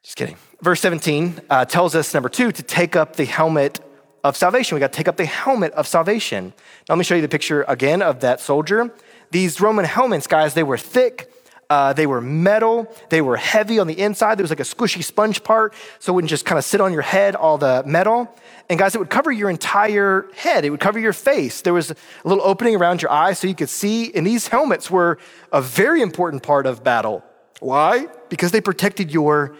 Just 0.01 0.15
kidding. 0.15 0.37
Verse 0.63 0.79
17 0.79 1.41
uh, 1.49 1.65
tells 1.65 1.93
us, 1.93 2.13
number 2.13 2.29
two, 2.29 2.49
to 2.53 2.63
take 2.63 2.95
up 2.95 3.17
the 3.17 3.25
helmet 3.25 3.81
of 4.23 4.37
salvation. 4.37 4.75
We 4.75 4.79
got 4.79 4.93
to 4.93 4.97
take 4.97 5.09
up 5.09 5.17
the 5.17 5.25
helmet 5.25 5.73
of 5.73 5.85
salvation. 5.87 6.53
Now, 6.87 6.95
let 6.95 6.99
me 6.99 7.03
show 7.03 7.15
you 7.15 7.21
the 7.21 7.27
picture 7.27 7.65
again 7.67 8.01
of 8.01 8.21
that 8.21 8.39
soldier. 8.39 8.89
These 9.29 9.59
Roman 9.59 9.83
helmets, 9.83 10.25
guys, 10.25 10.53
they 10.53 10.63
were 10.63 10.77
thick, 10.77 11.29
uh, 11.69 11.91
they 11.91 12.07
were 12.07 12.21
metal, 12.21 12.89
they 13.09 13.21
were 13.21 13.35
heavy 13.35 13.77
on 13.77 13.87
the 13.87 13.99
inside. 13.99 14.35
There 14.37 14.43
was 14.45 14.51
like 14.51 14.61
a 14.61 14.63
squishy 14.63 15.03
sponge 15.03 15.43
part, 15.43 15.73
so 15.99 16.13
it 16.13 16.15
wouldn't 16.15 16.29
just 16.29 16.45
kind 16.45 16.57
of 16.57 16.63
sit 16.63 16.79
on 16.79 16.93
your 16.93 17.01
head, 17.01 17.35
all 17.35 17.57
the 17.57 17.83
metal. 17.85 18.33
And 18.69 18.79
guys, 18.79 18.95
it 18.95 18.99
would 18.99 19.09
cover 19.09 19.33
your 19.33 19.49
entire 19.49 20.29
head, 20.33 20.63
it 20.63 20.69
would 20.69 20.79
cover 20.79 20.97
your 20.97 21.11
face. 21.11 21.59
There 21.59 21.73
was 21.73 21.91
a 21.91 21.95
little 22.23 22.45
opening 22.45 22.77
around 22.77 23.01
your 23.01 23.11
eye 23.11 23.33
so 23.33 23.47
you 23.47 23.55
could 23.55 23.67
see. 23.67 24.13
And 24.15 24.25
these 24.25 24.47
helmets 24.47 24.89
were 24.89 25.19
a 25.51 25.61
very 25.61 26.01
important 26.01 26.41
part 26.41 26.65
of 26.65 26.85
battle. 26.85 27.21
Why? 27.59 28.07
Because 28.29 28.51
they 28.51 28.61
protected 28.61 29.11
your 29.11 29.57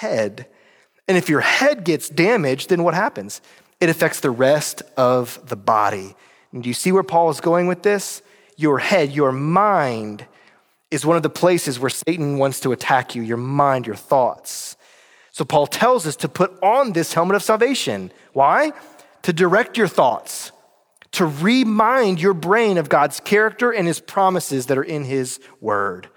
head. 0.00 0.46
And 1.06 1.16
if 1.16 1.28
your 1.28 1.40
head 1.40 1.84
gets 1.84 2.08
damaged, 2.08 2.70
then 2.70 2.82
what 2.82 2.94
happens? 2.94 3.40
It 3.80 3.88
affects 3.88 4.20
the 4.20 4.30
rest 4.30 4.82
of 4.96 5.40
the 5.48 5.56
body. 5.56 6.14
And 6.52 6.62
do 6.62 6.68
you 6.68 6.74
see 6.74 6.92
where 6.92 7.02
Paul 7.02 7.30
is 7.30 7.40
going 7.40 7.66
with 7.66 7.82
this? 7.82 8.22
Your 8.56 8.78
head, 8.78 9.12
your 9.12 9.32
mind 9.32 10.26
is 10.90 11.06
one 11.06 11.16
of 11.16 11.22
the 11.22 11.30
places 11.30 11.80
where 11.80 11.90
Satan 11.90 12.38
wants 12.38 12.60
to 12.60 12.72
attack 12.72 13.14
you, 13.14 13.22
your 13.22 13.38
mind, 13.38 13.86
your 13.86 13.96
thoughts. 13.96 14.76
So 15.32 15.44
Paul 15.44 15.66
tells 15.66 16.06
us 16.06 16.16
to 16.16 16.28
put 16.28 16.52
on 16.62 16.92
this 16.92 17.14
helmet 17.14 17.36
of 17.36 17.42
salvation. 17.42 18.12
Why? 18.34 18.72
To 19.22 19.32
direct 19.32 19.78
your 19.78 19.88
thoughts, 19.88 20.52
to 21.12 21.26
remind 21.26 22.20
your 22.20 22.34
brain 22.34 22.76
of 22.76 22.88
God's 22.88 23.20
character 23.20 23.72
and 23.72 23.86
his 23.86 24.00
promises 24.00 24.66
that 24.66 24.76
are 24.76 24.82
in 24.82 25.04
his 25.04 25.40
word. 25.60 26.08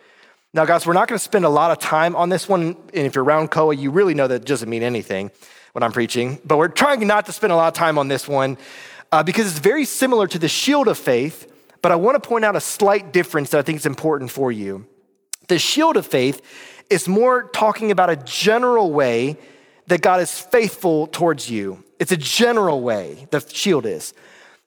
Now, 0.56 0.64
guys, 0.64 0.88
we're 0.88 0.94
not 0.94 1.10
going 1.10 1.20
to 1.20 1.24
spend 1.24 1.44
a 1.44 1.50
lot 1.50 1.72
of 1.72 1.80
time 1.80 2.16
on 2.16 2.30
this 2.30 2.48
one. 2.48 2.78
And 2.94 3.06
if 3.06 3.14
you're 3.14 3.26
around 3.26 3.52
Koa, 3.52 3.76
you 3.76 3.92
really 3.92 4.14
know 4.14 4.26
that 4.26 4.46
doesn't 4.46 4.70
mean 4.70 4.84
anything 4.84 5.30
when 5.74 5.84
I'm 5.84 5.92
preaching. 5.92 6.40
But 6.46 6.58
we're 6.58 6.70
trying 6.70 7.06
not 7.06 7.26
to 7.26 7.34
spend 7.34 7.52
a 7.52 7.58
lot 7.58 7.68
of 7.68 7.74
time 7.74 7.98
on 7.98 8.08
this 8.08 8.26
one 8.26 8.58
uh, 9.12 9.22
because 9.22 9.48
it's 9.48 9.60
very 9.60 9.84
similar 9.84 10.28
to 10.28 10.40
the 10.40 10.48
shield 10.48 10.88
of 10.88 10.98
faith. 10.98 11.52
But 11.82 11.92
I 11.92 11.98
want 11.98 12.24
to 12.24 12.26
point 12.26 12.46
out 12.46 12.56
a 12.56 12.62
slight 12.62 13.12
difference 13.12 13.50
that 13.50 13.60
I 13.60 13.64
think 13.64 13.80
is 13.80 13.86
important 13.86 14.32
for 14.32 14.50
you. 14.50 14.88
The 15.50 15.60
shield 15.60 15.98
of 15.98 16.08
faith 16.08 16.42
is 16.90 17.06
more 17.06 17.50
talking 17.50 17.92
about 17.92 18.10
a 18.10 18.16
general 18.16 18.94
way 18.94 19.36
that 19.88 20.00
God 20.00 20.22
is 20.22 20.40
faithful 20.40 21.08
towards 21.08 21.50
you. 21.50 21.84
It's 22.00 22.14
a 22.14 22.18
general 22.18 22.80
way, 22.80 23.28
the 23.30 23.42
shield 23.42 23.86
is. 23.86 24.14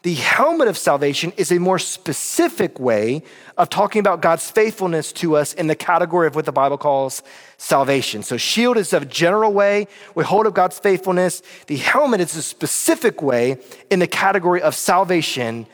The 0.09 0.15
helmet 0.15 0.69
of 0.69 0.79
salvation 0.79 1.35
is 1.37 1.53
a 1.53 1.59
more 1.59 1.79
specific 1.79 2.81
way 2.81 3.23
of 3.59 3.69
talking 3.69 4.01
about 4.01 4.23
God's 4.23 4.51
faithfulness 4.51 5.13
to 5.13 5.37
us 5.37 5.53
in 5.53 5.67
the 5.67 5.75
category 5.75 6.27
of 6.27 6.35
what 6.35 6.47
the 6.47 6.51
Bible 6.51 6.79
calls 6.79 7.23
salvation. 7.59 8.23
So, 8.23 8.39
shield 8.39 8.79
is 8.79 8.95
a 8.95 9.05
general 9.05 9.53
way 9.53 9.87
we 10.15 10.25
hold 10.25 10.47
up 10.47 10.55
God's 10.55 10.79
faithfulness. 10.79 11.43
The 11.67 11.77
helmet 11.77 12.23
is 12.23 12.35
a 12.37 12.43
specific 12.43 13.21
way 13.21 13.59
in 13.91 13.99
the 13.99 14.07
category 14.07 14.63
of 14.63 14.75
salvation 14.75 15.67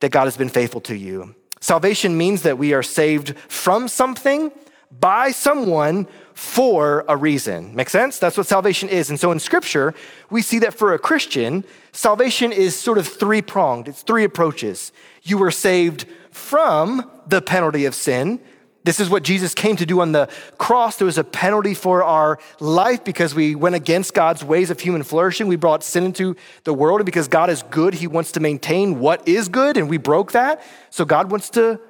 that 0.00 0.10
God 0.10 0.24
has 0.24 0.36
been 0.36 0.48
faithful 0.48 0.80
to 0.80 0.96
you. 0.96 1.36
Salvation 1.60 2.18
means 2.18 2.42
that 2.42 2.58
we 2.58 2.74
are 2.74 2.82
saved 2.82 3.38
from 3.46 3.86
something 3.86 4.50
by 4.90 5.30
someone 5.30 6.06
for 6.34 7.04
a 7.08 7.16
reason. 7.16 7.74
Make 7.74 7.90
sense? 7.90 8.18
That's 8.18 8.36
what 8.36 8.46
salvation 8.46 8.88
is. 8.88 9.10
And 9.10 9.18
so 9.18 9.32
in 9.32 9.38
scripture, 9.38 9.94
we 10.30 10.40
see 10.40 10.58
that 10.60 10.74
for 10.74 10.94
a 10.94 10.98
Christian, 10.98 11.64
salvation 11.92 12.52
is 12.52 12.76
sort 12.76 12.98
of 12.98 13.06
three 13.06 13.42
pronged, 13.42 13.88
it's 13.88 14.02
three 14.02 14.24
approaches. 14.24 14.92
You 15.22 15.38
were 15.38 15.50
saved 15.50 16.06
from 16.30 17.10
the 17.26 17.42
penalty 17.42 17.84
of 17.84 17.94
sin. 17.94 18.40
This 18.84 19.00
is 19.00 19.10
what 19.10 19.22
Jesus 19.22 19.54
came 19.54 19.76
to 19.76 19.84
do 19.84 20.00
on 20.00 20.12
the 20.12 20.30
cross. 20.56 20.96
There 20.96 21.04
was 21.04 21.18
a 21.18 21.24
penalty 21.24 21.74
for 21.74 22.02
our 22.02 22.38
life 22.58 23.04
because 23.04 23.34
we 23.34 23.54
went 23.54 23.74
against 23.74 24.14
God's 24.14 24.42
ways 24.42 24.70
of 24.70 24.80
human 24.80 25.02
flourishing. 25.02 25.46
We 25.46 25.56
brought 25.56 25.82
sin 25.82 26.04
into 26.04 26.36
the 26.64 26.72
world. 26.72 27.00
And 27.00 27.04
because 27.04 27.28
God 27.28 27.50
is 27.50 27.62
good, 27.64 27.92
He 27.94 28.06
wants 28.06 28.32
to 28.32 28.40
maintain 28.40 28.98
what 28.98 29.28
is 29.28 29.48
good, 29.48 29.76
and 29.76 29.90
we 29.90 29.98
broke 29.98 30.32
that. 30.32 30.62
So 30.88 31.04
God 31.04 31.30
wants 31.30 31.50
to 31.50 31.80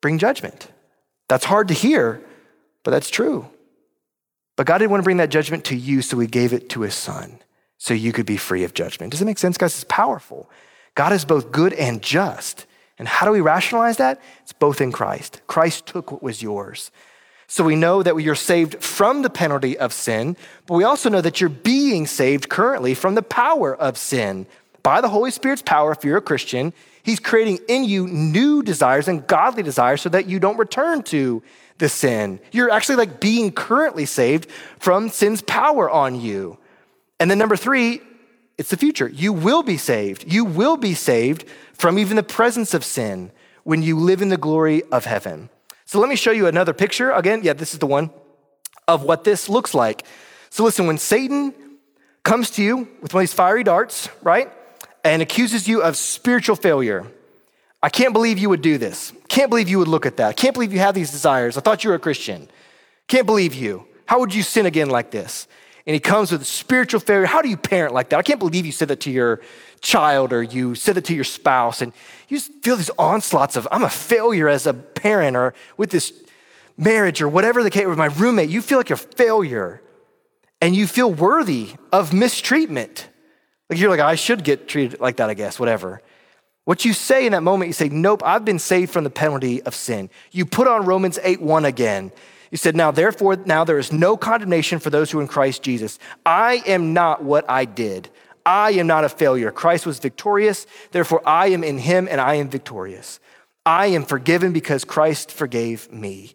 bring 0.00 0.18
judgment. 0.18 0.68
That's 1.28 1.44
hard 1.44 1.68
to 1.68 1.74
hear, 1.74 2.22
but 2.82 2.90
that's 2.90 3.10
true. 3.10 3.48
But 4.56 4.66
God 4.66 4.78
didn't 4.78 4.90
want 4.90 5.02
to 5.02 5.04
bring 5.04 5.16
that 5.16 5.30
judgment 5.30 5.64
to 5.66 5.76
you, 5.76 6.02
so 6.02 6.18
he 6.18 6.26
gave 6.26 6.52
it 6.52 6.68
to 6.70 6.82
his 6.82 6.94
son 6.94 7.40
so 7.78 7.92
you 7.94 8.12
could 8.12 8.26
be 8.26 8.36
free 8.36 8.64
of 8.64 8.74
judgment. 8.74 9.10
Does 9.10 9.22
it 9.22 9.24
make 9.24 9.38
sense, 9.38 9.58
guys? 9.58 9.74
It's 9.74 9.84
powerful. 9.84 10.48
God 10.94 11.12
is 11.12 11.24
both 11.24 11.50
good 11.50 11.72
and 11.72 12.00
just. 12.00 12.66
And 12.98 13.08
how 13.08 13.26
do 13.26 13.32
we 13.32 13.40
rationalize 13.40 13.96
that? 13.96 14.20
It's 14.42 14.52
both 14.52 14.80
in 14.80 14.92
Christ. 14.92 15.40
Christ 15.46 15.86
took 15.86 16.12
what 16.12 16.22
was 16.22 16.42
yours. 16.42 16.92
So 17.46 17.64
we 17.64 17.76
know 17.76 18.02
that 18.02 18.16
you're 18.16 18.34
saved 18.34 18.82
from 18.82 19.22
the 19.22 19.30
penalty 19.30 19.76
of 19.76 19.92
sin, 19.92 20.36
but 20.66 20.74
we 20.74 20.84
also 20.84 21.08
know 21.08 21.20
that 21.20 21.40
you're 21.40 21.50
being 21.50 22.06
saved 22.06 22.48
currently 22.48 22.94
from 22.94 23.16
the 23.16 23.22
power 23.22 23.74
of 23.74 23.98
sin. 23.98 24.46
By 24.82 25.00
the 25.00 25.08
Holy 25.08 25.30
Spirit's 25.30 25.62
power, 25.62 25.92
if 25.92 26.04
you're 26.04 26.18
a 26.18 26.22
Christian, 26.22 26.72
He's 27.04 27.20
creating 27.20 27.58
in 27.68 27.84
you 27.84 28.08
new 28.08 28.62
desires 28.62 29.08
and 29.08 29.26
godly 29.26 29.62
desires 29.62 30.00
so 30.00 30.08
that 30.08 30.26
you 30.26 30.40
don't 30.40 30.56
return 30.56 31.02
to 31.04 31.42
the 31.76 31.88
sin. 31.88 32.40
You're 32.50 32.70
actually 32.70 32.96
like 32.96 33.20
being 33.20 33.52
currently 33.52 34.06
saved 34.06 34.50
from 34.78 35.10
sin's 35.10 35.42
power 35.42 35.88
on 35.90 36.18
you. 36.18 36.58
And 37.20 37.30
then 37.30 37.36
number 37.38 37.56
three, 37.56 38.00
it's 38.56 38.70
the 38.70 38.78
future. 38.78 39.06
You 39.08 39.34
will 39.34 39.62
be 39.62 39.76
saved. 39.76 40.32
You 40.32 40.46
will 40.46 40.78
be 40.78 40.94
saved 40.94 41.44
from 41.74 41.98
even 41.98 42.16
the 42.16 42.22
presence 42.22 42.72
of 42.72 42.84
sin 42.84 43.30
when 43.64 43.82
you 43.82 43.98
live 43.98 44.22
in 44.22 44.30
the 44.30 44.38
glory 44.38 44.82
of 44.84 45.04
heaven. 45.04 45.50
So 45.84 46.00
let 46.00 46.08
me 46.08 46.16
show 46.16 46.30
you 46.30 46.46
another 46.46 46.72
picture. 46.72 47.10
Again, 47.10 47.40
yeah, 47.42 47.52
this 47.52 47.74
is 47.74 47.80
the 47.80 47.86
one 47.86 48.10
of 48.88 49.02
what 49.02 49.24
this 49.24 49.50
looks 49.50 49.74
like. 49.74 50.06
So 50.48 50.64
listen, 50.64 50.86
when 50.86 50.96
Satan 50.98 51.52
comes 52.22 52.50
to 52.52 52.62
you 52.62 52.88
with 53.02 53.12
one 53.12 53.20
of 53.20 53.28
these 53.28 53.34
fiery 53.34 53.62
darts, 53.62 54.08
right, 54.22 54.50
and 55.04 55.22
accuses 55.22 55.68
you 55.68 55.82
of 55.82 55.96
spiritual 55.96 56.56
failure, 56.56 57.06
I 57.82 57.90
can't 57.90 58.14
believe 58.14 58.38
you 58.38 58.48
would 58.48 58.62
do 58.62 58.78
this. 58.78 59.12
Can't 59.28 59.50
believe 59.50 59.68
you 59.68 59.78
would 59.78 59.88
look 59.88 60.06
at 60.06 60.16
that. 60.16 60.36
Can't 60.36 60.54
believe 60.54 60.72
you 60.72 60.78
have 60.78 60.94
these 60.94 61.10
desires. 61.10 61.58
I 61.58 61.60
thought 61.60 61.84
you 61.84 61.90
were 61.90 61.96
a 61.96 62.00
Christian. 62.00 62.48
Can't 63.06 63.26
believe 63.26 63.54
you. 63.54 63.86
How 64.06 64.20
would 64.20 64.34
you 64.34 64.42
sin 64.42 64.64
again 64.64 64.88
like 64.88 65.10
this? 65.10 65.46
And 65.86 65.92
he 65.92 66.00
comes 66.00 66.32
with 66.32 66.46
spiritual 66.46 67.00
failure. 67.00 67.26
How 67.26 67.42
do 67.42 67.50
you 67.50 67.58
parent 67.58 67.92
like 67.92 68.08
that? 68.08 68.18
I 68.18 68.22
can't 68.22 68.40
believe 68.40 68.64
you 68.64 68.72
said 68.72 68.88
that 68.88 69.00
to 69.00 69.10
your 69.10 69.42
child 69.82 70.32
or 70.32 70.42
you 70.42 70.74
said 70.74 70.96
it 70.96 71.04
to 71.06 71.14
your 71.14 71.24
spouse. 71.24 71.82
And 71.82 71.92
you 72.28 72.38
just 72.38 72.52
feel 72.62 72.76
these 72.76 72.90
onslaughts 72.98 73.56
of, 73.56 73.68
I'm 73.70 73.84
a 73.84 73.90
failure 73.90 74.48
as 74.48 74.66
a 74.66 74.72
parent 74.72 75.36
or 75.36 75.52
with 75.76 75.90
this 75.90 76.12
marriage 76.78 77.20
or 77.20 77.28
whatever 77.28 77.62
the 77.62 77.70
case, 77.70 77.86
with 77.86 77.98
my 77.98 78.06
roommate. 78.06 78.48
You 78.48 78.62
feel 78.62 78.78
like 78.78 78.88
you're 78.88 78.96
a 78.96 78.98
failure 78.98 79.82
and 80.62 80.74
you 80.74 80.86
feel 80.86 81.12
worthy 81.12 81.74
of 81.92 82.14
mistreatment. 82.14 83.08
Like 83.70 83.78
you're 83.78 83.90
like, 83.90 84.00
I 84.00 84.14
should 84.14 84.44
get 84.44 84.68
treated 84.68 85.00
like 85.00 85.16
that, 85.16 85.30
I 85.30 85.34
guess, 85.34 85.58
whatever. 85.58 86.02
What 86.64 86.84
you 86.84 86.92
say 86.92 87.26
in 87.26 87.32
that 87.32 87.42
moment, 87.42 87.68
you 87.68 87.72
say, 87.72 87.88
Nope, 87.88 88.22
I've 88.24 88.44
been 88.44 88.58
saved 88.58 88.92
from 88.92 89.04
the 89.04 89.10
penalty 89.10 89.62
of 89.62 89.74
sin. 89.74 90.10
You 90.32 90.46
put 90.46 90.66
on 90.66 90.86
Romans 90.86 91.18
8 91.22 91.40
1 91.40 91.64
again. 91.64 92.12
You 92.50 92.58
said, 92.58 92.76
Now, 92.76 92.90
therefore, 92.90 93.36
now 93.36 93.64
there 93.64 93.78
is 93.78 93.92
no 93.92 94.16
condemnation 94.16 94.78
for 94.78 94.90
those 94.90 95.10
who 95.10 95.18
are 95.18 95.22
in 95.22 95.28
Christ 95.28 95.62
Jesus. 95.62 95.98
I 96.24 96.62
am 96.66 96.92
not 96.92 97.22
what 97.22 97.48
I 97.50 97.64
did. 97.64 98.08
I 98.46 98.72
am 98.72 98.86
not 98.86 99.04
a 99.04 99.08
failure. 99.08 99.50
Christ 99.50 99.86
was 99.86 99.98
victorious. 99.98 100.66
Therefore, 100.90 101.22
I 101.26 101.48
am 101.48 101.64
in 101.64 101.78
him 101.78 102.06
and 102.10 102.20
I 102.20 102.34
am 102.34 102.48
victorious. 102.48 103.20
I 103.64 103.86
am 103.86 104.04
forgiven 104.04 104.52
because 104.52 104.84
Christ 104.84 105.32
forgave 105.32 105.90
me. 105.90 106.34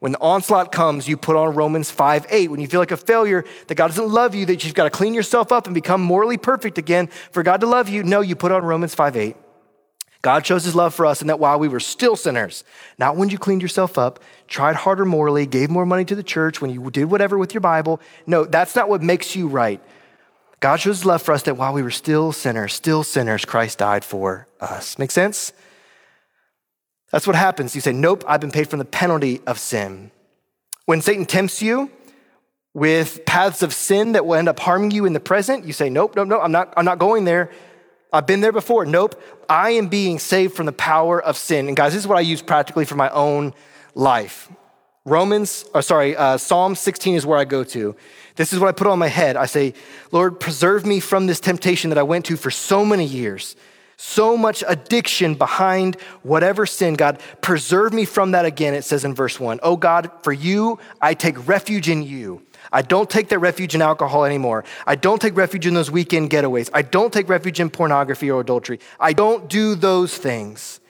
When 0.00 0.12
the 0.12 0.20
onslaught 0.20 0.72
comes, 0.72 1.06
you 1.06 1.16
put 1.16 1.36
on 1.36 1.54
Romans 1.54 1.90
5 1.90 2.26
8. 2.28 2.50
When 2.50 2.60
you 2.60 2.66
feel 2.66 2.80
like 2.80 2.90
a 2.90 2.96
failure, 2.96 3.44
that 3.68 3.74
God 3.74 3.88
doesn't 3.88 4.08
love 4.08 4.34
you, 4.34 4.46
that 4.46 4.64
you've 4.64 4.74
got 4.74 4.84
to 4.84 4.90
clean 4.90 5.14
yourself 5.14 5.52
up 5.52 5.66
and 5.66 5.74
become 5.74 6.00
morally 6.00 6.38
perfect 6.38 6.78
again 6.78 7.08
for 7.30 7.42
God 7.42 7.60
to 7.60 7.66
love 7.66 7.88
you, 7.88 8.02
no, 8.02 8.20
you 8.22 8.34
put 8.34 8.50
on 8.50 8.64
Romans 8.64 8.94
5 8.94 9.16
8. 9.16 9.36
God 10.22 10.44
shows 10.44 10.64
his 10.64 10.74
love 10.74 10.94
for 10.94 11.06
us, 11.06 11.20
and 11.20 11.30
that 11.30 11.38
while 11.38 11.58
we 11.58 11.68
were 11.68 11.80
still 11.80 12.16
sinners, 12.16 12.64
not 12.98 13.16
when 13.16 13.30
you 13.30 13.38
cleaned 13.38 13.62
yourself 13.62 13.96
up, 13.96 14.20
tried 14.48 14.76
harder 14.76 15.04
morally, 15.04 15.46
gave 15.46 15.70
more 15.70 15.86
money 15.86 16.04
to 16.04 16.14
the 16.14 16.22
church, 16.22 16.60
when 16.60 16.70
you 16.70 16.90
did 16.90 17.04
whatever 17.04 17.38
with 17.38 17.54
your 17.54 17.62
Bible. 17.62 18.00
No, 18.26 18.44
that's 18.44 18.76
not 18.76 18.88
what 18.88 19.02
makes 19.02 19.34
you 19.34 19.48
right. 19.48 19.82
God 20.60 20.76
shows 20.78 20.98
his 20.98 21.06
love 21.06 21.22
for 21.22 21.32
us 21.32 21.42
that 21.44 21.56
while 21.56 21.72
we 21.72 21.82
were 21.82 21.90
still 21.90 22.32
sinners, 22.32 22.74
still 22.74 23.02
sinners, 23.02 23.46
Christ 23.46 23.78
died 23.78 24.04
for 24.04 24.46
us. 24.60 24.98
Make 24.98 25.10
sense? 25.10 25.54
That's 27.10 27.26
what 27.26 27.36
happens. 27.36 27.74
You 27.74 27.80
say, 27.80 27.92
Nope, 27.92 28.24
I've 28.26 28.40
been 28.40 28.50
paid 28.50 28.68
from 28.68 28.78
the 28.78 28.84
penalty 28.84 29.40
of 29.46 29.58
sin. 29.58 30.10
When 30.86 31.00
Satan 31.00 31.26
tempts 31.26 31.62
you 31.62 31.90
with 32.72 33.24
paths 33.26 33.62
of 33.62 33.74
sin 33.74 34.12
that 34.12 34.26
will 34.26 34.36
end 34.36 34.48
up 34.48 34.60
harming 34.60 34.92
you 34.92 35.04
in 35.04 35.12
the 35.12 35.20
present, 35.20 35.64
you 35.64 35.72
say, 35.72 35.90
Nope, 35.90 36.16
nope, 36.16 36.28
nope, 36.28 36.40
I'm 36.42 36.52
not, 36.52 36.72
I'm 36.76 36.84
not 36.84 36.98
going 36.98 37.24
there. 37.24 37.50
I've 38.12 38.26
been 38.26 38.40
there 38.40 38.52
before. 38.52 38.84
Nope. 38.84 39.20
I 39.48 39.70
am 39.70 39.88
being 39.88 40.18
saved 40.18 40.54
from 40.54 40.66
the 40.66 40.72
power 40.72 41.22
of 41.22 41.36
sin. 41.36 41.68
And 41.68 41.76
guys, 41.76 41.92
this 41.92 42.02
is 42.02 42.08
what 42.08 42.18
I 42.18 42.22
use 42.22 42.42
practically 42.42 42.84
for 42.84 42.96
my 42.96 43.08
own 43.10 43.54
life. 43.94 44.50
Romans, 45.04 45.64
or 45.74 45.82
sorry, 45.82 46.16
uh, 46.16 46.36
Psalm 46.36 46.74
16 46.74 47.14
is 47.14 47.26
where 47.26 47.38
I 47.38 47.44
go 47.44 47.64
to. 47.64 47.96
This 48.36 48.52
is 48.52 48.58
what 48.58 48.68
I 48.68 48.72
put 48.72 48.86
on 48.86 48.98
my 48.98 49.08
head. 49.08 49.36
I 49.36 49.46
say, 49.46 49.74
Lord, 50.12 50.40
preserve 50.40 50.84
me 50.84 51.00
from 51.00 51.26
this 51.26 51.40
temptation 51.40 51.90
that 51.90 51.98
I 51.98 52.02
went 52.02 52.26
to 52.26 52.36
for 52.36 52.50
so 52.50 52.84
many 52.84 53.04
years. 53.04 53.56
So 54.02 54.34
much 54.34 54.64
addiction 54.66 55.34
behind 55.34 56.00
whatever 56.22 56.64
sin. 56.64 56.94
God, 56.94 57.20
preserve 57.42 57.92
me 57.92 58.06
from 58.06 58.30
that 58.30 58.46
again, 58.46 58.72
it 58.72 58.82
says 58.82 59.04
in 59.04 59.14
verse 59.14 59.38
one. 59.38 59.60
Oh 59.62 59.76
God, 59.76 60.10
for 60.22 60.32
you, 60.32 60.78
I 61.02 61.12
take 61.12 61.46
refuge 61.46 61.86
in 61.90 62.02
you. 62.02 62.40
I 62.72 62.80
don't 62.80 63.10
take 63.10 63.28
that 63.28 63.40
refuge 63.40 63.74
in 63.74 63.82
alcohol 63.82 64.24
anymore. 64.24 64.64
I 64.86 64.94
don't 64.94 65.20
take 65.20 65.36
refuge 65.36 65.66
in 65.66 65.74
those 65.74 65.90
weekend 65.90 66.30
getaways. 66.30 66.70
I 66.72 66.80
don't 66.80 67.12
take 67.12 67.28
refuge 67.28 67.60
in 67.60 67.68
pornography 67.68 68.30
or 68.30 68.40
adultery. 68.40 68.80
I 68.98 69.12
don't 69.12 69.50
do 69.50 69.74
those 69.74 70.16
things. 70.16 70.80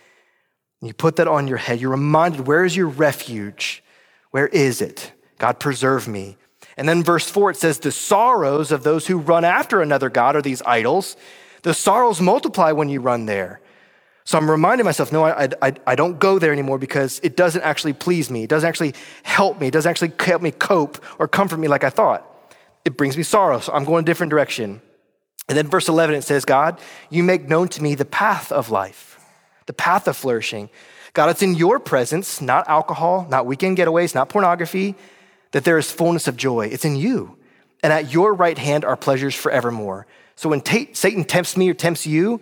You 0.80 0.94
put 0.94 1.16
that 1.16 1.26
on 1.26 1.48
your 1.48 1.58
head. 1.58 1.80
You're 1.80 1.90
reminded, 1.90 2.46
where 2.46 2.64
is 2.64 2.76
your 2.76 2.86
refuge? 2.86 3.82
Where 4.30 4.46
is 4.46 4.80
it? 4.80 5.12
God, 5.38 5.58
preserve 5.58 6.06
me. 6.06 6.36
And 6.76 6.88
then 6.88 7.02
verse 7.02 7.28
four, 7.28 7.50
it 7.50 7.56
says, 7.56 7.80
the 7.80 7.90
sorrows 7.90 8.70
of 8.70 8.84
those 8.84 9.08
who 9.08 9.18
run 9.18 9.44
after 9.44 9.82
another 9.82 10.10
God 10.10 10.36
are 10.36 10.42
these 10.42 10.62
idols. 10.62 11.16
The 11.62 11.74
sorrows 11.74 12.20
multiply 12.20 12.72
when 12.72 12.88
you 12.88 13.00
run 13.00 13.26
there. 13.26 13.60
So 14.24 14.38
I'm 14.38 14.50
reminding 14.50 14.84
myself, 14.84 15.12
no, 15.12 15.24
I, 15.24 15.48
I, 15.60 15.74
I 15.86 15.94
don't 15.94 16.18
go 16.18 16.38
there 16.38 16.52
anymore 16.52 16.78
because 16.78 17.20
it 17.22 17.36
doesn't 17.36 17.62
actually 17.62 17.94
please 17.94 18.30
me. 18.30 18.44
It 18.44 18.50
doesn't 18.50 18.68
actually 18.68 18.94
help 19.22 19.60
me. 19.60 19.68
It 19.68 19.72
doesn't 19.72 19.90
actually 19.90 20.12
help 20.20 20.42
me 20.42 20.52
cope 20.52 21.02
or 21.18 21.26
comfort 21.26 21.58
me 21.58 21.68
like 21.68 21.84
I 21.84 21.90
thought. 21.90 22.26
It 22.84 22.96
brings 22.96 23.16
me 23.16 23.22
sorrow. 23.22 23.60
So 23.60 23.72
I'm 23.72 23.84
going 23.84 24.04
a 24.04 24.06
different 24.06 24.30
direction. 24.30 24.80
And 25.48 25.58
then 25.58 25.66
verse 25.66 25.88
11, 25.88 26.14
it 26.14 26.22
says, 26.22 26.44
God, 26.44 26.78
you 27.10 27.24
make 27.24 27.48
known 27.48 27.68
to 27.70 27.82
me 27.82 27.96
the 27.96 28.04
path 28.04 28.52
of 28.52 28.70
life, 28.70 29.18
the 29.66 29.72
path 29.72 30.06
of 30.06 30.16
flourishing. 30.16 30.70
God, 31.12 31.30
it's 31.30 31.42
in 31.42 31.54
your 31.54 31.80
presence, 31.80 32.40
not 32.40 32.68
alcohol, 32.68 33.26
not 33.28 33.46
weekend 33.46 33.78
getaways, 33.78 34.14
not 34.14 34.28
pornography, 34.28 34.94
that 35.50 35.64
there 35.64 35.76
is 35.76 35.90
fullness 35.90 36.28
of 36.28 36.36
joy. 36.36 36.66
It's 36.66 36.84
in 36.84 36.94
you. 36.94 37.36
And 37.82 37.92
at 37.92 38.12
your 38.12 38.32
right 38.32 38.58
hand 38.58 38.84
are 38.84 38.96
pleasures 38.96 39.34
forevermore. 39.34 40.06
So 40.40 40.48
when 40.48 40.62
t- 40.62 40.88
Satan 40.94 41.24
tempts 41.24 41.54
me 41.54 41.68
or 41.68 41.74
tempts 41.74 42.06
you 42.06 42.40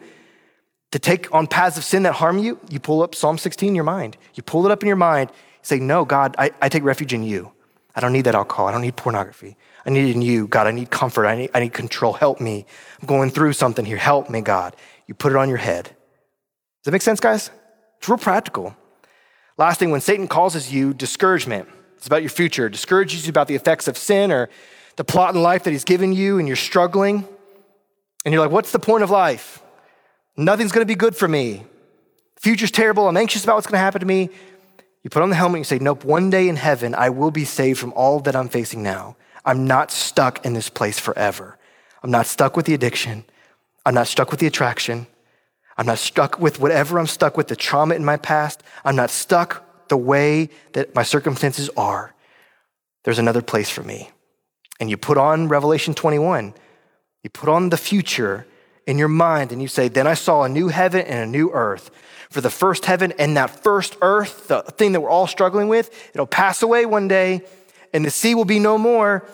to 0.93 1.01
take 1.01 1.35
on 1.35 1.49
paths 1.49 1.77
of 1.77 1.83
sin 1.83 2.05
that 2.05 2.13
harm 2.13 2.39
you, 2.39 2.61
you 2.71 2.79
pull 2.79 3.03
up 3.03 3.13
Psalm 3.13 3.39
16 3.39 3.71
in 3.71 3.75
your 3.75 3.83
mind. 3.83 4.17
You 4.35 4.45
pull 4.45 4.65
it 4.67 4.71
up 4.71 4.85
in 4.85 4.87
your 4.87 4.95
mind, 4.95 5.33
say, 5.63 5.81
No, 5.81 6.05
God, 6.05 6.37
I, 6.39 6.53
I 6.63 6.69
take 6.69 6.85
refuge 6.85 7.13
in 7.13 7.25
you. 7.25 7.51
I 7.97 8.01
don't 8.01 8.13
need 8.13 8.27
that 8.27 8.37
alcohol. 8.37 8.69
I 8.69 8.71
don't 8.71 8.83
need 8.83 8.95
pornography. 8.95 9.57
I 9.85 9.91
need 9.91 10.11
it 10.11 10.15
in 10.15 10.23
you. 10.23 10.47
God, 10.47 10.69
I 10.69 10.71
need 10.71 10.93
comfort. 10.93 11.27
I 11.27 11.35
need, 11.35 11.51
I 11.53 11.59
need 11.59 11.73
control. 11.73 12.13
Help 12.13 12.41
me. 12.41 12.67
I'm 13.01 13.09
going 13.09 13.31
through 13.31 13.55
something 13.55 13.85
here. 13.85 13.97
Help 13.97 14.31
me, 14.31 14.43
God. 14.43 14.77
You 15.09 15.15
put 15.15 15.33
it 15.33 15.37
on 15.37 15.49
your 15.49 15.59
head. 15.59 15.87
Does 15.87 15.95
that 16.85 16.93
make 16.93 17.03
sense, 17.03 17.19
guys? 17.19 17.51
It's 17.97 18.09
real 18.09 18.17
practical. 18.17 18.77
Last 19.57 19.81
thing, 19.81 19.91
when 19.91 20.03
Satan 20.03 20.29
causes 20.29 20.73
you 20.73 20.95
discouragement, 20.95 21.69
it's 21.97 22.07
about 22.07 22.23
your 22.23 22.31
future, 22.31 22.69
discourages 22.69 23.27
you 23.27 23.31
about 23.31 23.49
the 23.49 23.57
effects 23.57 23.89
of 23.89 23.99
sin 23.99 24.31
or 24.31 24.51
the 24.95 25.03
plot 25.03 25.35
in 25.35 25.43
life 25.43 25.65
that 25.65 25.73
he's 25.73 25.83
given 25.83 26.13
you, 26.13 26.39
and 26.39 26.47
you're 26.47 26.57
struggling, 26.57 27.27
and 28.25 28.33
you're 28.33 28.43
like, 28.43 28.53
what's 28.53 28.73
the 28.73 28.79
point 28.79 29.03
of 29.05 29.11
life? 29.11 29.63
Nothing's 30.37 30.73
gonna 30.73 30.87
be 30.87 30.95
good 30.95 31.17
for 31.17 31.29
me. 31.29 31.65
Future's 32.41 32.71
terrible. 32.71 33.09
I'm 33.09 33.17
anxious 33.17 33.45
about 33.45 33.57
what's 33.57 33.67
gonna 33.67 33.79
happen 33.79 34.01
to 34.01 34.07
me. 34.07 34.31
You 35.03 35.11
put 35.11 35.23
on 35.23 35.31
the 35.31 35.37
helmet 35.37 35.59
and 35.59 35.61
you 35.61 35.65
say, 35.65 35.79
Nope, 35.79 36.05
one 36.05 36.31
day 36.31 36.49
in 36.49 36.57
heaven, 36.57 36.95
I 36.95 37.11
will 37.11 37.31
be 37.31 37.45
saved 37.45 37.79
from 37.79 37.93
all 37.95 38.21
that 38.21 38.37
I'm 38.37 38.49
facing 38.49 38.83
now. 38.83 39.17
I'm 39.45 39.67
not 39.67 39.91
stuck 39.91 40.45
in 40.45 40.53
this 40.53 40.69
place 40.69 40.99
forever. 40.99 41.57
I'm 42.03 42.11
not 42.11 42.27
stuck 42.27 42.57
with 42.57 42.67
the 42.67 42.75
addiction. 42.75 43.25
I'm 43.87 43.95
not 43.95 44.07
stuck 44.07 44.31
with 44.31 44.41
the 44.41 44.47
attraction. 44.47 45.07
I'm 45.77 45.87
not 45.87 45.99
stuck 45.99 46.39
with 46.39 46.61
whatever 46.61 46.99
I'm 46.99 47.07
stuck 47.07 47.37
with, 47.37 47.49
the 47.49 47.57
trauma 47.57 47.95
in 47.95 48.05
my 48.05 48.17
past. 48.17 48.63
I'm 48.85 48.97
not 48.97 49.11
stuck 49.11 49.89
the 49.89 49.97
way 49.97 50.51
that 50.73 50.95
my 50.95 51.03
circumstances 51.03 51.71
are. 51.77 52.15
There's 53.05 53.19
another 53.19 53.43
place 53.43 53.71
for 53.71 53.83
me. 53.83 54.11
And 54.81 54.91
you 54.91 54.97
put 54.97 55.17
on 55.17 55.49
Revelation 55.49 55.95
21, 55.95 56.53
you 57.29 57.31
put 57.41 57.51
on 57.51 57.69
the 57.69 57.77
future 57.77 58.47
in 58.87 58.97
your 58.97 59.09
mind, 59.09 59.53
and 59.53 59.61
you 59.61 59.69
say, 59.69 59.89
Then 59.89 60.07
I 60.07 60.15
saw 60.15 60.45
a 60.45 60.49
new 60.49 60.69
heaven 60.69 61.03
and 61.03 61.21
a 61.21 61.27
new 61.27 61.51
earth. 61.53 61.91
For 62.31 62.41
the 62.41 62.49
first 62.49 62.87
heaven 62.87 63.13
and 63.19 63.37
that 63.37 63.51
first 63.63 63.99
earth, 64.01 64.49
the 64.49 64.63
thing 64.63 64.93
that 64.93 65.01
we're 65.01 65.11
all 65.11 65.27
struggling 65.27 65.69
with, 65.69 65.91
it'll 66.15 66.27
pass 66.27 66.63
away 66.63 66.87
one 66.87 67.07
day, 67.07 67.43
and 67.93 68.03
the 68.03 68.11
sea 68.11 68.35
will 68.35 68.47
be 68.47 68.59
no 68.59 68.79
more. 68.79 69.29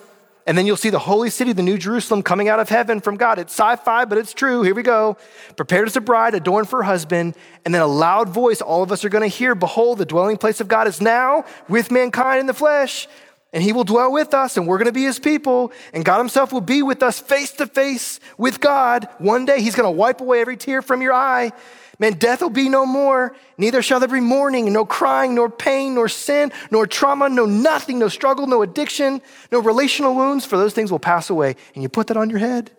And 0.45 0.57
then 0.57 0.65
you'll 0.65 0.77
see 0.77 0.89
the 0.89 0.99
holy 0.99 1.29
city, 1.29 1.53
the 1.53 1.63
new 1.63 1.77
Jerusalem, 1.77 2.21
coming 2.21 2.49
out 2.49 2.59
of 2.59 2.67
heaven 2.67 2.99
from 2.99 3.15
God. 3.15 3.39
It's 3.39 3.53
sci 3.53 3.77
fi, 3.77 4.03
but 4.03 4.17
it's 4.17 4.33
true. 4.33 4.61
Here 4.61 4.75
we 4.75 4.83
go. 4.83 5.17
Prepared 5.55 5.87
as 5.87 5.95
a 5.95 6.01
bride, 6.01 6.35
adorned 6.35 6.69
for 6.69 6.77
her 6.77 6.83
husband. 6.83 7.35
And 7.63 7.73
then 7.73 7.81
a 7.81 7.87
loud 7.87 8.29
voice, 8.29 8.61
all 8.61 8.83
of 8.83 8.91
us 8.91 9.05
are 9.05 9.09
going 9.09 9.27
to 9.27 9.35
hear 9.35 9.55
Behold, 9.55 9.97
the 9.97 10.05
dwelling 10.05 10.37
place 10.37 10.59
of 10.59 10.67
God 10.67 10.87
is 10.87 11.01
now 11.01 11.45
with 11.69 11.91
mankind 11.91 12.41
in 12.41 12.45
the 12.45 12.53
flesh. 12.53 13.07
And 13.55 13.63
he 13.63 13.71
will 13.71 13.85
dwell 13.85 14.11
with 14.11 14.33
us, 14.33 14.57
and 14.57 14.67
we're 14.67 14.77
going 14.77 14.87
to 14.87 14.91
be 14.91 15.05
his 15.05 15.17
people. 15.17 15.71
And 15.93 16.03
God 16.03 16.17
himself 16.17 16.51
will 16.51 16.59
be 16.59 16.83
with 16.83 17.01
us 17.01 17.21
face 17.21 17.51
to 17.53 17.65
face 17.65 18.19
with 18.37 18.59
God. 18.59 19.07
One 19.17 19.45
day, 19.45 19.61
he's 19.61 19.75
going 19.75 19.87
to 19.87 19.97
wipe 19.97 20.19
away 20.19 20.41
every 20.41 20.57
tear 20.57 20.81
from 20.81 21.01
your 21.01 21.13
eye. 21.13 21.53
Man, 21.97 22.15
death 22.15 22.41
will 22.41 22.49
be 22.49 22.67
no 22.67 22.85
more. 22.85 23.33
Neither 23.57 23.81
shall 23.81 24.01
there 24.01 24.09
be 24.09 24.19
mourning, 24.19 24.73
no 24.73 24.83
crying, 24.83 25.35
nor 25.35 25.49
pain, 25.49 25.95
nor 25.95 26.09
sin, 26.09 26.51
nor 26.69 26.85
trauma, 26.85 27.29
no 27.29 27.45
nothing, 27.45 27.97
no 27.97 28.09
struggle, 28.09 28.45
no 28.45 28.61
addiction, 28.61 29.21
no 29.53 29.59
relational 29.59 30.15
wounds, 30.15 30.45
for 30.45 30.57
those 30.57 30.73
things 30.73 30.91
will 30.91 30.99
pass 30.99 31.29
away. 31.29 31.55
And 31.75 31.81
you 31.81 31.87
put 31.87 32.07
that 32.07 32.17
on 32.17 32.29
your 32.29 32.39
head. 32.39 32.71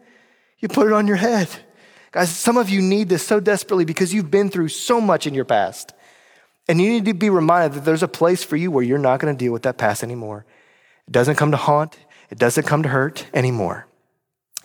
You 0.58 0.68
put 0.68 0.86
it 0.86 0.92
on 0.92 1.06
your 1.06 1.16
head. 1.16 1.48
Guys, 2.12 2.28
some 2.36 2.58
of 2.58 2.68
you 2.68 2.82
need 2.82 3.08
this 3.08 3.26
so 3.26 3.40
desperately 3.40 3.86
because 3.86 4.12
you've 4.12 4.30
been 4.30 4.50
through 4.50 4.68
so 4.68 5.00
much 5.00 5.26
in 5.26 5.32
your 5.32 5.46
past. 5.46 5.94
And 6.68 6.82
you 6.82 6.90
need 6.90 7.06
to 7.06 7.14
be 7.14 7.30
reminded 7.30 7.78
that 7.78 7.86
there's 7.86 8.02
a 8.02 8.08
place 8.08 8.44
for 8.44 8.56
you 8.56 8.70
where 8.70 8.84
you're 8.84 8.98
not 8.98 9.20
going 9.20 9.34
to 9.34 9.38
deal 9.42 9.54
with 9.54 9.62
that 9.62 9.78
past 9.78 10.02
anymore. 10.02 10.44
It 11.08 11.12
doesn't 11.12 11.36
come 11.36 11.50
to 11.50 11.56
haunt, 11.56 11.98
it 12.30 12.38
doesn't 12.38 12.66
come 12.66 12.82
to 12.82 12.88
hurt 12.88 13.26
anymore. 13.32 13.86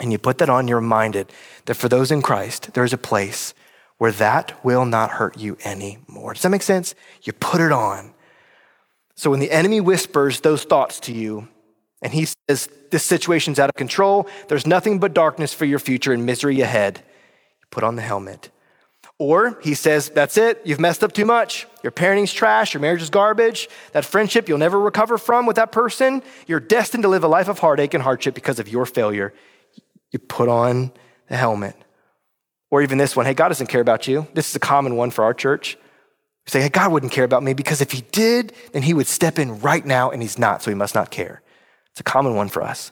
And 0.00 0.10
you 0.10 0.18
put 0.18 0.38
that 0.38 0.50
on, 0.50 0.68
you're 0.68 0.80
reminded 0.80 1.32
that 1.66 1.74
for 1.74 1.88
those 1.88 2.10
in 2.10 2.22
Christ, 2.22 2.74
there's 2.74 2.92
a 2.92 2.98
place 2.98 3.54
where 3.98 4.12
that 4.12 4.64
will 4.64 4.84
not 4.84 5.10
hurt 5.12 5.38
you 5.38 5.56
anymore. 5.64 6.34
Does 6.34 6.42
that 6.42 6.48
make 6.48 6.62
sense? 6.62 6.94
You 7.22 7.32
put 7.32 7.60
it 7.60 7.70
on. 7.70 8.14
So 9.14 9.30
when 9.30 9.38
the 9.38 9.52
enemy 9.52 9.80
whispers 9.80 10.40
those 10.40 10.64
thoughts 10.64 10.98
to 11.00 11.12
you, 11.12 11.46
and 12.02 12.12
he 12.12 12.26
says, 12.48 12.68
This 12.90 13.04
situation's 13.04 13.60
out 13.60 13.68
of 13.68 13.76
control, 13.76 14.28
there's 14.48 14.66
nothing 14.66 14.98
but 14.98 15.14
darkness 15.14 15.54
for 15.54 15.66
your 15.66 15.78
future 15.78 16.12
and 16.12 16.26
misery 16.26 16.60
ahead, 16.60 16.98
you 17.60 17.66
put 17.70 17.84
on 17.84 17.94
the 17.94 18.02
helmet. 18.02 18.50
Or 19.18 19.58
he 19.62 19.74
says, 19.74 20.08
That's 20.10 20.36
it, 20.36 20.62
you've 20.64 20.80
messed 20.80 21.04
up 21.04 21.12
too 21.12 21.24
much. 21.24 21.66
Your 21.82 21.90
parenting's 21.90 22.32
trash, 22.32 22.74
your 22.74 22.80
marriage 22.80 23.02
is 23.02 23.10
garbage, 23.10 23.68
that 23.92 24.04
friendship 24.04 24.48
you'll 24.48 24.58
never 24.58 24.80
recover 24.80 25.18
from 25.18 25.46
with 25.46 25.56
that 25.56 25.72
person. 25.72 26.22
You're 26.46 26.60
destined 26.60 27.02
to 27.02 27.08
live 27.08 27.24
a 27.24 27.28
life 27.28 27.48
of 27.48 27.58
heartache 27.58 27.94
and 27.94 28.02
hardship 28.02 28.34
because 28.34 28.58
of 28.58 28.68
your 28.68 28.86
failure. 28.86 29.32
You 30.10 30.18
put 30.18 30.48
on 30.48 30.92
the 31.28 31.36
helmet. 31.36 31.76
Or 32.70 32.82
even 32.82 32.98
this 32.98 33.14
one, 33.14 33.26
hey, 33.26 33.34
God 33.34 33.48
doesn't 33.48 33.66
care 33.66 33.80
about 33.80 34.08
you. 34.08 34.26
This 34.34 34.48
is 34.48 34.56
a 34.56 34.60
common 34.60 34.96
one 34.96 35.10
for 35.10 35.24
our 35.24 35.34
church. 35.34 35.76
We 36.46 36.50
say, 36.50 36.62
hey, 36.62 36.68
God 36.68 36.90
wouldn't 36.90 37.12
care 37.12 37.24
about 37.24 37.42
me 37.42 37.54
because 37.54 37.80
if 37.80 37.92
he 37.92 38.02
did, 38.12 38.54
then 38.72 38.82
he 38.82 38.94
would 38.94 39.06
step 39.06 39.38
in 39.38 39.60
right 39.60 39.84
now 39.84 40.10
and 40.10 40.22
he's 40.22 40.38
not, 40.38 40.62
so 40.62 40.70
he 40.70 40.74
must 40.74 40.94
not 40.94 41.10
care. 41.10 41.42
It's 41.90 42.00
a 42.00 42.04
common 42.04 42.34
one 42.34 42.48
for 42.48 42.62
us. 42.62 42.90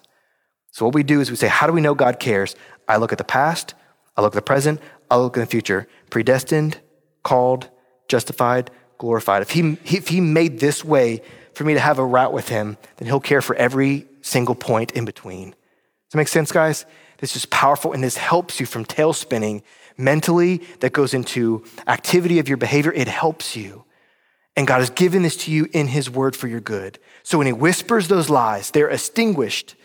So 0.71 0.85
what 0.85 0.95
we 0.95 1.03
do 1.03 1.21
is 1.21 1.31
we 1.31 1.37
say, 1.37 1.49
how 1.49 1.67
do 1.67 1.73
we 1.73 1.81
know 1.81 1.95
God 1.95 2.21
cares? 2.21 2.55
I 2.87 2.99
look 2.99 3.13
at 3.13 3.19
the 3.19 3.25
past, 3.25 3.75
I 4.17 4.23
look 4.23 4.35
at 4.35 4.37
the 4.37 4.43
present, 4.43 4.81
I 5.11 5.17
look 5.17 5.37
at 5.37 5.41
the 5.41 5.47
future. 5.47 5.89
Predestined, 6.11 6.79
called, 7.23 7.69
justified, 8.09 8.71
glorified. 8.99 9.43
If 9.43 9.51
he, 9.51 9.77
if 9.85 10.09
he 10.09 10.21
made 10.21 10.61
this 10.61 10.85
way 10.85 11.23
for 11.55 11.65
me 11.65 11.75
to 11.75 11.81
have 11.81 11.99
a 11.99 12.05
route 12.05 12.33
with 12.33 12.49
him, 12.49 12.77
then 12.97 13.07
he'll 13.07 13.21
care 13.21 13.43
for 13.43 13.57
every 13.57 14.07
single 14.23 14.55
point 14.55 14.93
in 14.93 15.05
between. 15.05 15.51
Does 15.51 16.13
that 16.13 16.19
make 16.19 16.29
sense, 16.29 16.53
guys? 16.53 16.87
This 17.19 17.37
is 17.37 17.47
powerful 17.47 17.93
and 17.93 18.03
this 18.03 18.17
helps 18.17 18.61
you 18.61 18.67
from 18.67 18.85
tail 18.85 19.13
spinning 19.13 19.63
mentally, 20.01 20.59
that 20.81 20.93
goes 20.93 21.15
into 21.15 21.65
activity 21.87 22.39
of 22.39 22.49
your 22.49 22.57
behavior. 22.57 22.93
It 22.93 23.09
helps 23.09 23.55
you. 23.57 23.85
And 24.57 24.67
God 24.67 24.79
has 24.79 24.91
given 24.91 25.23
this 25.23 25.37
to 25.45 25.53
you 25.53 25.69
in 25.73 25.89
His 25.89 26.11
word 26.11 26.35
for 26.35 26.49
your 26.49 26.61
good. 26.61 26.99
So 27.23 27.39
when 27.39 27.47
He 27.47 27.53
whispers 27.53 28.09
those 28.09 28.29
lies, 28.29 28.71
they're 28.71 28.89
extinguished 28.89 29.77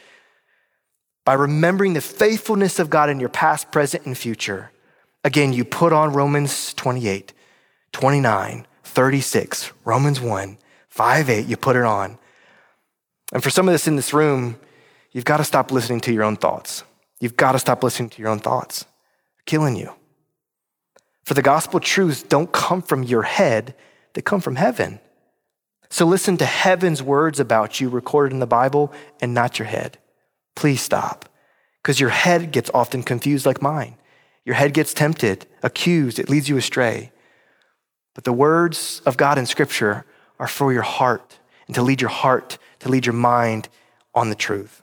by 1.24 1.34
remembering 1.34 1.94
the 1.94 2.02
faithfulness 2.02 2.80
of 2.80 2.90
God 2.90 3.10
in 3.10 3.20
your 3.20 3.30
past, 3.30 3.72
present, 3.72 4.06
and 4.06 4.18
future. 4.18 4.72
Again, 5.26 5.54
you 5.54 5.66
put 5.66 5.92
on 5.92 6.14
Romans 6.14 6.72
28, 6.76 7.34
29, 7.92 8.68
36, 8.84 9.72
Romans 9.84 10.22
1, 10.22 10.58
5, 10.88 11.30
8, 11.32 11.48
you 11.48 11.58
put 11.58 11.76
it 11.76 11.84
on. 11.84 12.20
And 13.34 13.42
for 13.44 13.50
some 13.50 13.68
of 13.68 13.74
us 13.74 13.88
in 13.88 13.96
this 13.96 14.14
room, 14.14 14.60
you've 15.12 15.26
got 15.26 15.38
to 15.38 15.44
stop 15.44 15.72
listening 15.72 16.00
to 16.02 16.14
your 16.14 16.24
own 16.24 16.38
thoughts. 16.38 16.84
You've 17.20 17.36
got 17.36 17.54
to 17.54 17.60
stop 17.60 17.84
listening 17.84 18.12
to 18.12 18.22
your 18.22 18.30
own 18.30 18.38
thoughts. 18.38 18.84
They're 18.84 19.46
killing 19.48 19.76
you. 19.76 19.96
For 21.24 21.34
the 21.34 21.42
gospel 21.42 21.80
truths 21.80 22.22
don't 22.22 22.52
come 22.52 22.84
from 22.84 23.02
your 23.02 23.24
head, 23.24 23.74
they 24.14 24.22
come 24.22 24.42
from 24.42 24.58
heaven. 24.58 25.00
So 25.90 26.06
listen 26.06 26.38
to 26.38 26.46
heaven's 26.46 27.02
words 27.02 27.40
about 27.40 27.82
you 27.82 27.90
recorded 27.90 28.32
in 28.32 28.40
the 28.40 28.46
Bible 28.46 28.94
and 29.20 29.34
not 29.34 29.58
your 29.58 29.68
head. 29.68 29.98
Please 30.56 30.82
stop, 30.82 31.28
because 31.82 32.00
your 32.00 32.12
head 32.12 32.52
gets 32.52 32.70
often 32.76 33.02
confused 33.02 33.48
like 33.48 33.60
mine. 33.60 33.98
Your 34.46 34.56
head 34.56 34.74
gets 34.74 34.94
tempted, 34.94 35.48
accused, 35.64 36.20
it 36.20 36.30
leads 36.30 36.48
you 36.48 36.58
astray. 36.58 37.12
But 38.14 38.24
the 38.24 38.34
words 38.34 39.02
of 39.06 39.18
God 39.18 39.38
in 39.38 39.46
Scripture 39.46 40.06
are 40.40 40.48
for 40.48 40.72
your 40.72 40.84
heart 40.84 41.40
and 41.68 41.76
to 41.76 41.82
lead 41.82 42.00
your 42.00 42.10
heart, 42.10 42.58
to 42.80 42.90
lead 42.90 43.06
your 43.06 43.14
mind 43.14 43.68
on 44.14 44.30
the 44.30 44.36
truth. 44.36 44.82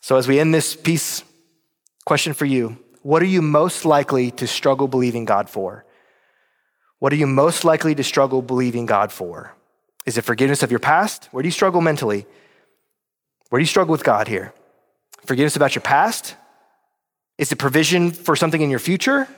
So, 0.00 0.16
as 0.16 0.28
we 0.28 0.38
end 0.38 0.52
this 0.52 0.76
piece, 0.76 1.22
question 2.04 2.34
for 2.34 2.44
you 2.44 2.76
What 3.02 3.22
are 3.22 3.26
you 3.26 3.40
most 3.40 3.84
likely 3.84 4.30
to 4.32 4.46
struggle 4.46 4.88
believing 4.88 5.24
God 5.24 5.48
for? 5.48 5.84
What 6.98 7.12
are 7.12 7.16
you 7.16 7.26
most 7.26 7.64
likely 7.64 7.94
to 7.94 8.04
struggle 8.04 8.42
believing 8.42 8.86
God 8.86 9.12
for? 9.12 9.54
Is 10.06 10.18
it 10.18 10.22
forgiveness 10.22 10.62
of 10.62 10.70
your 10.70 10.80
past? 10.80 11.28
Where 11.32 11.42
do 11.42 11.46
you 11.46 11.52
struggle 11.52 11.80
mentally? 11.80 12.26
Where 13.48 13.58
do 13.58 13.62
you 13.62 13.66
struggle 13.68 13.92
with 13.92 14.04
God 14.04 14.28
here? 14.28 14.52
Forgiveness 15.24 15.56
about 15.56 15.74
your 15.74 15.82
past? 15.82 16.36
Is 17.38 17.50
it 17.50 17.56
provision 17.56 18.10
for 18.10 18.36
something 18.36 18.60
in 18.60 18.70
your 18.70 18.78
future? 18.78 19.28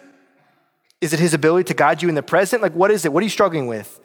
Is 1.01 1.12
it 1.12 1.20
his 1.20 1.34
ability 1.34 1.64
to 1.64 1.74
guide 1.74 2.03
you 2.03 2.09
in 2.09 2.14
the 2.14 2.22
present? 2.22 2.62
Like, 2.62 2.74
what 2.74 2.90
is 2.90 3.05
it? 3.05 3.12
What 3.12 3.20
are 3.20 3.24
you 3.24 3.30
struggling 3.30 3.66
with? 3.66 4.01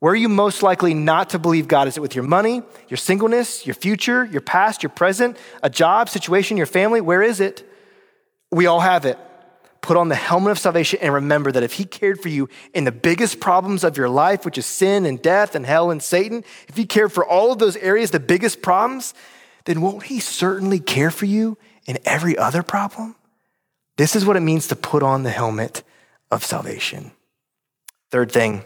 Where 0.00 0.12
are 0.12 0.16
you 0.16 0.28
most 0.28 0.62
likely 0.62 0.94
not 0.94 1.30
to 1.30 1.38
believe 1.38 1.68
God? 1.68 1.86
Is 1.86 1.96
it 1.96 2.00
with 2.00 2.14
your 2.14 2.24
money, 2.24 2.62
your 2.88 2.96
singleness, 2.96 3.66
your 3.66 3.74
future, 3.74 4.24
your 4.24 4.40
past, 4.40 4.82
your 4.82 4.90
present, 4.90 5.36
a 5.62 5.68
job, 5.68 6.08
situation, 6.08 6.56
your 6.56 6.66
family? 6.66 7.00
Where 7.00 7.22
is 7.22 7.38
it? 7.38 7.68
We 8.50 8.66
all 8.66 8.80
have 8.80 9.04
it. 9.04 9.18
Put 9.82 9.96
on 9.96 10.08
the 10.08 10.14
helmet 10.14 10.52
of 10.52 10.58
salvation 10.58 11.00
and 11.02 11.12
remember 11.12 11.52
that 11.52 11.62
if 11.62 11.74
He 11.74 11.84
cared 11.84 12.20
for 12.20 12.28
you 12.28 12.48
in 12.72 12.84
the 12.84 12.92
biggest 12.92 13.40
problems 13.40 13.84
of 13.84 13.96
your 13.96 14.08
life, 14.08 14.44
which 14.44 14.56
is 14.58 14.66
sin 14.66 15.04
and 15.04 15.20
death 15.20 15.54
and 15.54 15.66
hell 15.66 15.90
and 15.90 16.02
Satan, 16.02 16.44
if 16.68 16.76
He 16.76 16.86
cared 16.86 17.12
for 17.12 17.24
all 17.24 17.52
of 17.52 17.58
those 17.58 17.76
areas, 17.76 18.10
the 18.10 18.20
biggest 18.20 18.62
problems, 18.62 19.14
then 19.66 19.82
won't 19.82 20.04
He 20.04 20.18
certainly 20.18 20.80
care 20.80 21.10
for 21.10 21.26
you 21.26 21.58
in 21.86 21.98
every 22.04 22.36
other 22.36 22.62
problem? 22.62 23.16
This 23.96 24.16
is 24.16 24.24
what 24.24 24.36
it 24.36 24.40
means 24.40 24.68
to 24.68 24.76
put 24.76 25.02
on 25.02 25.22
the 25.22 25.30
helmet 25.30 25.82
of 26.30 26.44
salvation. 26.44 27.12
Third 28.10 28.32
thing, 28.32 28.64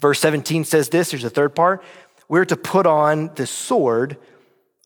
verse 0.00 0.20
17 0.20 0.64
says 0.64 0.88
this 0.88 1.10
there's 1.10 1.24
a 1.24 1.30
third 1.30 1.54
part. 1.54 1.82
We're 2.28 2.44
to 2.44 2.56
put 2.56 2.86
on 2.86 3.30
the 3.36 3.46
sword 3.46 4.16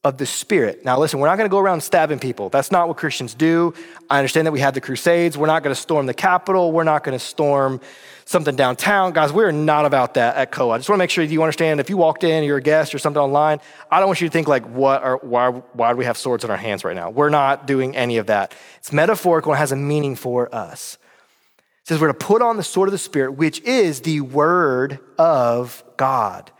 of 0.04 0.18
the 0.18 0.26
Spirit. 0.26 0.84
Now, 0.84 0.98
listen, 0.98 1.20
we're 1.20 1.28
not 1.28 1.36
going 1.36 1.48
to 1.48 1.52
go 1.52 1.60
around 1.60 1.80
stabbing 1.80 2.18
people. 2.18 2.48
That's 2.48 2.72
not 2.72 2.88
what 2.88 2.96
Christians 2.96 3.34
do. 3.34 3.72
I 4.10 4.18
understand 4.18 4.48
that 4.48 4.52
we 4.52 4.58
had 4.58 4.74
the 4.74 4.80
Crusades. 4.80 5.38
We're 5.38 5.46
not 5.46 5.62
going 5.62 5.74
to 5.74 5.80
storm 5.80 6.06
the 6.06 6.14
Capitol. 6.14 6.72
We're 6.72 6.82
not 6.82 7.04
going 7.04 7.16
to 7.16 7.24
storm 7.24 7.80
something 8.24 8.56
downtown. 8.56 9.12
Guys, 9.12 9.32
we're 9.32 9.52
not 9.52 9.84
about 9.84 10.14
that 10.14 10.34
at 10.36 10.50
Co. 10.50 10.70
I 10.70 10.78
just 10.78 10.88
want 10.88 10.98
to 10.98 11.02
make 11.02 11.10
sure 11.10 11.22
you 11.22 11.42
understand 11.42 11.78
if 11.78 11.88
you 11.88 11.96
walked 11.96 12.24
in, 12.24 12.42
you're 12.42 12.56
a 12.56 12.62
guest 12.62 12.94
or 12.94 12.98
something 12.98 13.20
online, 13.20 13.60
I 13.90 14.00
don't 14.00 14.08
want 14.08 14.20
you 14.20 14.28
to 14.28 14.32
think 14.32 14.48
like, 14.48 14.66
what 14.66 15.02
are, 15.02 15.18
why, 15.18 15.50
why 15.50 15.92
do 15.92 15.96
we 15.96 16.04
have 16.04 16.16
swords 16.16 16.42
in 16.42 16.50
our 16.50 16.56
hands 16.56 16.82
right 16.82 16.96
now? 16.96 17.10
We're 17.10 17.28
not 17.28 17.66
doing 17.66 17.94
any 17.96 18.16
of 18.16 18.26
that. 18.26 18.54
It's 18.78 18.92
metaphorical 18.92 19.52
and 19.52 19.58
has 19.58 19.70
a 19.70 19.76
meaning 19.76 20.16
for 20.16 20.52
us. 20.52 20.98
It 21.82 21.88
says 21.88 22.00
we're 22.00 22.08
to 22.08 22.14
put 22.14 22.42
on 22.42 22.56
the 22.56 22.62
sword 22.62 22.88
of 22.88 22.92
the 22.92 22.98
Spirit, 22.98 23.32
which 23.32 23.60
is 23.60 24.00
the 24.00 24.20
word 24.20 24.98
of 25.18 25.84
God. 25.96 26.50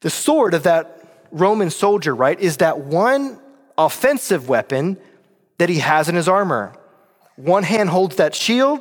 The 0.00 0.10
sword 0.10 0.54
of 0.54 0.64
that 0.64 0.95
Roman 1.36 1.70
soldier, 1.70 2.14
right, 2.14 2.38
is 2.40 2.58
that 2.58 2.80
one 2.80 3.38
offensive 3.76 4.48
weapon 4.48 4.96
that 5.58 5.68
he 5.68 5.78
has 5.78 6.08
in 6.08 6.14
his 6.14 6.28
armor. 6.28 6.72
One 7.36 7.62
hand 7.62 7.90
holds 7.90 8.16
that 8.16 8.34
shield, 8.34 8.80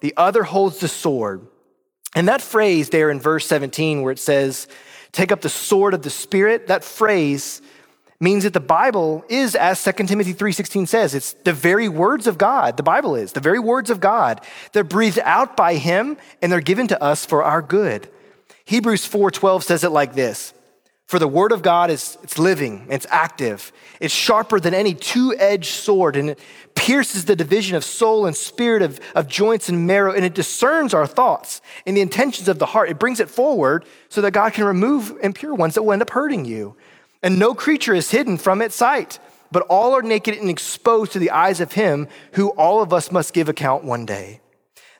the 0.00 0.14
other 0.16 0.42
holds 0.42 0.80
the 0.80 0.88
sword. 0.88 1.46
And 2.14 2.28
that 2.28 2.42
phrase 2.42 2.90
there 2.90 3.10
in 3.10 3.20
verse 3.20 3.46
17, 3.46 4.02
where 4.02 4.12
it 4.12 4.18
says, 4.18 4.68
take 5.12 5.32
up 5.32 5.40
the 5.40 5.48
sword 5.48 5.94
of 5.94 6.02
the 6.02 6.10
Spirit, 6.10 6.66
that 6.66 6.84
phrase 6.84 7.62
means 8.20 8.44
that 8.44 8.52
the 8.52 8.60
Bible 8.60 9.24
is, 9.28 9.54
as 9.54 9.82
2 9.82 9.92
Timothy 10.06 10.34
3.16 10.34 10.86
says, 10.86 11.14
it's 11.14 11.32
the 11.44 11.52
very 11.52 11.88
words 11.88 12.26
of 12.26 12.38
God. 12.38 12.76
The 12.76 12.82
Bible 12.82 13.16
is 13.16 13.32
the 13.32 13.40
very 13.40 13.58
words 13.58 13.90
of 13.90 14.00
God. 14.00 14.40
They're 14.72 14.84
breathed 14.84 15.18
out 15.20 15.56
by 15.56 15.74
him 15.74 16.16
and 16.40 16.52
they're 16.52 16.60
given 16.60 16.86
to 16.88 17.02
us 17.02 17.26
for 17.26 17.42
our 17.42 17.62
good. 17.62 18.08
Hebrews 18.64 19.08
4.12 19.08 19.62
says 19.62 19.84
it 19.84 19.90
like 19.90 20.14
this. 20.14 20.54
For 21.06 21.18
the 21.18 21.28
word 21.28 21.52
of 21.52 21.62
God 21.62 21.90
is 21.90 22.16
it's 22.22 22.38
living, 22.38 22.86
it's 22.88 23.06
active, 23.10 23.72
it's 24.00 24.14
sharper 24.14 24.58
than 24.58 24.72
any 24.72 24.94
two-edged 24.94 25.66
sword, 25.66 26.16
and 26.16 26.30
it 26.30 26.38
pierces 26.74 27.26
the 27.26 27.36
division 27.36 27.76
of 27.76 27.84
soul 27.84 28.24
and 28.24 28.34
spirit, 28.34 28.80
of, 28.80 28.98
of 29.14 29.28
joints 29.28 29.68
and 29.68 29.86
marrow, 29.86 30.12
and 30.12 30.24
it 30.24 30.34
discerns 30.34 30.94
our 30.94 31.06
thoughts 31.06 31.60
and 31.86 31.94
the 31.96 32.00
intentions 32.00 32.48
of 32.48 32.58
the 32.58 32.66
heart. 32.66 32.88
It 32.88 32.98
brings 32.98 33.20
it 33.20 33.28
forward 33.28 33.84
so 34.08 34.22
that 34.22 34.30
God 34.30 34.54
can 34.54 34.64
remove 34.64 35.18
impure 35.22 35.54
ones 35.54 35.74
that 35.74 35.82
will 35.82 35.92
end 35.92 36.02
up 36.02 36.10
hurting 36.10 36.46
you. 36.46 36.74
And 37.22 37.38
no 37.38 37.54
creature 37.54 37.94
is 37.94 38.10
hidden 38.10 38.38
from 38.38 38.62
its 38.62 38.74
sight, 38.74 39.18
but 39.52 39.62
all 39.68 39.92
are 39.92 40.02
naked 40.02 40.34
and 40.34 40.48
exposed 40.48 41.12
to 41.12 41.18
the 41.18 41.30
eyes 41.30 41.60
of 41.60 41.72
him 41.72 42.08
who 42.32 42.48
all 42.50 42.82
of 42.82 42.92
us 42.94 43.12
must 43.12 43.34
give 43.34 43.48
account 43.48 43.84
one 43.84 44.06
day. 44.06 44.40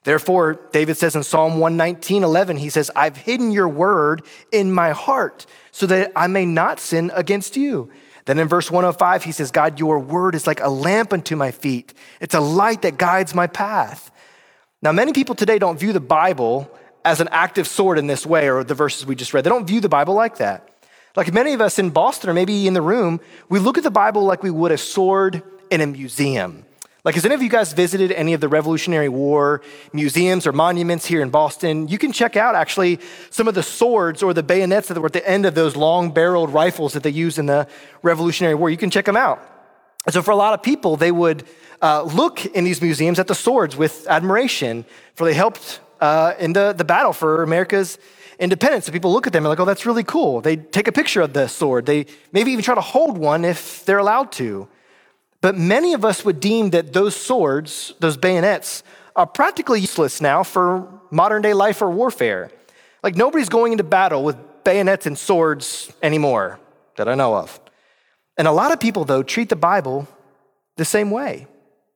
Therefore, 0.04 0.60
David 0.70 0.96
says 0.96 1.16
in 1.16 1.22
Psalm 1.22 1.58
119, 1.58 2.22
11, 2.22 2.58
he 2.58 2.68
says, 2.68 2.90
I've 2.94 3.16
hidden 3.16 3.50
your 3.50 3.68
word 3.68 4.22
in 4.52 4.70
my 4.70 4.90
heart 4.90 5.46
so 5.72 5.86
that 5.86 6.12
I 6.14 6.26
may 6.26 6.44
not 6.44 6.78
sin 6.78 7.10
against 7.14 7.56
you. 7.56 7.90
Then 8.26 8.38
in 8.38 8.46
verse 8.48 8.70
105, 8.70 9.24
he 9.24 9.32
says, 9.32 9.50
God, 9.50 9.78
your 9.78 9.98
word 9.98 10.34
is 10.34 10.46
like 10.46 10.60
a 10.60 10.68
lamp 10.68 11.12
unto 11.12 11.36
my 11.36 11.50
feet. 11.50 11.94
It's 12.20 12.34
a 12.34 12.40
light 12.40 12.82
that 12.82 12.98
guides 12.98 13.34
my 13.34 13.46
path. 13.46 14.10
Now, 14.82 14.92
many 14.92 15.12
people 15.12 15.34
today 15.34 15.58
don't 15.58 15.78
view 15.78 15.92
the 15.92 16.00
Bible 16.00 16.70
as 17.04 17.20
an 17.20 17.28
active 17.30 17.66
sword 17.66 17.98
in 17.98 18.06
this 18.06 18.24
way, 18.24 18.48
or 18.48 18.64
the 18.64 18.74
verses 18.74 19.04
we 19.04 19.14
just 19.14 19.34
read. 19.34 19.44
They 19.44 19.50
don't 19.50 19.66
view 19.66 19.80
the 19.80 19.88
Bible 19.90 20.14
like 20.14 20.38
that. 20.38 20.68
Like 21.16 21.32
many 21.32 21.52
of 21.52 21.60
us 21.60 21.78
in 21.78 21.90
Boston, 21.90 22.30
or 22.30 22.34
maybe 22.34 22.66
in 22.66 22.74
the 22.74 22.82
room, 22.82 23.20
we 23.48 23.58
look 23.58 23.78
at 23.78 23.84
the 23.84 23.90
Bible 23.90 24.24
like 24.24 24.42
we 24.42 24.50
would 24.50 24.72
a 24.72 24.78
sword 24.78 25.42
in 25.70 25.80
a 25.80 25.86
museum. 25.86 26.64
Like, 27.04 27.16
has 27.16 27.24
any 27.26 27.34
of 27.34 27.42
you 27.42 27.50
guys 27.50 27.74
visited 27.74 28.12
any 28.12 28.32
of 28.32 28.40
the 28.40 28.48
Revolutionary 28.48 29.10
War 29.10 29.60
museums 29.92 30.46
or 30.46 30.52
monuments 30.52 31.04
here 31.04 31.20
in 31.20 31.28
Boston? 31.28 31.86
You 31.86 31.98
can 31.98 32.12
check 32.12 32.34
out 32.34 32.54
actually 32.54 32.98
some 33.28 33.46
of 33.46 33.54
the 33.54 33.62
swords 33.62 34.22
or 34.22 34.32
the 34.32 34.42
bayonets 34.42 34.88
that 34.88 34.98
were 34.98 35.06
at 35.06 35.12
the 35.12 35.28
end 35.28 35.44
of 35.44 35.54
those 35.54 35.76
long 35.76 36.12
barreled 36.12 36.50
rifles 36.54 36.94
that 36.94 37.02
they 37.02 37.10
used 37.10 37.38
in 37.38 37.44
the 37.44 37.68
Revolutionary 38.02 38.54
War. 38.54 38.70
You 38.70 38.78
can 38.78 38.88
check 38.88 39.04
them 39.04 39.18
out. 39.18 39.42
So, 40.08 40.22
for 40.22 40.30
a 40.30 40.36
lot 40.36 40.54
of 40.54 40.62
people, 40.62 40.96
they 40.96 41.12
would 41.12 41.44
uh, 41.82 42.04
look 42.04 42.46
in 42.46 42.64
these 42.64 42.80
museums 42.80 43.18
at 43.18 43.26
the 43.26 43.34
swords 43.34 43.76
with 43.76 44.06
admiration, 44.08 44.86
for 45.14 45.26
they 45.26 45.34
helped 45.34 45.80
uh, 46.00 46.32
in 46.38 46.54
the, 46.54 46.72
the 46.72 46.84
battle 46.84 47.12
for 47.12 47.42
America's 47.42 47.98
independence. 48.38 48.86
So 48.86 48.92
people 48.92 49.12
look 49.12 49.26
at 49.26 49.34
them 49.34 49.44
and 49.44 49.50
like, 49.50 49.60
oh, 49.60 49.66
that's 49.66 49.84
really 49.84 50.04
cool. 50.04 50.40
They 50.40 50.56
take 50.56 50.88
a 50.88 50.92
picture 50.92 51.20
of 51.20 51.34
the 51.34 51.48
sword. 51.48 51.84
They 51.84 52.06
maybe 52.32 52.50
even 52.52 52.64
try 52.64 52.74
to 52.74 52.80
hold 52.80 53.18
one 53.18 53.44
if 53.44 53.84
they're 53.84 53.98
allowed 53.98 54.32
to. 54.32 54.68
But 55.44 55.58
many 55.58 55.92
of 55.92 56.06
us 56.06 56.24
would 56.24 56.40
deem 56.40 56.70
that 56.70 56.94
those 56.94 57.14
swords, 57.14 57.92
those 58.00 58.16
bayonets, 58.16 58.82
are 59.14 59.26
practically 59.26 59.78
useless 59.78 60.22
now 60.22 60.42
for 60.42 60.88
modern 61.10 61.42
day 61.42 61.52
life 61.52 61.82
or 61.82 61.90
warfare. 61.90 62.50
Like 63.02 63.14
nobody's 63.14 63.50
going 63.50 63.72
into 63.72 63.84
battle 63.84 64.24
with 64.24 64.38
bayonets 64.64 65.04
and 65.04 65.18
swords 65.18 65.92
anymore 66.02 66.60
that 66.96 67.10
I 67.10 67.14
know 67.14 67.36
of. 67.36 67.60
And 68.38 68.48
a 68.48 68.52
lot 68.52 68.72
of 68.72 68.80
people, 68.80 69.04
though, 69.04 69.22
treat 69.22 69.50
the 69.50 69.54
Bible 69.70 70.08
the 70.78 70.84
same 70.86 71.10
way. 71.10 71.46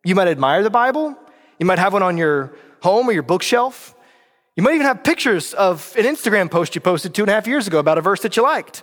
You 0.04 0.14
might 0.14 0.28
admire 0.28 0.62
the 0.62 0.68
Bible, 0.68 1.16
you 1.58 1.64
might 1.64 1.78
have 1.78 1.94
one 1.94 2.02
on 2.02 2.18
your 2.18 2.54
home 2.82 3.08
or 3.08 3.12
your 3.12 3.22
bookshelf. 3.22 3.94
You 4.56 4.62
might 4.62 4.74
even 4.74 4.86
have 4.86 5.02
pictures 5.02 5.54
of 5.54 5.94
an 5.96 6.04
Instagram 6.04 6.50
post 6.50 6.74
you 6.74 6.82
posted 6.82 7.14
two 7.14 7.22
and 7.22 7.30
a 7.30 7.32
half 7.32 7.46
years 7.46 7.66
ago 7.66 7.78
about 7.78 7.96
a 7.96 8.02
verse 8.02 8.20
that 8.20 8.36
you 8.36 8.42
liked. 8.42 8.82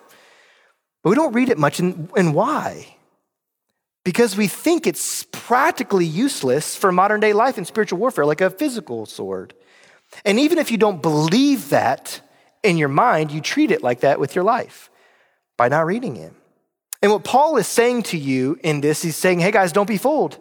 But 1.03 1.11
we 1.11 1.15
don't 1.15 1.33
read 1.33 1.49
it 1.49 1.59
much, 1.59 1.79
and, 1.79 2.09
and 2.17 2.33
why? 2.33 2.94
Because 4.05 4.37
we 4.37 4.47
think 4.47 4.87
it's 4.87 5.23
practically 5.31 6.05
useless 6.05 6.75
for 6.75 6.91
modern 6.93 7.19
day 7.19 7.33
life 7.33 7.57
and 7.57 7.67
spiritual 7.67 7.99
warfare, 7.99 8.25
like 8.25 8.39
a 8.39 8.51
physical 8.51 9.05
sword. 9.05 9.53
And 10.23 10.39
even 10.39 10.59
if 10.59 10.71
you 10.71 10.77
don't 10.77 11.01
believe 11.01 11.69
that 11.69 12.21
in 12.63 12.77
your 12.77 12.87
mind, 12.87 13.31
you 13.31 13.41
treat 13.41 13.71
it 13.71 13.83
like 13.83 14.01
that 14.01 14.19
with 14.19 14.35
your 14.35 14.43
life 14.43 14.89
by 15.57 15.67
not 15.67 15.87
reading 15.87 16.15
it. 16.17 16.33
And 17.01 17.11
what 17.11 17.23
Paul 17.23 17.57
is 17.57 17.67
saying 17.67 18.03
to 18.03 18.17
you 18.17 18.59
in 18.63 18.79
this, 18.79 19.01
he's 19.01 19.15
saying, 19.15 19.39
hey 19.39 19.51
guys, 19.51 19.71
don't 19.71 19.87
be 19.87 19.97
fooled. 19.97 20.37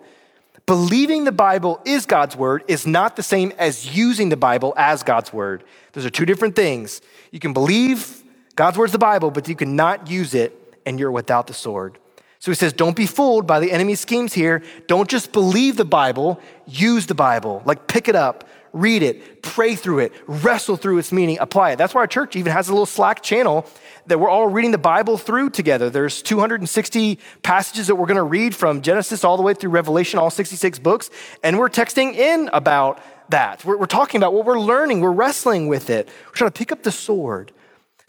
Believing 0.66 1.24
the 1.24 1.32
Bible 1.32 1.80
is 1.86 2.06
God's 2.06 2.36
word 2.36 2.64
is 2.68 2.86
not 2.86 3.16
the 3.16 3.22
same 3.22 3.52
as 3.58 3.96
using 3.96 4.28
the 4.28 4.36
Bible 4.36 4.74
as 4.76 5.02
God's 5.02 5.32
word. 5.32 5.64
Those 5.92 6.04
are 6.04 6.10
two 6.10 6.26
different 6.26 6.54
things. 6.54 7.00
You 7.32 7.40
can 7.40 7.54
believe 7.54 8.22
God's 8.56 8.76
word's 8.76 8.92
the 8.92 8.98
Bible, 8.98 9.30
but 9.30 9.48
you 9.48 9.56
cannot 9.56 10.10
use 10.10 10.34
it 10.34 10.78
and 10.84 11.00
you're 11.00 11.10
without 11.10 11.46
the 11.46 11.54
sword. 11.54 11.98
So 12.44 12.50
he 12.50 12.56
says, 12.56 12.74
don't 12.74 12.94
be 12.94 13.06
fooled 13.06 13.46
by 13.46 13.58
the 13.58 13.72
enemy's 13.72 14.00
schemes 14.00 14.34
here. 14.34 14.62
Don't 14.86 15.08
just 15.08 15.32
believe 15.32 15.78
the 15.78 15.84
Bible, 15.86 16.38
use 16.66 17.06
the 17.06 17.14
Bible. 17.14 17.62
Like 17.64 17.86
pick 17.86 18.06
it 18.06 18.14
up, 18.14 18.46
read 18.74 19.02
it, 19.02 19.40
pray 19.40 19.74
through 19.74 20.00
it, 20.00 20.12
wrestle 20.26 20.76
through 20.76 20.98
its 20.98 21.10
meaning, 21.10 21.38
apply 21.40 21.70
it. 21.70 21.76
That's 21.76 21.94
why 21.94 22.02
our 22.02 22.06
church 22.06 22.36
even 22.36 22.52
has 22.52 22.68
a 22.68 22.72
little 22.72 22.84
Slack 22.84 23.22
channel 23.22 23.66
that 24.08 24.20
we're 24.20 24.28
all 24.28 24.46
reading 24.46 24.72
the 24.72 24.76
Bible 24.76 25.16
through 25.16 25.48
together. 25.48 25.88
There's 25.88 26.20
260 26.20 27.18
passages 27.42 27.86
that 27.86 27.94
we're 27.94 28.04
going 28.04 28.16
to 28.18 28.22
read 28.22 28.54
from 28.54 28.82
Genesis 28.82 29.24
all 29.24 29.38
the 29.38 29.42
way 29.42 29.54
through 29.54 29.70
Revelation, 29.70 30.18
all 30.18 30.28
66 30.28 30.78
books, 30.80 31.08
and 31.42 31.58
we're 31.58 31.70
texting 31.70 32.12
in 32.12 32.50
about 32.52 33.00
that. 33.30 33.64
We're, 33.64 33.78
we're 33.78 33.86
talking 33.86 34.18
about 34.18 34.34
what 34.34 34.44
we're 34.44 34.60
learning, 34.60 35.00
we're 35.00 35.12
wrestling 35.12 35.66
with 35.66 35.88
it. 35.88 36.10
We're 36.26 36.32
trying 36.32 36.50
to 36.50 36.58
pick 36.58 36.72
up 36.72 36.82
the 36.82 36.92
sword. 36.92 37.52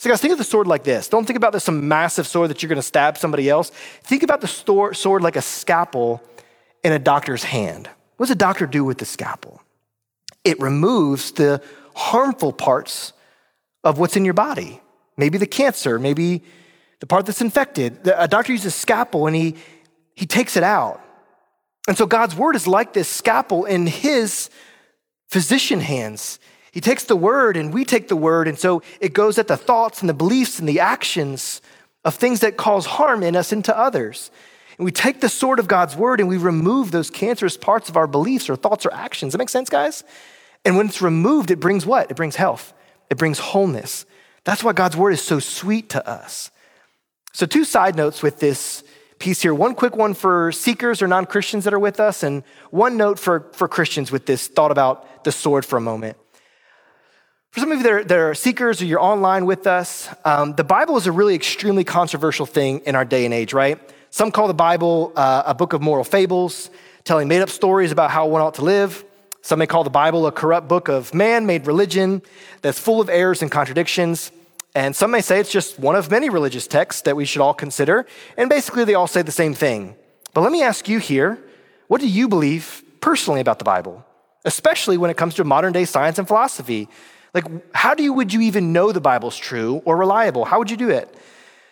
So, 0.05 0.11
guys, 0.11 0.21
think 0.21 0.33
of 0.33 0.37
the 0.37 0.43
sword 0.43 0.67
like 0.67 0.83
this. 0.83 1.07
Don't 1.07 1.25
think 1.25 1.35
about 1.35 1.51
this 1.51 1.63
some 1.63 1.87
massive 1.87 2.27
sword 2.27 2.51
that 2.51 2.61
you're 2.61 2.67
going 2.67 2.75
to 2.75 2.83
stab 2.83 3.17
somebody 3.17 3.49
else. 3.49 3.71
Think 4.03 4.21
about 4.21 4.39
the 4.39 4.47
sword 4.47 5.23
like 5.23 5.35
a 5.35 5.41
scalpel 5.41 6.21
in 6.83 6.93
a 6.93 6.99
doctor's 6.99 7.43
hand. 7.43 7.89
What 8.17 8.27
does 8.27 8.31
a 8.31 8.37
doctor 8.37 8.67
do 8.67 8.85
with 8.85 8.99
the 8.99 9.05
scalpel? 9.05 9.63
It 10.43 10.59
removes 10.59 11.31
the 11.31 11.59
harmful 11.95 12.53
parts 12.53 13.13
of 13.83 13.97
what's 13.97 14.15
in 14.15 14.25
your 14.25 14.35
body. 14.35 14.79
Maybe 15.17 15.39
the 15.39 15.47
cancer, 15.47 15.97
maybe 15.97 16.43
the 16.99 17.07
part 17.07 17.25
that's 17.25 17.41
infected. 17.41 18.07
A 18.07 18.27
doctor 18.27 18.51
uses 18.51 18.67
a 18.67 18.77
scalpel 18.77 19.25
and 19.25 19.35
he, 19.35 19.55
he 20.13 20.27
takes 20.27 20.55
it 20.55 20.61
out. 20.61 21.01
And 21.87 21.97
so 21.97 22.05
God's 22.05 22.35
word 22.35 22.55
is 22.55 22.67
like 22.67 22.93
this 22.93 23.07
scalpel 23.07 23.65
in 23.65 23.87
his 23.87 24.51
physician 25.29 25.79
hands. 25.79 26.37
He 26.75 26.81
takes 26.81 27.05
the 27.05 27.15
word 27.15 27.55
and 27.55 27.73
we 27.73 27.85
take 27.85 28.09
the 28.09 28.17
word, 28.17 28.49
and 28.49 28.59
so 28.59 28.81
it 28.99 29.13
goes 29.13 29.37
at 29.37 29.47
the 29.47 29.55
thoughts 29.55 30.01
and 30.01 30.09
the 30.09 30.13
beliefs 30.13 30.59
and 30.59 30.67
the 30.67 30.81
actions 30.81 31.61
of 32.03 32.15
things 32.15 32.41
that 32.41 32.57
cause 32.57 32.85
harm 32.85 33.23
in 33.23 33.33
us 33.33 33.53
and 33.53 33.63
to 33.63 33.77
others. 33.77 34.29
And 34.77 34.83
we 34.83 34.91
take 34.91 35.21
the 35.21 35.29
sword 35.29 35.59
of 35.59 35.69
God's 35.69 35.95
word 35.95 36.19
and 36.19 36.27
we 36.27 36.35
remove 36.35 36.91
those 36.91 37.09
cancerous 37.09 37.55
parts 37.55 37.87
of 37.87 37.95
our 37.95 38.07
beliefs 38.07 38.49
or 38.49 38.57
thoughts 38.57 38.85
or 38.85 38.93
actions. 38.93 39.31
That 39.31 39.37
makes 39.37 39.53
sense, 39.53 39.69
guys? 39.69 40.03
And 40.65 40.75
when 40.75 40.87
it's 40.87 41.01
removed, 41.01 41.49
it 41.49 41.61
brings 41.61 41.85
what? 41.85 42.11
It 42.11 42.17
brings 42.17 42.35
health, 42.35 42.73
it 43.09 43.17
brings 43.17 43.39
wholeness. 43.39 44.05
That's 44.43 44.61
why 44.61 44.73
God's 44.73 44.97
word 44.97 45.11
is 45.11 45.21
so 45.21 45.39
sweet 45.39 45.87
to 45.91 46.05
us. 46.05 46.51
So, 47.31 47.45
two 47.45 47.63
side 47.63 47.95
notes 47.95 48.21
with 48.21 48.41
this 48.41 48.83
piece 49.17 49.41
here. 49.41 49.53
One 49.53 49.75
quick 49.75 49.95
one 49.95 50.13
for 50.13 50.51
seekers 50.51 51.01
or 51.01 51.07
non 51.07 51.25
Christians 51.25 51.63
that 51.63 51.73
are 51.73 51.79
with 51.79 52.01
us, 52.01 52.21
and 52.21 52.43
one 52.69 52.97
note 52.97 53.17
for, 53.17 53.49
for 53.53 53.69
Christians 53.69 54.11
with 54.11 54.25
this 54.25 54.49
thought 54.49 54.71
about 54.71 55.23
the 55.23 55.31
sword 55.31 55.63
for 55.63 55.77
a 55.77 55.81
moment. 55.81 56.17
For 57.55 57.61
some 57.61 57.71
of 57.71 57.77
you 57.77 57.83
that 57.83 57.91
are, 57.93 58.03
that 58.03 58.17
are 58.17 58.35
seekers 58.35 58.81
or 58.81 58.85
you're 58.85 58.99
online 58.99 59.45
with 59.45 59.65
us, 59.65 60.09
um, 60.25 60.55
the 60.55 60.65
Bible 60.65 60.97
is 60.97 61.07
a 61.07 61.11
really 61.13 61.35
extremely 61.35 61.85
controversial 61.85 62.45
thing 62.45 62.79
in 62.79 62.95
our 62.95 63.05
day 63.05 63.23
and 63.23 63.33
age, 63.33 63.53
right? 63.53 63.79
Some 64.09 64.29
call 64.29 64.49
the 64.49 64.53
Bible 64.53 65.13
uh, 65.15 65.43
a 65.45 65.55
book 65.55 65.71
of 65.71 65.81
moral 65.81 66.03
fables, 66.03 66.69
telling 67.05 67.29
made 67.29 67.41
up 67.41 67.49
stories 67.49 67.93
about 67.93 68.11
how 68.11 68.27
one 68.27 68.41
ought 68.41 68.55
to 68.55 68.61
live. 68.61 69.05
Some 69.41 69.59
may 69.59 69.67
call 69.67 69.85
the 69.85 69.89
Bible 69.89 70.27
a 70.27 70.33
corrupt 70.33 70.67
book 70.67 70.89
of 70.89 71.13
man 71.13 71.45
made 71.45 71.65
religion 71.65 72.23
that's 72.61 72.77
full 72.77 72.99
of 72.99 73.09
errors 73.09 73.41
and 73.41 73.49
contradictions. 73.49 74.33
And 74.75 74.93
some 74.93 75.11
may 75.11 75.21
say 75.21 75.39
it's 75.39 75.49
just 75.49 75.79
one 75.79 75.95
of 75.95 76.11
many 76.11 76.29
religious 76.29 76.67
texts 76.67 77.03
that 77.03 77.15
we 77.15 77.23
should 77.23 77.41
all 77.41 77.53
consider. 77.53 78.05
And 78.35 78.49
basically, 78.49 78.83
they 78.83 78.95
all 78.95 79.07
say 79.07 79.21
the 79.21 79.31
same 79.31 79.53
thing. 79.53 79.95
But 80.33 80.41
let 80.41 80.51
me 80.51 80.61
ask 80.61 80.89
you 80.89 80.99
here 80.99 81.39
what 81.87 82.01
do 82.01 82.09
you 82.09 82.27
believe 82.27 82.83
personally 82.99 83.39
about 83.39 83.59
the 83.59 83.65
Bible, 83.65 84.05
especially 84.43 84.97
when 84.97 85.09
it 85.09 85.15
comes 85.15 85.35
to 85.35 85.45
modern 85.45 85.71
day 85.71 85.85
science 85.85 86.19
and 86.19 86.27
philosophy? 86.27 86.89
Like, 87.35 87.75
how 87.75 87.93
do 87.93 88.01
you, 88.01 88.13
would 88.13 88.31
you 88.31 88.39
even 88.41 88.71
know 88.71 88.93
the 88.93 89.01
Bible's 89.01 89.35
true 89.35 89.81
or 89.83 89.97
reliable? 89.97 90.45
How 90.45 90.57
would 90.57 90.71
you 90.71 90.77
do 90.77 90.89
it? 90.89 91.13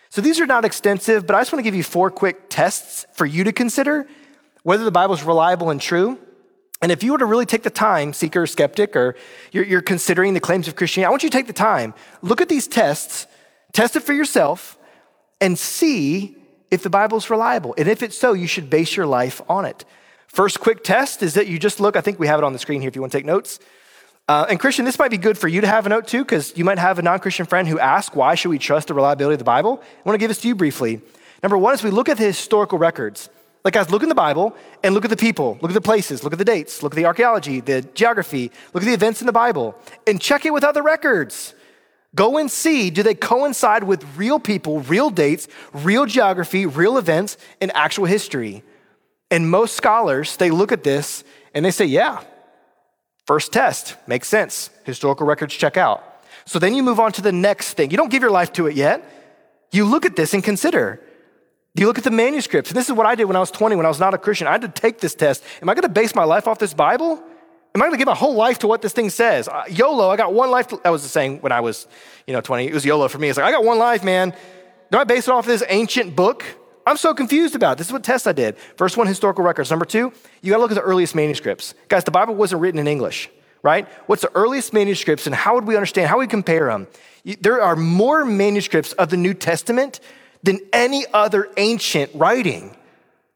So 0.09 0.19
these 0.19 0.41
are 0.41 0.45
not 0.45 0.65
extensive, 0.65 1.25
but 1.25 1.37
I 1.37 1.39
just 1.39 1.53
want 1.53 1.61
to 1.61 1.63
give 1.63 1.73
you 1.73 1.83
four 1.83 2.11
quick 2.11 2.49
tests 2.49 3.05
for 3.13 3.25
you 3.25 3.45
to 3.45 3.53
consider 3.53 4.05
whether 4.63 4.83
the 4.83 4.91
Bible's 4.91 5.23
reliable 5.23 5.69
and 5.69 5.79
true. 5.79 6.19
And 6.81 6.91
if 6.91 7.01
you 7.01 7.13
were 7.13 7.17
to 7.17 7.25
really 7.25 7.45
take 7.45 7.63
the 7.63 7.69
time, 7.69 8.11
seeker 8.11 8.45
skeptic, 8.45 8.93
or 8.93 9.15
you're, 9.53 9.63
you're, 9.63 9.81
considering 9.81 10.33
the 10.33 10.41
claims 10.41 10.67
of 10.67 10.75
Christianity, 10.75 11.07
I 11.07 11.09
want 11.11 11.23
you 11.23 11.29
to 11.29 11.37
take 11.37 11.47
the 11.47 11.53
time, 11.53 11.93
look 12.21 12.41
at 12.41 12.49
these 12.49 12.67
tests, 12.67 13.25
test 13.71 13.95
it 13.95 14.01
for 14.01 14.11
yourself, 14.11 14.77
and 15.39 15.57
see 15.57 16.35
if 16.71 16.83
the 16.83 16.89
Bible's 16.89 17.29
reliable. 17.29 17.73
And 17.77 17.87
if 17.87 18.03
it's 18.03 18.17
so, 18.17 18.33
you 18.33 18.47
should 18.47 18.69
base 18.69 18.97
your 18.97 19.05
life 19.05 19.41
on 19.47 19.63
it. 19.63 19.85
First 20.27 20.59
quick 20.59 20.83
test 20.83 21.23
is 21.23 21.35
that 21.35 21.47
you 21.47 21.57
just 21.57 21.79
look, 21.79 21.95
I 21.95 22.01
think 22.01 22.19
we 22.19 22.27
have 22.27 22.39
it 22.39 22.43
on 22.43 22.51
the 22.51 22.59
screen 22.59 22.81
here 22.81 22.89
if 22.89 22.95
you 22.95 23.01
want 23.01 23.13
to 23.13 23.17
take 23.17 23.25
notes. 23.25 23.59
Uh, 24.27 24.45
and 24.49 24.57
Christian, 24.57 24.85
this 24.85 24.97
might 24.97 25.11
be 25.11 25.17
good 25.17 25.37
for 25.37 25.49
you 25.49 25.59
to 25.61 25.67
have 25.67 25.85
a 25.85 25.89
note 25.89 26.07
too, 26.07 26.23
because 26.23 26.57
you 26.57 26.63
might 26.63 26.79
have 26.79 26.97
a 26.97 27.01
non 27.01 27.19
Christian 27.19 27.45
friend 27.45 27.67
who 27.67 27.77
asks, 27.77 28.15
why 28.15 28.35
should 28.35 28.49
we 28.49 28.59
trust 28.59 28.87
the 28.87 28.93
reliability 28.93 29.33
of 29.33 29.39
the 29.39 29.45
Bible? 29.45 29.81
I 29.83 30.09
want 30.09 30.15
to 30.15 30.19
give 30.19 30.29
this 30.29 30.39
to 30.41 30.47
you 30.47 30.55
briefly. 30.55 31.01
Number 31.41 31.57
one 31.57 31.73
is 31.73 31.83
we 31.83 31.89
look 31.89 32.07
at 32.07 32.17
the 32.17 32.23
historical 32.23 32.77
records. 32.77 33.29
Like, 33.65 33.73
guys, 33.73 33.89
look 33.89 34.03
in 34.03 34.09
the 34.09 34.15
Bible 34.15 34.55
and 34.81 34.93
look 34.93 35.05
at 35.05 35.09
the 35.09 35.17
people, 35.17 35.57
look 35.61 35.71
at 35.71 35.73
the 35.73 35.81
places, 35.81 36.23
look 36.23 36.33
at 36.33 36.39
the 36.39 36.45
dates, 36.45 36.83
look 36.83 36.93
at 36.93 36.95
the 36.97 37.05
archaeology, 37.05 37.61
the 37.61 37.81
geography, 37.81 38.51
look 38.73 38.83
at 38.83 38.85
the 38.85 38.93
events 38.93 39.21
in 39.21 39.27
the 39.27 39.33
Bible, 39.33 39.75
and 40.05 40.19
check 40.19 40.45
it 40.45 40.51
with 40.53 40.63
other 40.65 40.81
records. 40.81 41.53
Go 42.15 42.37
and 42.37 42.51
see 42.51 42.89
do 42.89 43.03
they 43.03 43.15
coincide 43.15 43.83
with 43.83 44.05
real 44.17 44.39
people, 44.39 44.81
real 44.81 45.09
dates, 45.09 45.47
real 45.73 46.05
geography, 46.05 46.65
real 46.65 46.97
events, 46.97 47.37
and 47.59 47.71
actual 47.75 48.05
history? 48.05 48.63
And 49.31 49.49
most 49.49 49.75
scholars, 49.75 50.37
they 50.37 50.51
look 50.51 50.71
at 50.71 50.83
this 50.83 51.23
and 51.53 51.65
they 51.65 51.71
say, 51.71 51.85
yeah, 51.85 52.23
first 53.25 53.53
test 53.53 53.95
makes 54.07 54.27
sense. 54.27 54.69
Historical 54.83 55.25
records 55.25 55.53
check 55.55 55.77
out. 55.77 56.03
So 56.45 56.59
then 56.59 56.73
you 56.73 56.83
move 56.83 56.99
on 56.99 57.11
to 57.13 57.21
the 57.21 57.31
next 57.31 57.73
thing. 57.73 57.91
You 57.91 57.97
don't 57.97 58.09
give 58.09 58.21
your 58.21 58.31
life 58.31 58.51
to 58.53 58.67
it 58.67 58.75
yet. 58.75 59.03
You 59.71 59.85
look 59.85 60.05
at 60.05 60.15
this 60.15 60.33
and 60.33 60.43
consider 60.43 60.99
you 61.75 61.87
look 61.87 61.97
at 61.97 62.03
the 62.03 62.11
manuscripts? 62.11 62.69
And 62.69 62.77
this 62.77 62.87
is 62.87 62.93
what 62.93 63.07
I 63.07 63.15
did 63.15 63.25
when 63.25 63.35
I 63.35 63.39
was 63.39 63.49
20, 63.49 63.75
when 63.75 63.85
I 63.85 63.89
was 63.89 63.99
not 63.99 64.13
a 64.13 64.17
Christian. 64.17 64.47
I 64.47 64.51
had 64.51 64.61
to 64.61 64.67
take 64.67 64.99
this 64.99 65.15
test. 65.15 65.43
Am 65.61 65.69
I 65.69 65.73
going 65.73 65.83
to 65.83 65.89
base 65.89 66.13
my 66.13 66.23
life 66.23 66.47
off 66.47 66.59
this 66.59 66.73
Bible? 66.73 67.23
Am 67.75 67.81
I 67.81 67.85
going 67.85 67.93
to 67.93 67.97
give 67.97 68.05
my 68.05 68.13
whole 68.13 68.35
life 68.35 68.59
to 68.59 68.67
what 68.67 68.83
this 68.83 68.93
thing 68.93 69.09
says? 69.09 69.47
Uh, 69.47 69.63
YOLO, 69.67 70.09
I 70.09 70.15
got 70.15 70.33
one 70.33 70.51
life. 70.51 70.67
To, 70.67 70.79
that 70.83 70.91
was 70.91 71.01
the 71.01 71.09
saying 71.09 71.41
when 71.41 71.51
I 71.51 71.61
was, 71.61 71.87
you 72.27 72.33
know, 72.33 72.41
20. 72.41 72.67
It 72.67 72.73
was 72.73 72.85
YOLO 72.85 73.07
for 73.07 73.17
me. 73.17 73.29
It's 73.29 73.37
like, 73.37 73.47
I 73.47 73.51
got 73.51 73.63
one 73.63 73.79
life, 73.79 74.03
man. 74.03 74.35
Do 74.91 74.99
I 74.99 75.03
base 75.03 75.27
it 75.27 75.31
off 75.31 75.47
this 75.47 75.63
ancient 75.67 76.15
book? 76.15 76.45
I'm 76.85 76.97
so 76.97 77.13
confused 77.13 77.55
about 77.55 77.73
it. 77.73 77.77
This 77.77 77.87
is 77.87 77.93
what 77.93 78.03
test 78.03 78.27
I 78.27 78.33
did. 78.33 78.57
First 78.77 78.97
one, 78.97 79.07
historical 79.07 79.43
records. 79.43 79.69
Number 79.69 79.85
two, 79.85 80.11
you 80.41 80.51
got 80.51 80.57
to 80.57 80.61
look 80.61 80.71
at 80.71 80.75
the 80.75 80.81
earliest 80.81 81.15
manuscripts. 81.15 81.75
Guys, 81.87 82.03
the 82.03 82.11
Bible 82.11 82.35
wasn't 82.35 82.61
written 82.61 82.79
in 82.79 82.87
English, 82.87 83.29
right? 83.61 83.87
What's 84.07 84.21
the 84.21 84.31
earliest 84.35 84.73
manuscripts 84.73 85.25
and 85.25 85.33
how 85.33 85.55
would 85.55 85.65
we 85.65 85.75
understand, 85.75 86.09
how 86.09 86.17
would 86.17 86.23
we 86.23 86.27
compare 86.27 86.67
them? 86.67 86.87
There 87.39 87.61
are 87.61 87.75
more 87.75 88.25
manuscripts 88.25 88.91
of 88.93 89.09
the 89.09 89.17
New 89.17 89.33
Testament 89.33 90.01
than 90.43 90.59
any 90.73 91.05
other 91.13 91.49
ancient 91.55 92.11
writing. 92.13 92.75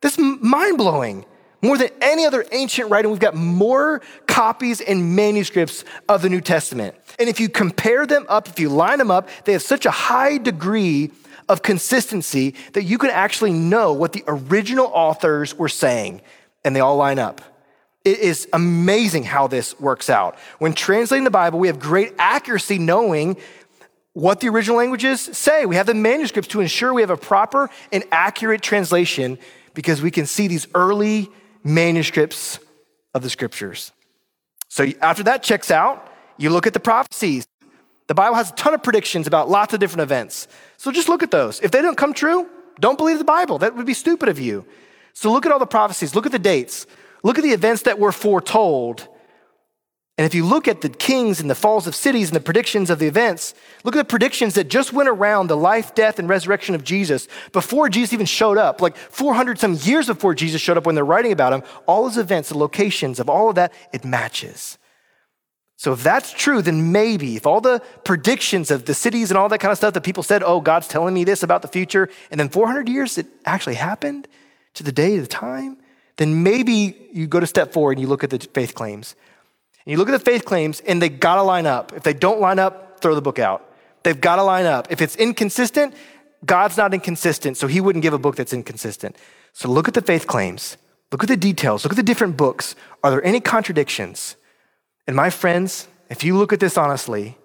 This 0.01 0.17
is 0.17 0.25
mind 0.41 0.77
blowing. 0.77 1.25
More 1.61 1.77
than 1.77 1.89
any 2.01 2.25
other 2.25 2.45
ancient 2.51 2.91
writing, 2.91 3.09
we've 3.09 3.19
got 3.19 3.33
more 3.33 4.01
copies 4.27 4.79
and 4.79 5.15
manuscripts 5.15 5.85
of 6.07 6.21
the 6.21 6.29
New 6.29 6.41
Testament. 6.41 6.95
And 7.17 7.29
if 7.29 7.39
you 7.39 7.49
compare 7.49 8.05
them 8.05 8.27
up, 8.29 8.47
if 8.47 8.59
you 8.59 8.69
line 8.69 8.99
them 8.99 9.09
up, 9.09 9.27
they 9.45 9.53
have 9.53 9.63
such 9.63 9.87
a 9.87 9.91
high 9.91 10.37
degree 10.37 11.11
of 11.49 11.61
consistency 11.61 12.55
that 12.73 12.83
you 12.83 12.97
can 12.97 13.09
actually 13.09 13.53
know 13.53 13.93
what 13.93 14.13
the 14.13 14.23
original 14.27 14.87
authors 14.87 15.55
were 15.55 15.69
saying, 15.69 16.21
and 16.63 16.75
they 16.75 16.79
all 16.79 16.97
line 16.97 17.19
up. 17.19 17.41
It 18.03 18.19
is 18.19 18.47
amazing 18.53 19.23
how 19.23 19.47
this 19.47 19.79
works 19.79 20.09
out. 20.09 20.37
When 20.59 20.73
translating 20.73 21.25
the 21.25 21.31
Bible, 21.31 21.59
we 21.59 21.67
have 21.67 21.79
great 21.79 22.13
accuracy 22.17 22.79
knowing 22.79 23.37
what 24.13 24.39
the 24.39 24.49
original 24.49 24.77
languages 24.77 25.21
say. 25.21 25.65
We 25.65 25.75
have 25.75 25.85
the 25.85 25.93
manuscripts 25.93 26.47
to 26.49 26.61
ensure 26.61 26.93
we 26.93 27.01
have 27.01 27.09
a 27.09 27.17
proper 27.17 27.69
and 27.91 28.03
accurate 28.11 28.61
translation 28.61 29.37
because 29.73 30.01
we 30.01 30.09
can 30.09 30.25
see 30.25 30.47
these 30.47 30.67
early 30.73 31.29
manuscripts 31.63 32.59
of 33.13 33.21
the 33.21 33.29
scriptures. 33.29 33.91
So 34.69 34.87
after 35.01 35.23
that 35.23 35.43
checks 35.43 35.69
out, 35.69 36.11
you 36.37 36.49
look 36.49 36.65
at 36.65 36.73
the 36.73 36.79
prophecies. 36.79 37.47
The 38.07 38.15
Bible 38.15 38.35
has 38.35 38.51
a 38.51 38.53
ton 38.53 38.73
of 38.73 38.83
predictions 38.83 39.27
about 39.27 39.49
lots 39.49 39.73
of 39.73 39.79
different 39.79 40.01
events. 40.01 40.47
So 40.77 40.91
just 40.91 41.09
look 41.09 41.23
at 41.23 41.31
those. 41.31 41.59
If 41.61 41.71
they 41.71 41.81
don't 41.81 41.97
come 41.97 42.13
true, 42.13 42.47
don't 42.79 42.97
believe 42.97 43.17
the 43.17 43.25
Bible. 43.25 43.57
That 43.57 43.75
would 43.75 43.85
be 43.85 43.93
stupid 43.93 44.29
of 44.29 44.39
you. 44.39 44.65
So 45.13 45.31
look 45.31 45.45
at 45.45 45.51
all 45.51 45.59
the 45.59 45.65
prophecies, 45.65 46.15
look 46.15 46.25
at 46.25 46.31
the 46.31 46.39
dates, 46.39 46.85
look 47.23 47.37
at 47.37 47.43
the 47.43 47.51
events 47.51 47.83
that 47.83 47.99
were 47.99 48.11
foretold 48.11 49.07
and 50.17 50.25
if 50.25 50.33
you 50.33 50.45
look 50.45 50.67
at 50.67 50.81
the 50.81 50.89
kings 50.89 51.39
and 51.39 51.49
the 51.49 51.55
falls 51.55 51.85
of 51.85 51.93
cities 51.93 52.29
and 52.29 52.35
the 52.35 52.41
predictions 52.41 52.89
of 52.89 52.97
the 52.97 53.05
events, 53.05 53.53
look 53.83 53.95
at 53.95 53.99
the 53.99 54.03
predictions 54.03 54.55
that 54.55 54.67
just 54.67 54.91
went 54.91 55.09
around 55.09 55.45
the 55.45 55.57
life, 55.57 55.93
death, 55.93 56.17
and 56.17 56.27
resurrection 56.27 56.73
of 56.73 56.83
Jesus 56.83 57.27
before 57.51 57.87
Jesus 57.87 58.13
even 58.13 58.25
showed 58.25 58.57
up, 58.57 58.81
like 58.81 58.97
400 58.97 59.59
some 59.59 59.75
years 59.75 60.07
before 60.07 60.33
Jesus 60.33 60.59
showed 60.59 60.75
up 60.75 60.87
when 60.87 60.95
they're 60.95 61.05
writing 61.05 61.31
about 61.31 61.53
him, 61.53 61.61
all 61.85 62.07
his 62.07 62.17
events, 62.17 62.49
the 62.49 62.57
locations 62.57 63.19
of 63.19 63.29
all 63.29 63.49
of 63.49 63.55
that, 63.55 63.71
it 63.93 64.03
matches. 64.03 64.79
So 65.77 65.93
if 65.93 66.01
that's 66.01 66.33
true, 66.33 66.63
then 66.63 66.91
maybe 66.91 67.35
if 67.35 67.45
all 67.45 67.61
the 67.61 67.81
predictions 68.03 68.71
of 68.71 68.85
the 68.85 68.95
cities 68.95 69.29
and 69.29 69.37
all 69.37 69.47
that 69.49 69.59
kind 69.59 69.71
of 69.71 69.77
stuff 69.77 69.93
that 69.93 70.01
people 70.01 70.23
said, 70.23 70.41
oh, 70.43 70.59
God's 70.59 70.87
telling 70.87 71.13
me 71.13 71.23
this 71.23 71.43
about 71.43 71.61
the 71.61 71.67
future, 71.67 72.09
and 72.31 72.39
then 72.39 72.49
400 72.49 72.89
years 72.89 73.17
it 73.19 73.27
actually 73.45 73.75
happened 73.75 74.27
to 74.73 74.83
the 74.83 74.91
day, 74.91 75.19
the 75.19 75.27
time, 75.27 75.77
then 76.17 76.41
maybe 76.41 77.09
you 77.13 77.27
go 77.27 77.39
to 77.39 77.45
step 77.45 77.73
four 77.73 77.91
and 77.91 78.01
you 78.01 78.07
look 78.07 78.23
at 78.23 78.31
the 78.31 78.39
faith 78.39 78.73
claims. 78.73 79.15
And 79.85 79.91
you 79.91 79.97
look 79.97 80.09
at 80.09 80.13
the 80.13 80.19
faith 80.19 80.45
claims 80.45 80.79
and 80.81 80.99
they 80.99 81.09
gotta 81.09 81.43
line 81.43 81.67
up. 81.67 81.93
If 81.93 82.01
they 82.01 82.13
don't 82.13 82.41
line 82.41 82.57
up, 82.57 82.99
throw 82.99 83.13
the 83.13 83.21
book 83.21 83.37
out. 83.37 83.71
They've 84.01 84.19
gotta 84.19 84.43
line 84.43 84.65
up. 84.65 84.87
If 84.89 84.99
it's 84.99 85.15
inconsistent, 85.15 85.93
God's 86.43 86.75
not 86.75 86.93
inconsistent, 86.93 87.55
so 87.55 87.67
he 87.67 87.81
wouldn't 87.81 88.01
give 88.01 88.13
a 88.13 88.19
book 88.19 88.35
that's 88.35 88.53
inconsistent. 88.53 89.15
So 89.53 89.69
look 89.69 89.87
at 89.87 89.93
the 89.93 90.01
faith 90.01 90.25
claims, 90.25 90.77
look 91.11 91.23
at 91.23 91.29
the 91.29 91.37
details, 91.37 91.83
look 91.83 91.93
at 91.93 91.97
the 91.97 92.03
different 92.03 92.35
books. 92.35 92.75
Are 93.03 93.11
there 93.11 93.23
any 93.23 93.39
contradictions? 93.39 94.35
And 95.07 95.15
my 95.15 95.29
friends, 95.29 95.87
if 96.09 96.23
you 96.23 96.37
look 96.37 96.53
at 96.53 96.59
this 96.59 96.77
honestly, 96.77 97.37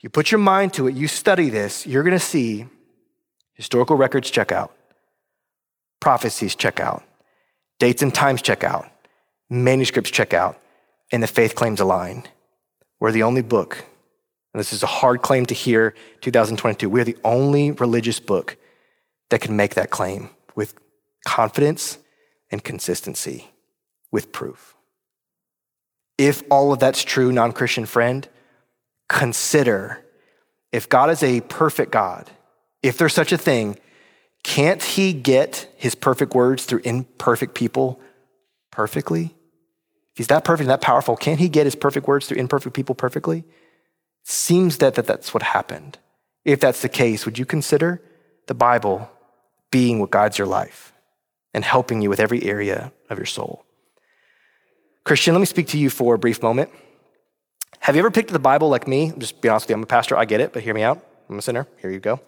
you 0.00 0.08
put 0.08 0.30
your 0.32 0.38
mind 0.38 0.72
to 0.74 0.88
it, 0.88 0.94
you 0.94 1.06
study 1.06 1.50
this, 1.50 1.86
you're 1.86 2.02
gonna 2.02 2.18
see 2.18 2.66
historical 3.52 3.96
records 3.96 4.30
check 4.30 4.50
out, 4.50 4.74
prophecies 6.00 6.54
check 6.54 6.80
out, 6.80 7.02
dates 7.78 8.02
and 8.02 8.14
times 8.14 8.40
check 8.40 8.64
out, 8.64 8.90
manuscripts 9.50 10.10
check 10.10 10.32
out 10.32 10.58
and 11.12 11.22
the 11.22 11.26
faith 11.26 11.54
claims 11.54 11.80
align. 11.80 12.24
We're 12.98 13.12
the 13.12 13.24
only 13.24 13.42
book, 13.42 13.84
and 14.52 14.60
this 14.60 14.72
is 14.72 14.82
a 14.82 14.86
hard 14.86 15.22
claim 15.22 15.46
to 15.46 15.54
hear 15.54 15.94
2022. 16.22 16.88
We're 16.88 17.04
the 17.04 17.18
only 17.24 17.72
religious 17.72 18.20
book 18.20 18.56
that 19.30 19.40
can 19.40 19.56
make 19.56 19.74
that 19.74 19.90
claim 19.90 20.30
with 20.54 20.74
confidence 21.26 21.98
and 22.50 22.62
consistency, 22.62 23.50
with 24.10 24.32
proof. 24.32 24.74
If 26.20 26.42
all 26.50 26.70
of 26.70 26.80
that's 26.80 27.02
true, 27.02 27.32
non 27.32 27.52
Christian 27.52 27.86
friend, 27.86 28.28
consider 29.08 30.04
if 30.70 30.86
God 30.86 31.08
is 31.08 31.22
a 31.22 31.40
perfect 31.40 31.90
God, 31.90 32.30
if 32.82 32.98
there's 32.98 33.14
such 33.14 33.32
a 33.32 33.38
thing, 33.38 33.78
can't 34.44 34.82
he 34.82 35.14
get 35.14 35.72
his 35.76 35.94
perfect 35.94 36.34
words 36.34 36.66
through 36.66 36.82
imperfect 36.84 37.54
people 37.54 38.02
perfectly? 38.70 39.34
If 40.12 40.18
he's 40.18 40.26
that 40.26 40.44
perfect 40.44 40.64
and 40.64 40.70
that 40.70 40.82
powerful, 40.82 41.16
can't 41.16 41.40
he 41.40 41.48
get 41.48 41.64
his 41.64 41.74
perfect 41.74 42.06
words 42.06 42.26
through 42.26 42.36
imperfect 42.36 42.76
people 42.76 42.94
perfectly? 42.94 43.44
Seems 44.24 44.76
that, 44.76 44.96
that 44.96 45.06
that's 45.06 45.32
what 45.32 45.42
happened. 45.42 45.96
If 46.44 46.60
that's 46.60 46.82
the 46.82 46.90
case, 46.90 47.24
would 47.24 47.38
you 47.38 47.46
consider 47.46 48.02
the 48.46 48.54
Bible 48.54 49.10
being 49.70 50.00
what 50.00 50.10
guides 50.10 50.36
your 50.36 50.46
life? 50.46 50.92
and 51.52 51.64
helping 51.64 52.00
you 52.00 52.08
with 52.08 52.20
every 52.20 52.42
area 52.44 52.92
of 53.08 53.18
your 53.18 53.26
soul. 53.26 53.64
Christian, 55.04 55.34
let 55.34 55.40
me 55.40 55.46
speak 55.46 55.68
to 55.68 55.78
you 55.78 55.90
for 55.90 56.14
a 56.14 56.18
brief 56.18 56.42
moment. 56.42 56.70
Have 57.80 57.96
you 57.96 58.00
ever 58.00 58.10
picked 58.10 58.30
the 58.30 58.38
Bible 58.38 58.68
like 58.68 58.86
me? 58.86 59.12
Just 59.16 59.40
be 59.40 59.48
honest 59.48 59.64
with 59.64 59.70
you, 59.70 59.76
I'm 59.76 59.82
a 59.82 59.86
pastor, 59.86 60.16
I 60.16 60.26
get 60.26 60.40
it, 60.40 60.52
but 60.52 60.62
hear 60.62 60.74
me 60.74 60.82
out. 60.82 61.04
I'm 61.28 61.38
a 61.38 61.42
sinner. 61.42 61.66
Here 61.80 61.90
you 61.90 62.00
go. 62.00 62.20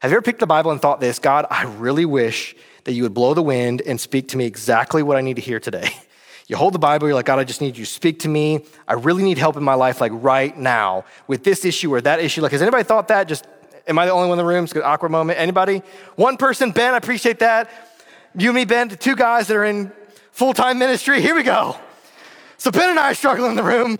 Have 0.00 0.10
you 0.10 0.16
ever 0.16 0.22
picked 0.22 0.40
the 0.40 0.46
Bible 0.46 0.70
and 0.70 0.80
thought 0.80 1.00
this 1.00 1.18
God, 1.18 1.46
I 1.50 1.64
really 1.64 2.04
wish 2.04 2.54
that 2.84 2.92
you 2.92 3.02
would 3.04 3.14
blow 3.14 3.34
the 3.34 3.42
wind 3.42 3.82
and 3.82 4.00
speak 4.00 4.28
to 4.28 4.36
me 4.36 4.44
exactly 4.44 5.02
what 5.02 5.16
I 5.16 5.20
need 5.20 5.36
to 5.36 5.42
hear 5.42 5.60
today? 5.60 5.90
You 6.46 6.56
hold 6.56 6.74
the 6.74 6.80
Bible, 6.80 7.06
you're 7.06 7.14
like, 7.14 7.26
God, 7.26 7.38
I 7.38 7.44
just 7.44 7.60
need 7.60 7.78
you 7.78 7.84
to 7.84 7.90
speak 7.90 8.18
to 8.20 8.28
me. 8.28 8.64
I 8.88 8.94
really 8.94 9.22
need 9.22 9.38
help 9.38 9.56
in 9.56 9.62
my 9.62 9.74
life, 9.74 10.00
like 10.00 10.10
right 10.12 10.58
now, 10.58 11.04
with 11.28 11.44
this 11.44 11.64
issue 11.64 11.94
or 11.94 12.00
that 12.00 12.18
issue. 12.18 12.42
Like, 12.42 12.50
has 12.50 12.60
anybody 12.60 12.82
thought 12.82 13.06
that? 13.06 13.28
Just, 13.28 13.46
am 13.86 14.00
I 14.00 14.06
the 14.06 14.10
only 14.10 14.28
one 14.28 14.36
in 14.36 14.44
the 14.44 14.52
room? 14.52 14.64
It's 14.64 14.72
an 14.72 14.82
awkward 14.82 15.12
moment. 15.12 15.38
Anybody? 15.38 15.80
One 16.16 16.36
person, 16.36 16.72
Ben, 16.72 16.92
I 16.92 16.96
appreciate 16.96 17.38
that. 17.38 17.70
You 18.36 18.48
and 18.48 18.56
me, 18.56 18.64
Ben, 18.64 18.88
the 18.88 18.96
two 18.96 19.14
guys 19.14 19.46
that 19.46 19.56
are 19.56 19.64
in 19.64 19.92
full 20.32 20.52
time 20.52 20.80
ministry. 20.80 21.22
Here 21.22 21.36
we 21.36 21.44
go. 21.44 21.76
So, 22.60 22.70
Ben 22.70 22.90
and 22.90 22.98
I 22.98 23.10
are 23.10 23.14
struggling 23.14 23.50
in 23.50 23.56
the 23.56 23.62
room. 23.62 23.98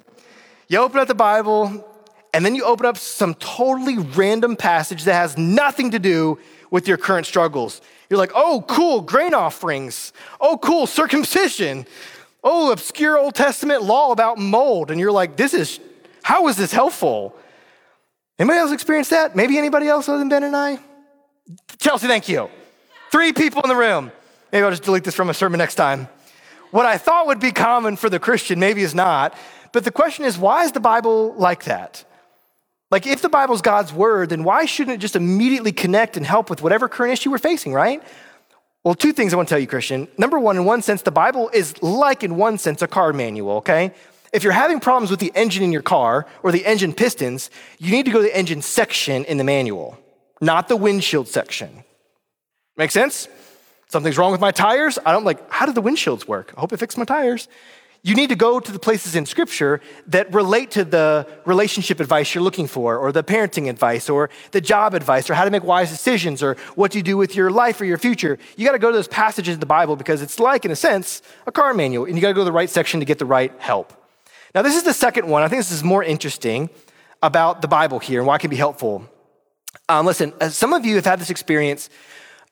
You 0.68 0.78
open 0.78 1.00
up 1.00 1.08
the 1.08 1.14
Bible, 1.14 1.84
and 2.32 2.44
then 2.44 2.54
you 2.54 2.64
open 2.64 2.86
up 2.86 2.96
some 2.96 3.34
totally 3.34 3.98
random 3.98 4.54
passage 4.54 5.04
that 5.04 5.14
has 5.14 5.36
nothing 5.36 5.90
to 5.90 5.98
do 5.98 6.38
with 6.70 6.86
your 6.86 6.96
current 6.96 7.26
struggles. 7.26 7.80
You're 8.08 8.18
like, 8.18 8.32
oh, 8.34 8.64
cool, 8.68 9.00
grain 9.00 9.34
offerings. 9.34 10.12
Oh, 10.40 10.56
cool, 10.58 10.86
circumcision 10.86 11.86
oh, 12.42 12.72
obscure 12.72 13.18
Old 13.18 13.34
Testament 13.34 13.82
law 13.82 14.12
about 14.12 14.38
mold. 14.38 14.90
And 14.90 15.00
you're 15.00 15.12
like, 15.12 15.36
this 15.36 15.54
is, 15.54 15.80
how 16.22 16.48
is 16.48 16.56
this 16.56 16.72
helpful? 16.72 17.34
Anybody 18.38 18.58
else 18.58 18.72
experienced 18.72 19.10
that? 19.10 19.36
Maybe 19.36 19.58
anybody 19.58 19.88
else 19.88 20.08
other 20.08 20.18
than 20.18 20.28
Ben 20.28 20.44
and 20.44 20.56
I? 20.56 20.78
Chelsea, 21.78 22.06
thank 22.06 22.28
you. 22.28 22.48
Three 23.10 23.32
people 23.32 23.62
in 23.62 23.68
the 23.68 23.76
room. 23.76 24.12
Maybe 24.52 24.64
I'll 24.64 24.70
just 24.70 24.82
delete 24.82 25.04
this 25.04 25.14
from 25.14 25.30
a 25.30 25.34
sermon 25.34 25.58
next 25.58 25.74
time. 25.74 26.08
What 26.70 26.86
I 26.86 26.98
thought 26.98 27.26
would 27.26 27.40
be 27.40 27.52
common 27.52 27.96
for 27.96 28.08
the 28.08 28.18
Christian 28.18 28.60
maybe 28.60 28.82
is 28.82 28.94
not. 28.94 29.34
But 29.72 29.84
the 29.84 29.92
question 29.92 30.24
is, 30.24 30.36
why 30.38 30.64
is 30.64 30.72
the 30.72 30.80
Bible 30.80 31.34
like 31.34 31.64
that? 31.64 32.04
Like, 32.90 33.06
if 33.06 33.22
the 33.22 33.28
Bible's 33.28 33.62
God's 33.62 33.92
word, 33.92 34.30
then 34.30 34.42
why 34.42 34.64
shouldn't 34.64 34.96
it 34.96 34.98
just 34.98 35.14
immediately 35.14 35.70
connect 35.70 36.16
and 36.16 36.26
help 36.26 36.50
with 36.50 36.60
whatever 36.60 36.88
current 36.88 37.12
issue 37.12 37.30
we're 37.30 37.38
facing, 37.38 37.72
right? 37.72 38.02
Well, 38.82 38.94
two 38.94 39.12
things 39.12 39.32
I 39.32 39.36
want 39.36 39.48
to 39.48 39.52
tell 39.52 39.60
you, 39.60 39.68
Christian. 39.68 40.08
Number 40.18 40.38
one, 40.38 40.56
in 40.56 40.64
one 40.64 40.82
sense, 40.82 41.02
the 41.02 41.12
Bible 41.12 41.50
is 41.52 41.80
like, 41.82 42.24
in 42.24 42.36
one 42.36 42.58
sense, 42.58 42.82
a 42.82 42.88
car 42.88 43.12
manual, 43.12 43.56
okay? 43.58 43.92
If 44.32 44.42
you're 44.42 44.52
having 44.52 44.80
problems 44.80 45.10
with 45.10 45.20
the 45.20 45.30
engine 45.34 45.62
in 45.62 45.70
your 45.70 45.82
car 45.82 46.26
or 46.42 46.50
the 46.50 46.64
engine 46.64 46.92
pistons, 46.92 47.50
you 47.78 47.92
need 47.92 48.06
to 48.06 48.10
go 48.10 48.18
to 48.18 48.24
the 48.24 48.36
engine 48.36 48.62
section 48.62 49.24
in 49.24 49.36
the 49.36 49.44
manual, 49.44 49.98
not 50.40 50.68
the 50.68 50.76
windshield 50.76 51.28
section. 51.28 51.84
Make 52.76 52.90
sense? 52.90 53.28
Something's 53.90 54.16
wrong 54.16 54.32
with 54.32 54.40
my 54.40 54.50
tires. 54.50 54.98
I 55.04 55.12
don't 55.12 55.24
like, 55.24 55.50
how 55.50 55.66
do 55.66 55.72
the 55.72 55.82
windshields 55.82 56.26
work? 56.26 56.54
I 56.56 56.60
hope 56.60 56.72
it 56.72 56.78
fixed 56.78 56.96
my 56.96 57.04
tires 57.04 57.48
you 58.02 58.14
need 58.14 58.30
to 58.30 58.36
go 58.36 58.60
to 58.60 58.72
the 58.72 58.78
places 58.78 59.14
in 59.14 59.26
scripture 59.26 59.80
that 60.06 60.32
relate 60.32 60.70
to 60.70 60.84
the 60.84 61.26
relationship 61.44 62.00
advice 62.00 62.34
you're 62.34 62.42
looking 62.42 62.66
for, 62.66 62.96
or 62.96 63.12
the 63.12 63.22
parenting 63.22 63.68
advice, 63.68 64.08
or 64.08 64.30
the 64.52 64.60
job 64.60 64.94
advice, 64.94 65.28
or 65.28 65.34
how 65.34 65.44
to 65.44 65.50
make 65.50 65.64
wise 65.64 65.90
decisions, 65.90 66.42
or 66.42 66.56
what 66.76 66.94
you 66.94 67.02
do 67.02 67.16
with 67.16 67.34
your 67.34 67.50
life 67.50 67.80
or 67.80 67.84
your 67.84 67.98
future. 67.98 68.38
You 68.56 68.64
got 68.64 68.72
to 68.72 68.78
go 68.78 68.90
to 68.90 68.96
those 68.96 69.08
passages 69.08 69.54
in 69.54 69.60
the 69.60 69.66
Bible 69.66 69.96
because 69.96 70.22
it's 70.22 70.40
like, 70.40 70.64
in 70.64 70.70
a 70.70 70.76
sense, 70.76 71.20
a 71.46 71.52
car 71.52 71.74
manual, 71.74 72.06
and 72.06 72.14
you 72.14 72.22
got 72.22 72.28
to 72.28 72.34
go 72.34 72.40
to 72.40 72.46
the 72.46 72.52
right 72.52 72.70
section 72.70 73.00
to 73.00 73.06
get 73.06 73.18
the 73.18 73.26
right 73.26 73.52
help. 73.58 73.92
Now, 74.54 74.62
this 74.62 74.76
is 74.76 74.82
the 74.82 74.94
second 74.94 75.28
one. 75.28 75.42
I 75.42 75.48
think 75.48 75.60
this 75.60 75.70
is 75.70 75.84
more 75.84 76.02
interesting 76.02 76.70
about 77.22 77.60
the 77.60 77.68
Bible 77.68 77.98
here 77.98 78.20
and 78.20 78.26
why 78.26 78.36
it 78.36 78.38
can 78.38 78.50
be 78.50 78.56
helpful. 78.56 79.06
Um, 79.90 80.06
listen, 80.06 80.32
uh, 80.40 80.48
some 80.48 80.72
of 80.72 80.86
you 80.86 80.96
have 80.96 81.04
had 81.04 81.20
this 81.20 81.30
experience 81.30 81.90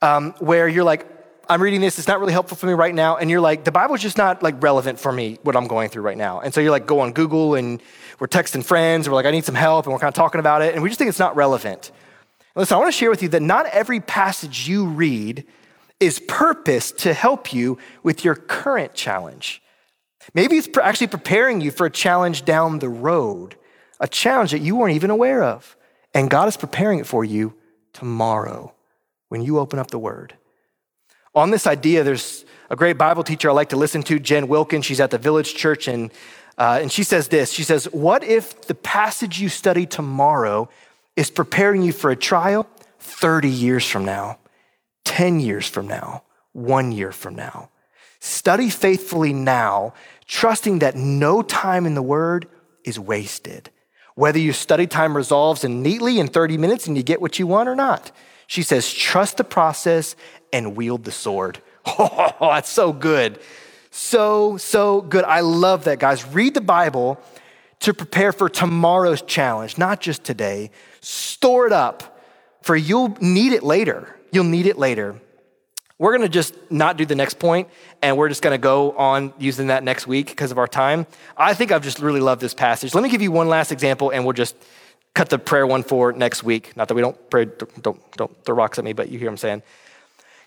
um, 0.03 0.35
where 0.41 0.69
you're 0.69 0.85
like, 0.85 1.07
I'm 1.51 1.63
reading 1.63 1.81
this, 1.81 1.99
it's 1.99 2.09
not 2.09 2.21
really 2.21 2.33
helpful 2.33 2.57
for 2.57 2.67
me 2.67 2.75
right 2.75 2.95
now. 2.95 3.17
And 3.17 3.31
you're 3.31 3.41
like, 3.41 3.65
the 3.65 3.73
Bible's 3.73 4.03
just 4.03 4.19
not 4.19 4.43
like 4.43 4.63
relevant 4.63 5.01
for 5.01 5.11
me, 5.11 5.39
what 5.43 5.57
I'm 5.57 5.67
going 5.67 5.89
through 5.89 6.03
right 6.03 6.17
now. 6.19 6.41
And 6.41 6.53
so 6.53 6.61
you're 6.61 6.71
like, 6.71 6.87
go 6.87 7.01
on 7.01 7.13
Google 7.13 7.55
and 7.55 7.83
we're 8.19 8.27
texting 8.27 8.65
friends, 8.65 9.07
and 9.07 9.13
we're 9.13 9.17
like, 9.17 9.27
I 9.27 9.31
need 9.31 9.45
some 9.45 9.55
help, 9.55 9.87
and 9.87 9.93
we're 9.93 10.01
kind 10.01 10.09
of 10.09 10.15
talking 10.15 10.41
about 10.41 10.61
it, 10.61 10.75
and 10.75 10.83
we 10.83 10.89
just 10.89 10.99
think 10.99 11.09
it's 11.09 11.19
not 11.19 11.37
relevant. 11.37 11.93
Listen, 12.57 12.75
I 12.75 12.79
want 12.79 12.93
to 12.93 12.99
share 12.99 13.11
with 13.11 13.23
you 13.23 13.29
that 13.31 13.43
not 13.43 13.67
every 13.67 14.01
passage 14.01 14.69
you 14.69 14.87
read 14.87 15.45
is 16.01 16.19
purposed 16.19 16.99
to 16.99 17.15
help 17.15 17.53
you 17.53 17.79
with 18.03 18.25
your 18.25 18.35
current 18.35 18.95
challenge. 18.95 19.63
Maybe 20.35 20.57
it's 20.57 20.69
actually 20.77 21.07
preparing 21.07 21.61
you 21.61 21.71
for 21.71 21.87
a 21.87 21.91
challenge 21.91 22.45
down 22.45 22.81
the 22.81 22.89
road, 22.89 23.57
a 24.01 24.09
challenge 24.09 24.51
that 24.51 24.59
you 24.59 24.77
weren't 24.77 24.97
even 24.97 25.11
aware 25.11 25.43
of. 25.43 25.77
And 26.13 26.29
God 26.29 26.49
is 26.49 26.57
preparing 26.57 26.99
it 26.99 27.07
for 27.07 27.25
you 27.25 27.55
tomorrow 27.93 28.75
when 29.29 29.43
you 29.43 29.59
open 29.59 29.79
up 29.79 29.91
the 29.91 29.99
Word. 29.99 30.35
On 31.39 31.53
this 31.53 31.69
idea, 31.69 32.03
there's 32.03 32.45
a 32.69 32.75
great 32.75 32.99
Bible 32.99 33.23
teacher 33.23 33.49
I 33.49 33.53
like 33.53 33.69
to 33.69 33.77
listen 33.77 34.03
to, 34.03 34.19
Jen 34.19 34.49
Wilkins. 34.49 34.85
She's 34.85 34.99
at 34.99 35.13
the 35.13 35.19
Village 35.19 35.55
Church, 35.55 35.87
and, 35.87 36.11
uh, 36.59 36.81
and 36.83 36.91
she 36.91 37.05
says 37.05 37.29
this 37.29 37.53
She 37.53 37.63
says, 37.63 37.85
What 37.93 38.25
if 38.25 38.63
the 38.63 38.75
passage 38.75 39.41
you 39.41 39.49
study 39.49 39.87
tomorrow 39.87 40.69
is 41.15 41.31
preparing 41.31 41.83
you 41.83 41.93
for 41.93 42.11
a 42.11 42.17
trial 42.17 42.67
30 42.99 43.49
years 43.49 43.89
from 43.89 44.05
now, 44.05 44.39
10 45.05 45.39
years 45.39 45.69
from 45.69 45.87
now, 45.87 46.25
one 46.55 46.91
year 46.91 47.13
from 47.13 47.37
now? 47.37 47.71
Study 48.19 48.69
faithfully 48.69 49.33
now, 49.33 49.95
trusting 50.27 50.81
that 50.81 50.97
no 50.97 51.43
time 51.43 51.87
in 51.87 51.95
the 51.95 52.03
Word 52.03 52.49
is 52.83 52.99
wasted. 52.99 53.71
Whether 54.19 54.41
your 54.41 54.53
study 54.53 54.89
time 54.89 55.17
resolves 55.17 55.63
in 55.63 55.81
neatly 55.81 56.19
in 56.19 56.27
30 56.27 56.59
minutes 56.59 56.89
and 56.89 56.97
you 56.97 57.05
get 57.05 57.21
what 57.21 57.39
you 57.39 57.47
want 57.47 57.69
or 57.69 57.77
not. 57.77 58.11
She 58.49 58.65
says, 58.65 58.93
trust 58.93 59.37
the 59.37 59.45
process 59.45 60.17
and 60.53 60.75
wield 60.75 61.05
the 61.05 61.13
sword. 61.13 61.61
Oh, 62.01 62.35
that's 62.41 62.69
so 62.69 62.93
good. 62.93 63.39
So, 63.91 64.57
so 64.57 65.01
good. 65.01 65.25
I 65.25 65.41
love 65.41 65.85
that, 65.85 66.01
guys. 66.01 66.27
Read 66.27 66.55
the 66.55 66.61
Bible 66.61 67.21
to 67.79 67.95
prepare 67.95 68.33
for 68.33 68.49
tomorrow's 68.49 69.23
challenge, 69.23 69.79
not 69.79 70.01
just 70.01 70.25
today. 70.25 70.73
Store 71.01 71.67
it 71.67 71.73
up, 71.73 72.21
for 72.63 72.75
you'll 72.77 73.17
need 73.21 73.53
it 73.53 73.63
later. 73.63 74.17
You'll 74.33 74.45
need 74.45 74.67
it 74.67 74.79
later. 74.79 75.21
We're 75.99 76.13
going 76.17 76.23
to 76.23 76.33
just 76.33 76.55
not 76.71 76.97
do 76.97 77.05
the 77.05 77.17
next 77.17 77.41
point, 77.41 77.69
and 78.03 78.17
we're 78.17 78.29
just 78.29 78.41
going 78.41 78.55
to 78.55 78.63
go 78.63 78.93
on 78.93 79.33
using 79.37 79.67
that 79.67 79.83
next 79.83 80.07
week 80.07 80.29
because 80.29 80.53
of 80.53 80.59
our 80.59 80.69
time. 80.69 81.07
I 81.37 81.55
think 81.55 81.73
I've 81.73 81.83
just 81.83 81.99
really 81.99 82.21
loved 82.21 82.41
this 82.41 82.55
passage. 82.55 82.95
Let 82.95 83.03
me 83.03 83.11
give 83.11 83.21
you 83.21 83.33
one 83.33 83.49
last 83.49 83.73
example, 83.73 84.11
and 84.11 84.25
we'll 84.25 84.33
just 84.33 84.55
cut 85.15 85.29
the 85.29 85.39
prayer 85.39 85.67
one 85.67 85.83
for 85.83 86.13
next 86.13 86.45
week. 86.45 86.77
Not 86.77 86.87
that 86.87 86.95
we 86.95 87.03
don't 87.03 87.31
pray, 87.31 87.47
don't, 87.47 88.13
don't 88.17 88.45
throw 88.45 88.55
rocks 88.55 88.79
at 88.79 88.85
me, 88.85 88.93
but 88.93 89.09
you 89.09 89.19
hear 89.19 89.27
what 89.27 89.33
I'm 89.33 89.39
saying. 89.39 89.63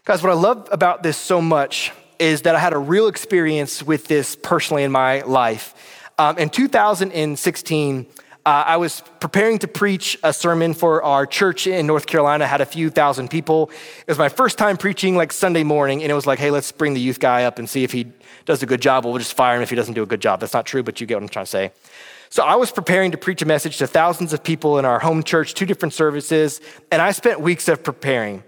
Guys, 0.06 0.24
what 0.24 0.32
I 0.32 0.36
love 0.36 0.70
about 0.72 1.04
this 1.04 1.18
so 1.18 1.42
much 1.42 1.92
is 2.18 2.44
that 2.44 2.56
I 2.56 2.60
had 2.60 2.72
a 2.72 2.78
real 2.78 3.08
experience 3.08 3.84
with 3.84 4.08
this 4.08 4.38
personally 4.38 4.84
in 4.84 4.92
my 4.92 5.22
life. 5.22 6.08
Um, 6.18 6.38
in 6.38 6.50
2016, 6.50 8.06
uh, 8.46 8.64
I 8.66 8.78
was 8.78 9.04
preparing 9.20 9.60
to 9.60 9.68
preach 9.68 10.18
a 10.24 10.34
sermon 10.34 10.74
for 10.74 11.04
our 11.04 11.28
church 11.28 11.68
in 11.68 11.86
North 11.86 12.08
Carolina, 12.08 12.48
had 12.48 12.60
a 12.60 12.66
few 12.66 12.90
thousand 12.90 13.30
people. 13.30 13.70
It 14.00 14.08
was 14.08 14.18
my 14.18 14.30
first 14.30 14.58
time 14.58 14.78
preaching 14.78 15.16
like 15.16 15.32
Sunday 15.32 15.64
morning, 15.64 16.02
and 16.02 16.12
it 16.12 16.16
was 16.16 16.26
like, 16.26 16.40
hey, 16.40 16.50
let's 16.50 16.72
bring 16.72 16.96
the 16.96 17.00
youth 17.00 17.20
guy 17.20 17.44
up 17.44 17.60
and 17.60 17.70
see 17.70 17.84
if 17.84 17.92
he 17.92 18.12
does 18.46 18.64
a 18.64 18.66
good 18.66 18.82
job. 18.82 19.06
We'll 19.06 19.18
just 19.20 19.36
fire 19.36 19.56
him 19.56 19.62
if 19.62 19.70
he 19.70 19.76
doesn't 19.76 19.94
do 19.94 20.02
a 20.02 20.08
good 20.08 20.22
job. 20.22 20.40
That's 20.40 20.54
not 20.54 20.66
true, 20.66 20.82
but 20.82 21.00
you 21.00 21.06
get 21.06 21.16
what 21.16 21.24
I'm 21.24 21.30
trying 21.30 21.46
to 21.46 21.52
say. 21.52 21.72
So 22.30 22.44
I 22.44 22.56
was 22.56 22.72
preparing 22.72 23.12
to 23.12 23.18
preach 23.18 23.44
a 23.44 23.46
message 23.46 23.78
to 23.78 23.86
thousands 23.86 24.34
of 24.34 24.44
people 24.44 24.80
in 24.80 24.86
our 24.86 24.98
home 24.98 25.22
church, 25.22 25.54
two 25.54 25.68
different 25.68 25.94
services, 25.94 26.62
and 26.92 27.00
I 27.00 27.12
spent 27.12 27.42
weeks 27.42 27.68
of 27.68 27.84
preparing. 27.84 28.44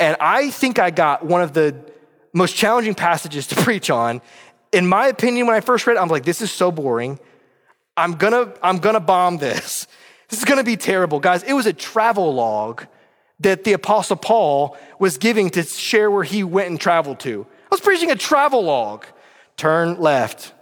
And 0.00 0.16
I 0.18 0.50
think 0.50 0.80
I 0.80 0.90
got 0.90 1.24
one 1.24 1.40
of 1.40 1.52
the 1.52 1.76
most 2.32 2.56
challenging 2.56 2.94
passages 2.94 3.46
to 3.48 3.56
preach 3.62 3.90
on. 3.90 4.22
In 4.72 4.88
my 4.88 5.06
opinion, 5.06 5.46
when 5.46 5.54
I 5.54 5.60
first 5.60 5.86
read 5.86 5.96
it, 5.96 6.00
I'm 6.00 6.08
like, 6.08 6.24
this 6.24 6.42
is 6.42 6.50
so 6.50 6.72
boring. 6.72 7.20
I'm 7.96 8.12
gonna, 8.12 8.52
I'm 8.62 8.78
gonna 8.78 9.00
bomb 9.00 9.38
this. 9.38 9.86
This 10.28 10.40
is 10.40 10.44
gonna 10.44 10.64
be 10.64 10.76
terrible. 10.76 11.20
Guys, 11.20 11.44
it 11.44 11.52
was 11.52 11.66
a 11.66 11.72
travel 11.72 12.34
log 12.34 12.84
that 13.38 13.62
the 13.62 13.74
Apostle 13.74 14.16
Paul 14.16 14.76
was 14.98 15.18
giving 15.18 15.50
to 15.50 15.62
share 15.62 16.10
where 16.10 16.24
he 16.24 16.42
went 16.42 16.68
and 16.68 16.80
traveled 16.80 17.20
to. 17.20 17.46
I 17.48 17.68
was 17.70 17.80
preaching 17.80 18.10
a 18.10 18.16
travel 18.16 18.64
log. 18.64 19.06
Turn 19.56 20.00
left, 20.00 20.52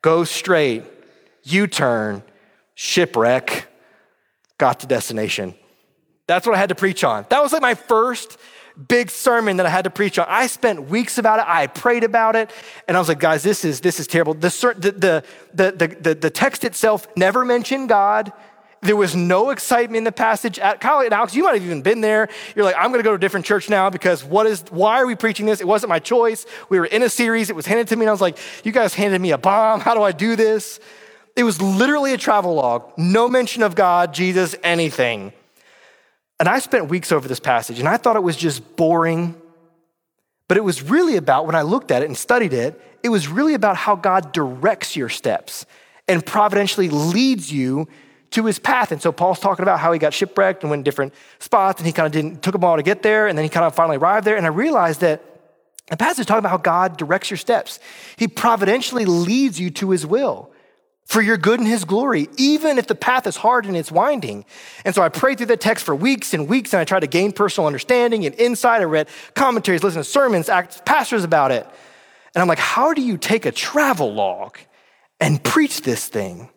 go 0.00 0.24
straight, 0.24 0.84
U 1.42 1.66
turn, 1.66 2.22
shipwreck, 2.74 3.66
got 4.56 4.80
to 4.80 4.86
destination. 4.86 5.54
That's 6.26 6.46
what 6.46 6.56
I 6.56 6.58
had 6.58 6.70
to 6.70 6.74
preach 6.74 7.04
on. 7.04 7.26
That 7.28 7.42
was 7.42 7.52
like 7.52 7.60
my 7.60 7.74
first 7.74 8.38
big 8.88 9.10
sermon 9.10 9.58
that 9.58 9.66
I 9.66 9.68
had 9.68 9.84
to 9.84 9.90
preach 9.90 10.18
on. 10.18 10.26
I 10.28 10.46
spent 10.46 10.88
weeks 10.88 11.18
about 11.18 11.38
it. 11.40 11.46
I 11.46 11.66
prayed 11.66 12.04
about 12.04 12.36
it. 12.36 12.50
And 12.88 12.96
I 12.96 13.00
was 13.00 13.08
like, 13.08 13.20
guys, 13.20 13.42
this 13.42 13.64
is, 13.64 13.80
this 13.80 14.00
is 14.00 14.06
terrible. 14.06 14.34
The, 14.34 14.48
the, 14.78 15.24
the, 15.54 15.96
the, 16.00 16.14
the 16.14 16.30
text 16.30 16.64
itself 16.64 17.06
never 17.16 17.44
mentioned 17.44 17.88
God. 17.88 18.32
There 18.82 18.96
was 18.96 19.14
no 19.14 19.50
excitement 19.50 19.98
in 19.98 20.04
the 20.04 20.10
passage 20.10 20.58
at 20.58 20.84
and 20.84 21.12
Alex. 21.12 21.36
You 21.36 21.44
might 21.44 21.54
have 21.54 21.62
even 21.64 21.82
been 21.82 22.00
there. 22.00 22.28
You're 22.56 22.64
like, 22.64 22.74
I'm 22.76 22.88
going 22.88 22.98
to 22.98 23.04
go 23.04 23.10
to 23.10 23.16
a 23.16 23.20
different 23.20 23.46
church 23.46 23.70
now 23.70 23.90
because 23.90 24.24
what 24.24 24.46
is? 24.46 24.64
Why 24.70 25.00
are 25.00 25.06
we 25.06 25.14
preaching 25.14 25.46
this? 25.46 25.60
It 25.60 25.68
wasn't 25.68 25.90
my 25.90 26.00
choice. 26.00 26.46
We 26.68 26.80
were 26.80 26.86
in 26.86 27.04
a 27.04 27.08
series. 27.08 27.48
It 27.48 27.54
was 27.54 27.64
handed 27.64 27.86
to 27.88 27.96
me, 27.96 28.02
and 28.02 28.08
I 28.08 28.12
was 28.12 28.20
like, 28.20 28.38
you 28.64 28.72
guys 28.72 28.92
handed 28.92 29.20
me 29.20 29.30
a 29.30 29.38
bomb. 29.38 29.78
How 29.78 29.94
do 29.94 30.02
I 30.02 30.10
do 30.10 30.34
this? 30.34 30.80
It 31.36 31.44
was 31.44 31.62
literally 31.62 32.12
a 32.12 32.18
travel 32.18 32.54
log. 32.54 32.92
No 32.98 33.28
mention 33.28 33.62
of 33.62 33.76
God, 33.76 34.12
Jesus, 34.12 34.56
anything. 34.64 35.32
And 36.42 36.48
I 36.48 36.58
spent 36.58 36.88
weeks 36.88 37.12
over 37.12 37.28
this 37.28 37.38
passage 37.38 37.78
and 37.78 37.88
I 37.88 37.96
thought 37.96 38.16
it 38.16 38.22
was 38.24 38.36
just 38.36 38.74
boring. 38.74 39.40
But 40.48 40.56
it 40.56 40.64
was 40.64 40.82
really 40.82 41.14
about, 41.14 41.46
when 41.46 41.54
I 41.54 41.62
looked 41.62 41.92
at 41.92 42.02
it 42.02 42.06
and 42.06 42.18
studied 42.18 42.52
it, 42.52 42.82
it 43.04 43.10
was 43.10 43.28
really 43.28 43.54
about 43.54 43.76
how 43.76 43.94
God 43.94 44.32
directs 44.32 44.96
your 44.96 45.08
steps 45.08 45.66
and 46.08 46.26
providentially 46.26 46.88
leads 46.88 47.52
you 47.52 47.86
to 48.32 48.44
his 48.44 48.58
path. 48.58 48.90
And 48.90 49.00
so 49.00 49.12
Paul's 49.12 49.38
talking 49.38 49.62
about 49.62 49.78
how 49.78 49.92
he 49.92 50.00
got 50.00 50.12
shipwrecked 50.12 50.64
and 50.64 50.70
went 50.70 50.82
different 50.82 51.14
spots, 51.38 51.78
and 51.78 51.86
he 51.86 51.92
kind 51.92 52.06
of 52.06 52.12
didn't 52.12 52.42
took 52.42 52.56
a 52.56 52.58
while 52.58 52.76
to 52.76 52.82
get 52.82 53.04
there, 53.04 53.28
and 53.28 53.38
then 53.38 53.44
he 53.44 53.48
kind 53.48 53.64
of 53.64 53.72
finally 53.76 53.98
arrived 53.98 54.26
there. 54.26 54.36
And 54.36 54.44
I 54.44 54.48
realized 54.48 55.00
that 55.02 55.22
the 55.90 55.96
passage 55.96 56.22
is 56.22 56.26
talking 56.26 56.40
about 56.40 56.50
how 56.50 56.56
God 56.56 56.96
directs 56.96 57.30
your 57.30 57.36
steps. 57.36 57.78
He 58.16 58.26
providentially 58.26 59.04
leads 59.04 59.60
you 59.60 59.70
to 59.70 59.90
his 59.90 60.04
will 60.04 60.51
for 61.12 61.20
your 61.20 61.36
good 61.36 61.60
and 61.60 61.68
his 61.68 61.84
glory, 61.84 62.26
even 62.38 62.78
if 62.78 62.86
the 62.86 62.94
path 62.94 63.26
is 63.26 63.36
hard 63.36 63.66
and 63.66 63.76
it's 63.76 63.92
winding. 63.92 64.46
And 64.82 64.94
so 64.94 65.02
I 65.02 65.10
prayed 65.10 65.36
through 65.36 65.48
the 65.48 65.58
text 65.58 65.84
for 65.84 65.94
weeks 65.94 66.32
and 66.32 66.48
weeks, 66.48 66.72
and 66.72 66.80
I 66.80 66.84
tried 66.84 67.00
to 67.00 67.06
gain 67.06 67.32
personal 67.32 67.66
understanding 67.66 68.24
and 68.24 68.34
insight. 68.36 68.80
I 68.80 68.84
read 68.84 69.10
commentaries, 69.34 69.84
listened 69.84 70.04
to 70.04 70.10
sermons, 70.10 70.48
asked 70.48 70.86
pastors 70.86 71.22
about 71.22 71.50
it. 71.50 71.66
And 72.34 72.40
I'm 72.40 72.48
like, 72.48 72.58
how 72.58 72.94
do 72.94 73.02
you 73.02 73.18
take 73.18 73.44
a 73.44 73.52
travel 73.52 74.14
log 74.14 74.56
and 75.20 75.44
preach 75.44 75.82
this 75.82 76.08
thing? 76.08 76.48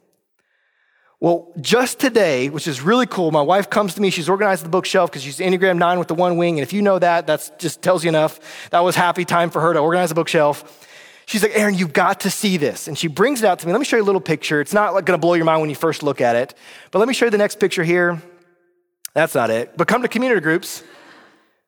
Well, 1.19 1.51
just 1.59 1.99
today, 1.99 2.47
which 2.47 2.65
is 2.65 2.81
really 2.81 3.07
cool, 3.07 3.31
my 3.31 3.41
wife 3.41 3.69
comes 3.69 3.95
to 3.95 4.01
me. 4.01 4.09
She's 4.09 4.29
organized 4.29 4.63
the 4.63 4.69
bookshelf 4.69 5.11
because 5.11 5.23
she's 5.23 5.39
Enneagram 5.39 5.77
9 5.77 5.99
with 5.99 6.07
the 6.07 6.15
one 6.15 6.37
wing. 6.37 6.59
And 6.59 6.63
if 6.63 6.71
you 6.71 6.81
know 6.81 6.97
that, 6.97 7.27
that 7.27 7.59
just 7.59 7.81
tells 7.81 8.05
you 8.05 8.09
enough. 8.09 8.69
That 8.69 8.81
was 8.81 8.95
happy 8.95 9.25
time 9.25 9.49
for 9.49 9.59
her 9.59 9.73
to 9.73 9.79
organize 9.79 10.09
the 10.09 10.15
bookshelf. 10.15 10.87
She's 11.25 11.41
like, 11.41 11.53
Aaron, 11.55 11.73
you've 11.75 11.93
got 11.93 12.21
to 12.21 12.29
see 12.29 12.57
this. 12.57 12.87
And 12.87 12.97
she 12.97 13.07
brings 13.07 13.41
it 13.41 13.47
out 13.47 13.59
to 13.59 13.67
me. 13.67 13.73
Let 13.73 13.79
me 13.79 13.85
show 13.85 13.97
you 13.97 14.03
a 14.03 14.05
little 14.05 14.21
picture. 14.21 14.61
It's 14.61 14.73
not 14.73 14.93
like 14.93 15.05
going 15.05 15.19
to 15.19 15.21
blow 15.21 15.33
your 15.33 15.45
mind 15.45 15.61
when 15.61 15.69
you 15.69 15.75
first 15.75 16.03
look 16.03 16.21
at 16.21 16.35
it. 16.35 16.53
But 16.91 16.99
let 16.99 17.07
me 17.07 17.13
show 17.13 17.25
you 17.25 17.31
the 17.31 17.37
next 17.37 17.59
picture 17.59 17.83
here. 17.83 18.21
That's 19.13 19.33
not 19.33 19.49
it. 19.49 19.75
But 19.75 19.87
come 19.87 20.03
to 20.03 20.07
community 20.07 20.41
groups. 20.41 20.83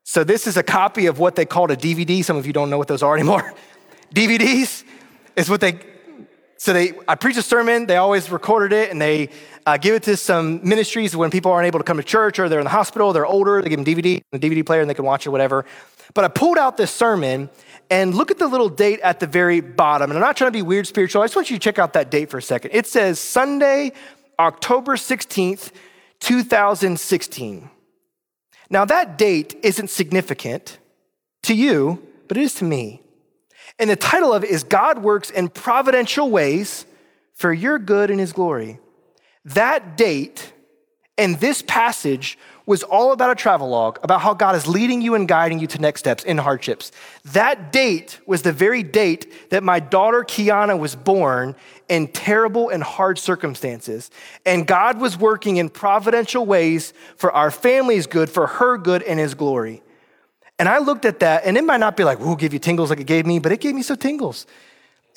So 0.03 0.23
this 0.23 0.47
is 0.47 0.57
a 0.57 0.63
copy 0.63 1.07
of 1.07 1.19
what 1.19 1.35
they 1.35 1.45
called 1.45 1.71
a 1.71 1.75
DVD. 1.75 2.23
Some 2.23 2.37
of 2.37 2.45
you 2.45 2.53
don't 2.53 2.69
know 2.69 2.77
what 2.77 2.87
those 2.87 3.01
are 3.01 3.15
anymore. 3.15 3.53
DVDs 4.13 4.83
is 5.35 5.49
what 5.49 5.59
they 5.59 5.79
so 6.59 6.73
they, 6.73 6.93
I 7.07 7.13
preach 7.15 7.37
a 7.37 7.43
sermon, 7.43 7.85
they 7.85 7.97
always 7.97 8.31
recorded 8.31 8.73
it, 8.73 8.89
and 8.89 8.99
they 8.99 9.29
uh, 9.67 9.77
give 9.77 9.93
it 9.93 10.03
to 10.03 10.17
some 10.17 10.67
ministries 10.67 11.15
when 11.15 11.29
people 11.29 11.51
aren't 11.51 11.67
able 11.67 11.79
to 11.79 11.83
come 11.83 11.97
to 11.97 12.03
church 12.03 12.39
or 12.39 12.49
they're 12.49 12.59
in 12.59 12.65
the 12.65 12.71
hospital, 12.71 13.13
they're 13.13 13.27
older, 13.27 13.61
they 13.61 13.69
give 13.69 13.83
them 13.83 13.85
DVD, 13.85 14.21
a 14.33 14.39
DVD 14.39 14.65
player, 14.65 14.81
and 14.81 14.89
they 14.89 14.95
can 14.95 15.05
watch 15.05 15.27
it, 15.27 15.29
whatever. 15.29 15.65
But 16.15 16.25
I 16.25 16.29
pulled 16.29 16.57
out 16.57 16.75
this 16.75 16.89
sermon, 16.89 17.51
and 17.89 18.13
look 18.13 18.31
at 18.31 18.37
the 18.37 18.47
little 18.47 18.69
date 18.69 18.99
at 19.01 19.19
the 19.19 19.27
very 19.27 19.61
bottom. 19.61 20.11
And 20.11 20.17
I'm 20.17 20.21
not 20.21 20.37
trying 20.37 20.49
to 20.49 20.57
be 20.57 20.61
weird 20.61 20.87
spiritual, 20.87 21.21
I 21.21 21.25
just 21.25 21.35
want 21.35 21.49
you 21.49 21.57
to 21.57 21.61
check 21.61 21.79
out 21.79 21.93
that 21.93 22.11
date 22.11 22.29
for 22.29 22.37
a 22.37 22.41
second. 22.41 22.71
It 22.73 22.87
says 22.87 23.19
Sunday, 23.19 23.93
October 24.39 24.95
16th, 24.95 25.71
2016. 26.19 27.69
Now, 28.69 28.85
that 28.85 29.17
date 29.17 29.57
isn't 29.63 29.89
significant 29.89 30.77
to 31.43 31.53
you, 31.55 32.05
but 32.27 32.37
it 32.37 32.43
is 32.43 32.55
to 32.55 32.65
me. 32.65 33.01
And 33.79 33.89
the 33.89 33.95
title 33.95 34.33
of 34.33 34.43
it 34.43 34.49
is 34.49 34.63
God 34.63 34.99
Works 34.99 35.29
in 35.29 35.49
Providential 35.49 36.29
Ways 36.29 36.85
for 37.35 37.53
Your 37.53 37.79
Good 37.79 38.09
and 38.11 38.19
His 38.19 38.33
Glory. 38.33 38.79
That 39.45 39.95
date 39.95 40.51
and 41.17 41.39
this 41.39 41.61
passage 41.61 42.37
was 42.67 42.83
all 42.83 43.13
about 43.13 43.31
a 43.31 43.35
travelogue 43.35 43.97
about 44.03 44.21
how 44.21 44.33
God 44.33 44.53
is 44.53 44.67
leading 44.67 45.01
you 45.01 45.15
and 45.15 45.27
guiding 45.27 45.57
you 45.57 45.67
to 45.67 45.79
next 45.79 46.01
steps 46.01 46.23
in 46.25 46.37
hardships. 46.37 46.91
That 47.23 47.71
date 47.71 48.19
was 48.27 48.41
the 48.41 48.51
very 48.51 48.83
date 48.83 49.49
that 49.49 49.63
my 49.63 49.79
daughter 49.79 50.23
Kiana 50.23 50.77
was 50.77 50.93
born 50.93 51.55
in 51.87 52.09
terrible 52.09 52.69
and 52.69 52.83
hard 52.83 53.17
circumstances. 53.17 54.11
And 54.45 54.67
God 54.67 54.99
was 54.99 55.17
working 55.17 55.57
in 55.57 55.69
providential 55.69 56.45
ways 56.45 56.93
for 57.15 57.31
our 57.31 57.51
family's 57.51 58.05
good, 58.05 58.29
for 58.29 58.45
her 58.45 58.77
good 58.77 59.01
and 59.01 59.17
his 59.17 59.33
glory. 59.33 59.81
And 60.59 60.67
I 60.67 60.79
looked 60.79 61.05
at 61.05 61.19
that, 61.21 61.45
and 61.45 61.55
it 61.57 61.63
might 61.63 61.79
not 61.79 61.95
be 61.95 62.03
like, 62.03 62.19
we'll 62.19 62.35
give 62.35 62.51
you 62.51 62.59
tingles 62.59 62.89
like 62.89 62.99
it 62.99 63.07
gave 63.07 63.25
me, 63.25 63.39
but 63.39 63.53
it 63.53 63.61
gave 63.61 63.75
me 63.75 63.81
some 63.81 63.97
tingles. 63.97 64.45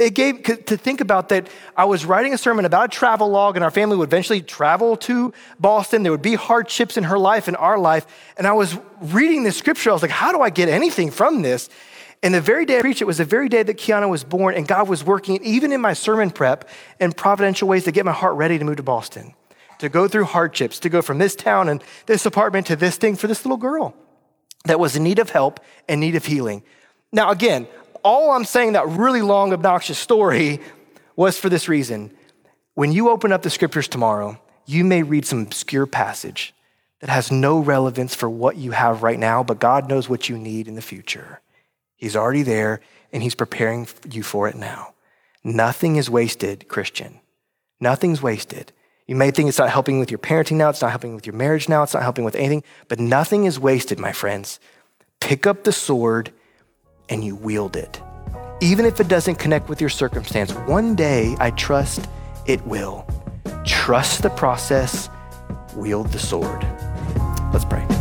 It 0.01 0.15
gave 0.15 0.43
to 0.45 0.77
think 0.79 1.03
about 1.03 1.29
that. 1.29 1.49
I 1.77 1.85
was 1.85 2.07
writing 2.07 2.33
a 2.33 2.39
sermon 2.39 2.65
about 2.65 2.87
a 2.87 2.89
travel 2.89 3.29
log, 3.29 3.57
and 3.57 3.63
our 3.63 3.71
family 3.71 3.99
would 3.99 4.09
eventually 4.09 4.41
travel 4.41 4.97
to 4.97 5.35
Boston. 5.59 6.03
There 6.03 6.11
would 6.11 6.23
be 6.23 6.37
hardships 6.37 6.97
in 6.97 7.05
her 7.05 7.19
life 7.19 7.49
and 7.49 7.57
our 7.59 7.79
life. 7.79 8.07
And 8.39 8.47
I 8.47 8.53
was 8.53 8.79
reading 9.03 9.43
this 9.43 9.59
scripture. 9.59 9.91
I 9.91 9.93
was 9.93 10.01
like, 10.01 10.11
how 10.11 10.33
do 10.33 10.41
I 10.41 10.49
get 10.49 10.71
anything 10.71 11.11
from 11.11 11.43
this? 11.43 11.69
And 12.23 12.33
the 12.33 12.41
very 12.41 12.65
day 12.65 12.79
I 12.79 12.81
preached, 12.81 13.03
it 13.03 13.07
was 13.07 13.19
the 13.19 13.27
very 13.27 13.51
day 13.51 13.63
that 13.63 13.77
Kiana 13.77 14.09
was 14.09 14.25
born, 14.25 14.55
and 14.55 14.67
God 14.67 14.89
was 14.89 15.05
working, 15.05 15.39
even 15.43 15.71
in 15.71 15.83
my 15.83 15.93
sermon 15.93 16.31
prep, 16.31 16.69
in 16.99 17.13
providential 17.13 17.69
ways 17.69 17.85
to 17.85 17.93
get 17.93 18.07
my 18.07 18.13
heart 18.13 18.37
ready 18.37 18.59
to 18.59 18.65
move 18.65 18.77
to 18.77 18.83
Boston, 18.83 19.35
to 19.81 19.91
go 19.91 20.09
through 20.09 20.25
hardships, 20.25 20.79
to 20.81 20.89
go 20.89 21.03
from 21.03 21.19
this 21.19 21.37
town 21.37 21.69
and 21.69 21.85
this 22.07 22.25
apartment 22.25 22.67
to 22.69 22.77
this 22.77 22.97
thing 22.97 23.17
for 23.17 23.27
this 23.27 23.45
little 23.45 23.59
girl 23.59 23.95
that 24.65 24.81
was 24.81 24.97
in 24.97 25.03
need 25.03 25.19
of 25.19 25.29
help 25.29 25.61
and 25.89 26.01
need 26.01 26.15
of 26.15 26.25
healing. 26.25 26.63
Now, 27.13 27.31
again, 27.31 27.67
all 28.03 28.31
I'm 28.31 28.45
saying 28.45 28.73
that 28.73 28.89
really 28.89 29.23
long, 29.23 29.53
obnoxious 29.53 29.99
story 29.99 30.61
was 31.17 31.39
for 31.39 31.49
this 31.49 31.69
reason. 31.69 32.13
When 32.75 32.93
you 32.93 33.11
open 33.11 33.33
up 33.33 33.43
the 33.43 33.51
scriptures 33.51 33.89
tomorrow, 33.89 34.41
you 34.67 34.85
may 34.85 35.03
read 35.03 35.27
some 35.27 35.43
obscure 35.43 35.87
passage 35.87 36.55
that 37.01 37.11
has 37.11 37.31
no 37.31 37.59
relevance 37.59 38.15
for 38.15 38.31
what 38.31 38.57
you 38.57 38.73
have 38.73 39.03
right 39.03 39.19
now, 39.19 39.43
but 39.43 39.59
God 39.59 39.89
knows 39.89 40.09
what 40.09 40.29
you 40.29 40.39
need 40.39 40.69
in 40.69 40.75
the 40.75 40.83
future. 40.83 41.41
He's 41.97 42.17
already 42.17 42.43
there 42.43 42.81
and 43.13 43.23
He's 43.23 43.35
preparing 43.35 43.89
you 44.11 44.23
for 44.23 44.49
it 44.49 44.55
now. 44.55 44.95
Nothing 45.43 45.97
is 45.97 46.11
wasted, 46.11 46.69
Christian. 46.69 47.21
Nothing's 47.81 48.23
wasted. 48.23 48.73
You 49.07 49.17
may 49.17 49.31
think 49.31 49.49
it's 49.49 49.59
not 49.59 49.71
helping 49.71 49.99
with 49.99 50.11
your 50.11 50.19
parenting 50.19 50.57
now, 50.57 50.69
it's 50.69 50.83
not 50.83 50.91
helping 50.91 51.15
with 51.15 51.27
your 51.27 51.35
marriage 51.35 51.69
now, 51.69 51.83
it's 51.83 51.95
not 51.95 52.03
helping 52.03 52.25
with 52.25 52.37
anything, 52.37 52.63
but 52.89 53.01
nothing 53.01 53.45
is 53.45 53.59
wasted, 53.59 53.99
my 53.99 54.13
friends. 54.13 54.61
Pick 55.19 55.47
up 55.47 55.65
the 55.65 55.73
sword 55.73 56.33
and 57.11 57.23
you 57.23 57.37
wield 57.37 57.77
it. 57.77 58.01
Even 58.61 58.87
if 58.87 59.01
it 59.01 59.09
doesn't 59.09 59.37
connect 59.37 59.69
with 59.69 59.81
your 59.81 59.91
circumstance, 59.91 60.53
one 60.53 60.95
day 60.95 61.37
I 61.39 61.51
trust 61.51 62.09
it 62.47 62.65
will. 62.67 63.07
Trust 63.67 64.23
the 64.23 64.31
process, 64.31 65.09
wield 65.77 66.09
the 66.13 66.19
sword. 66.19 66.63
Let's 67.53 67.65
pray. 67.65 68.00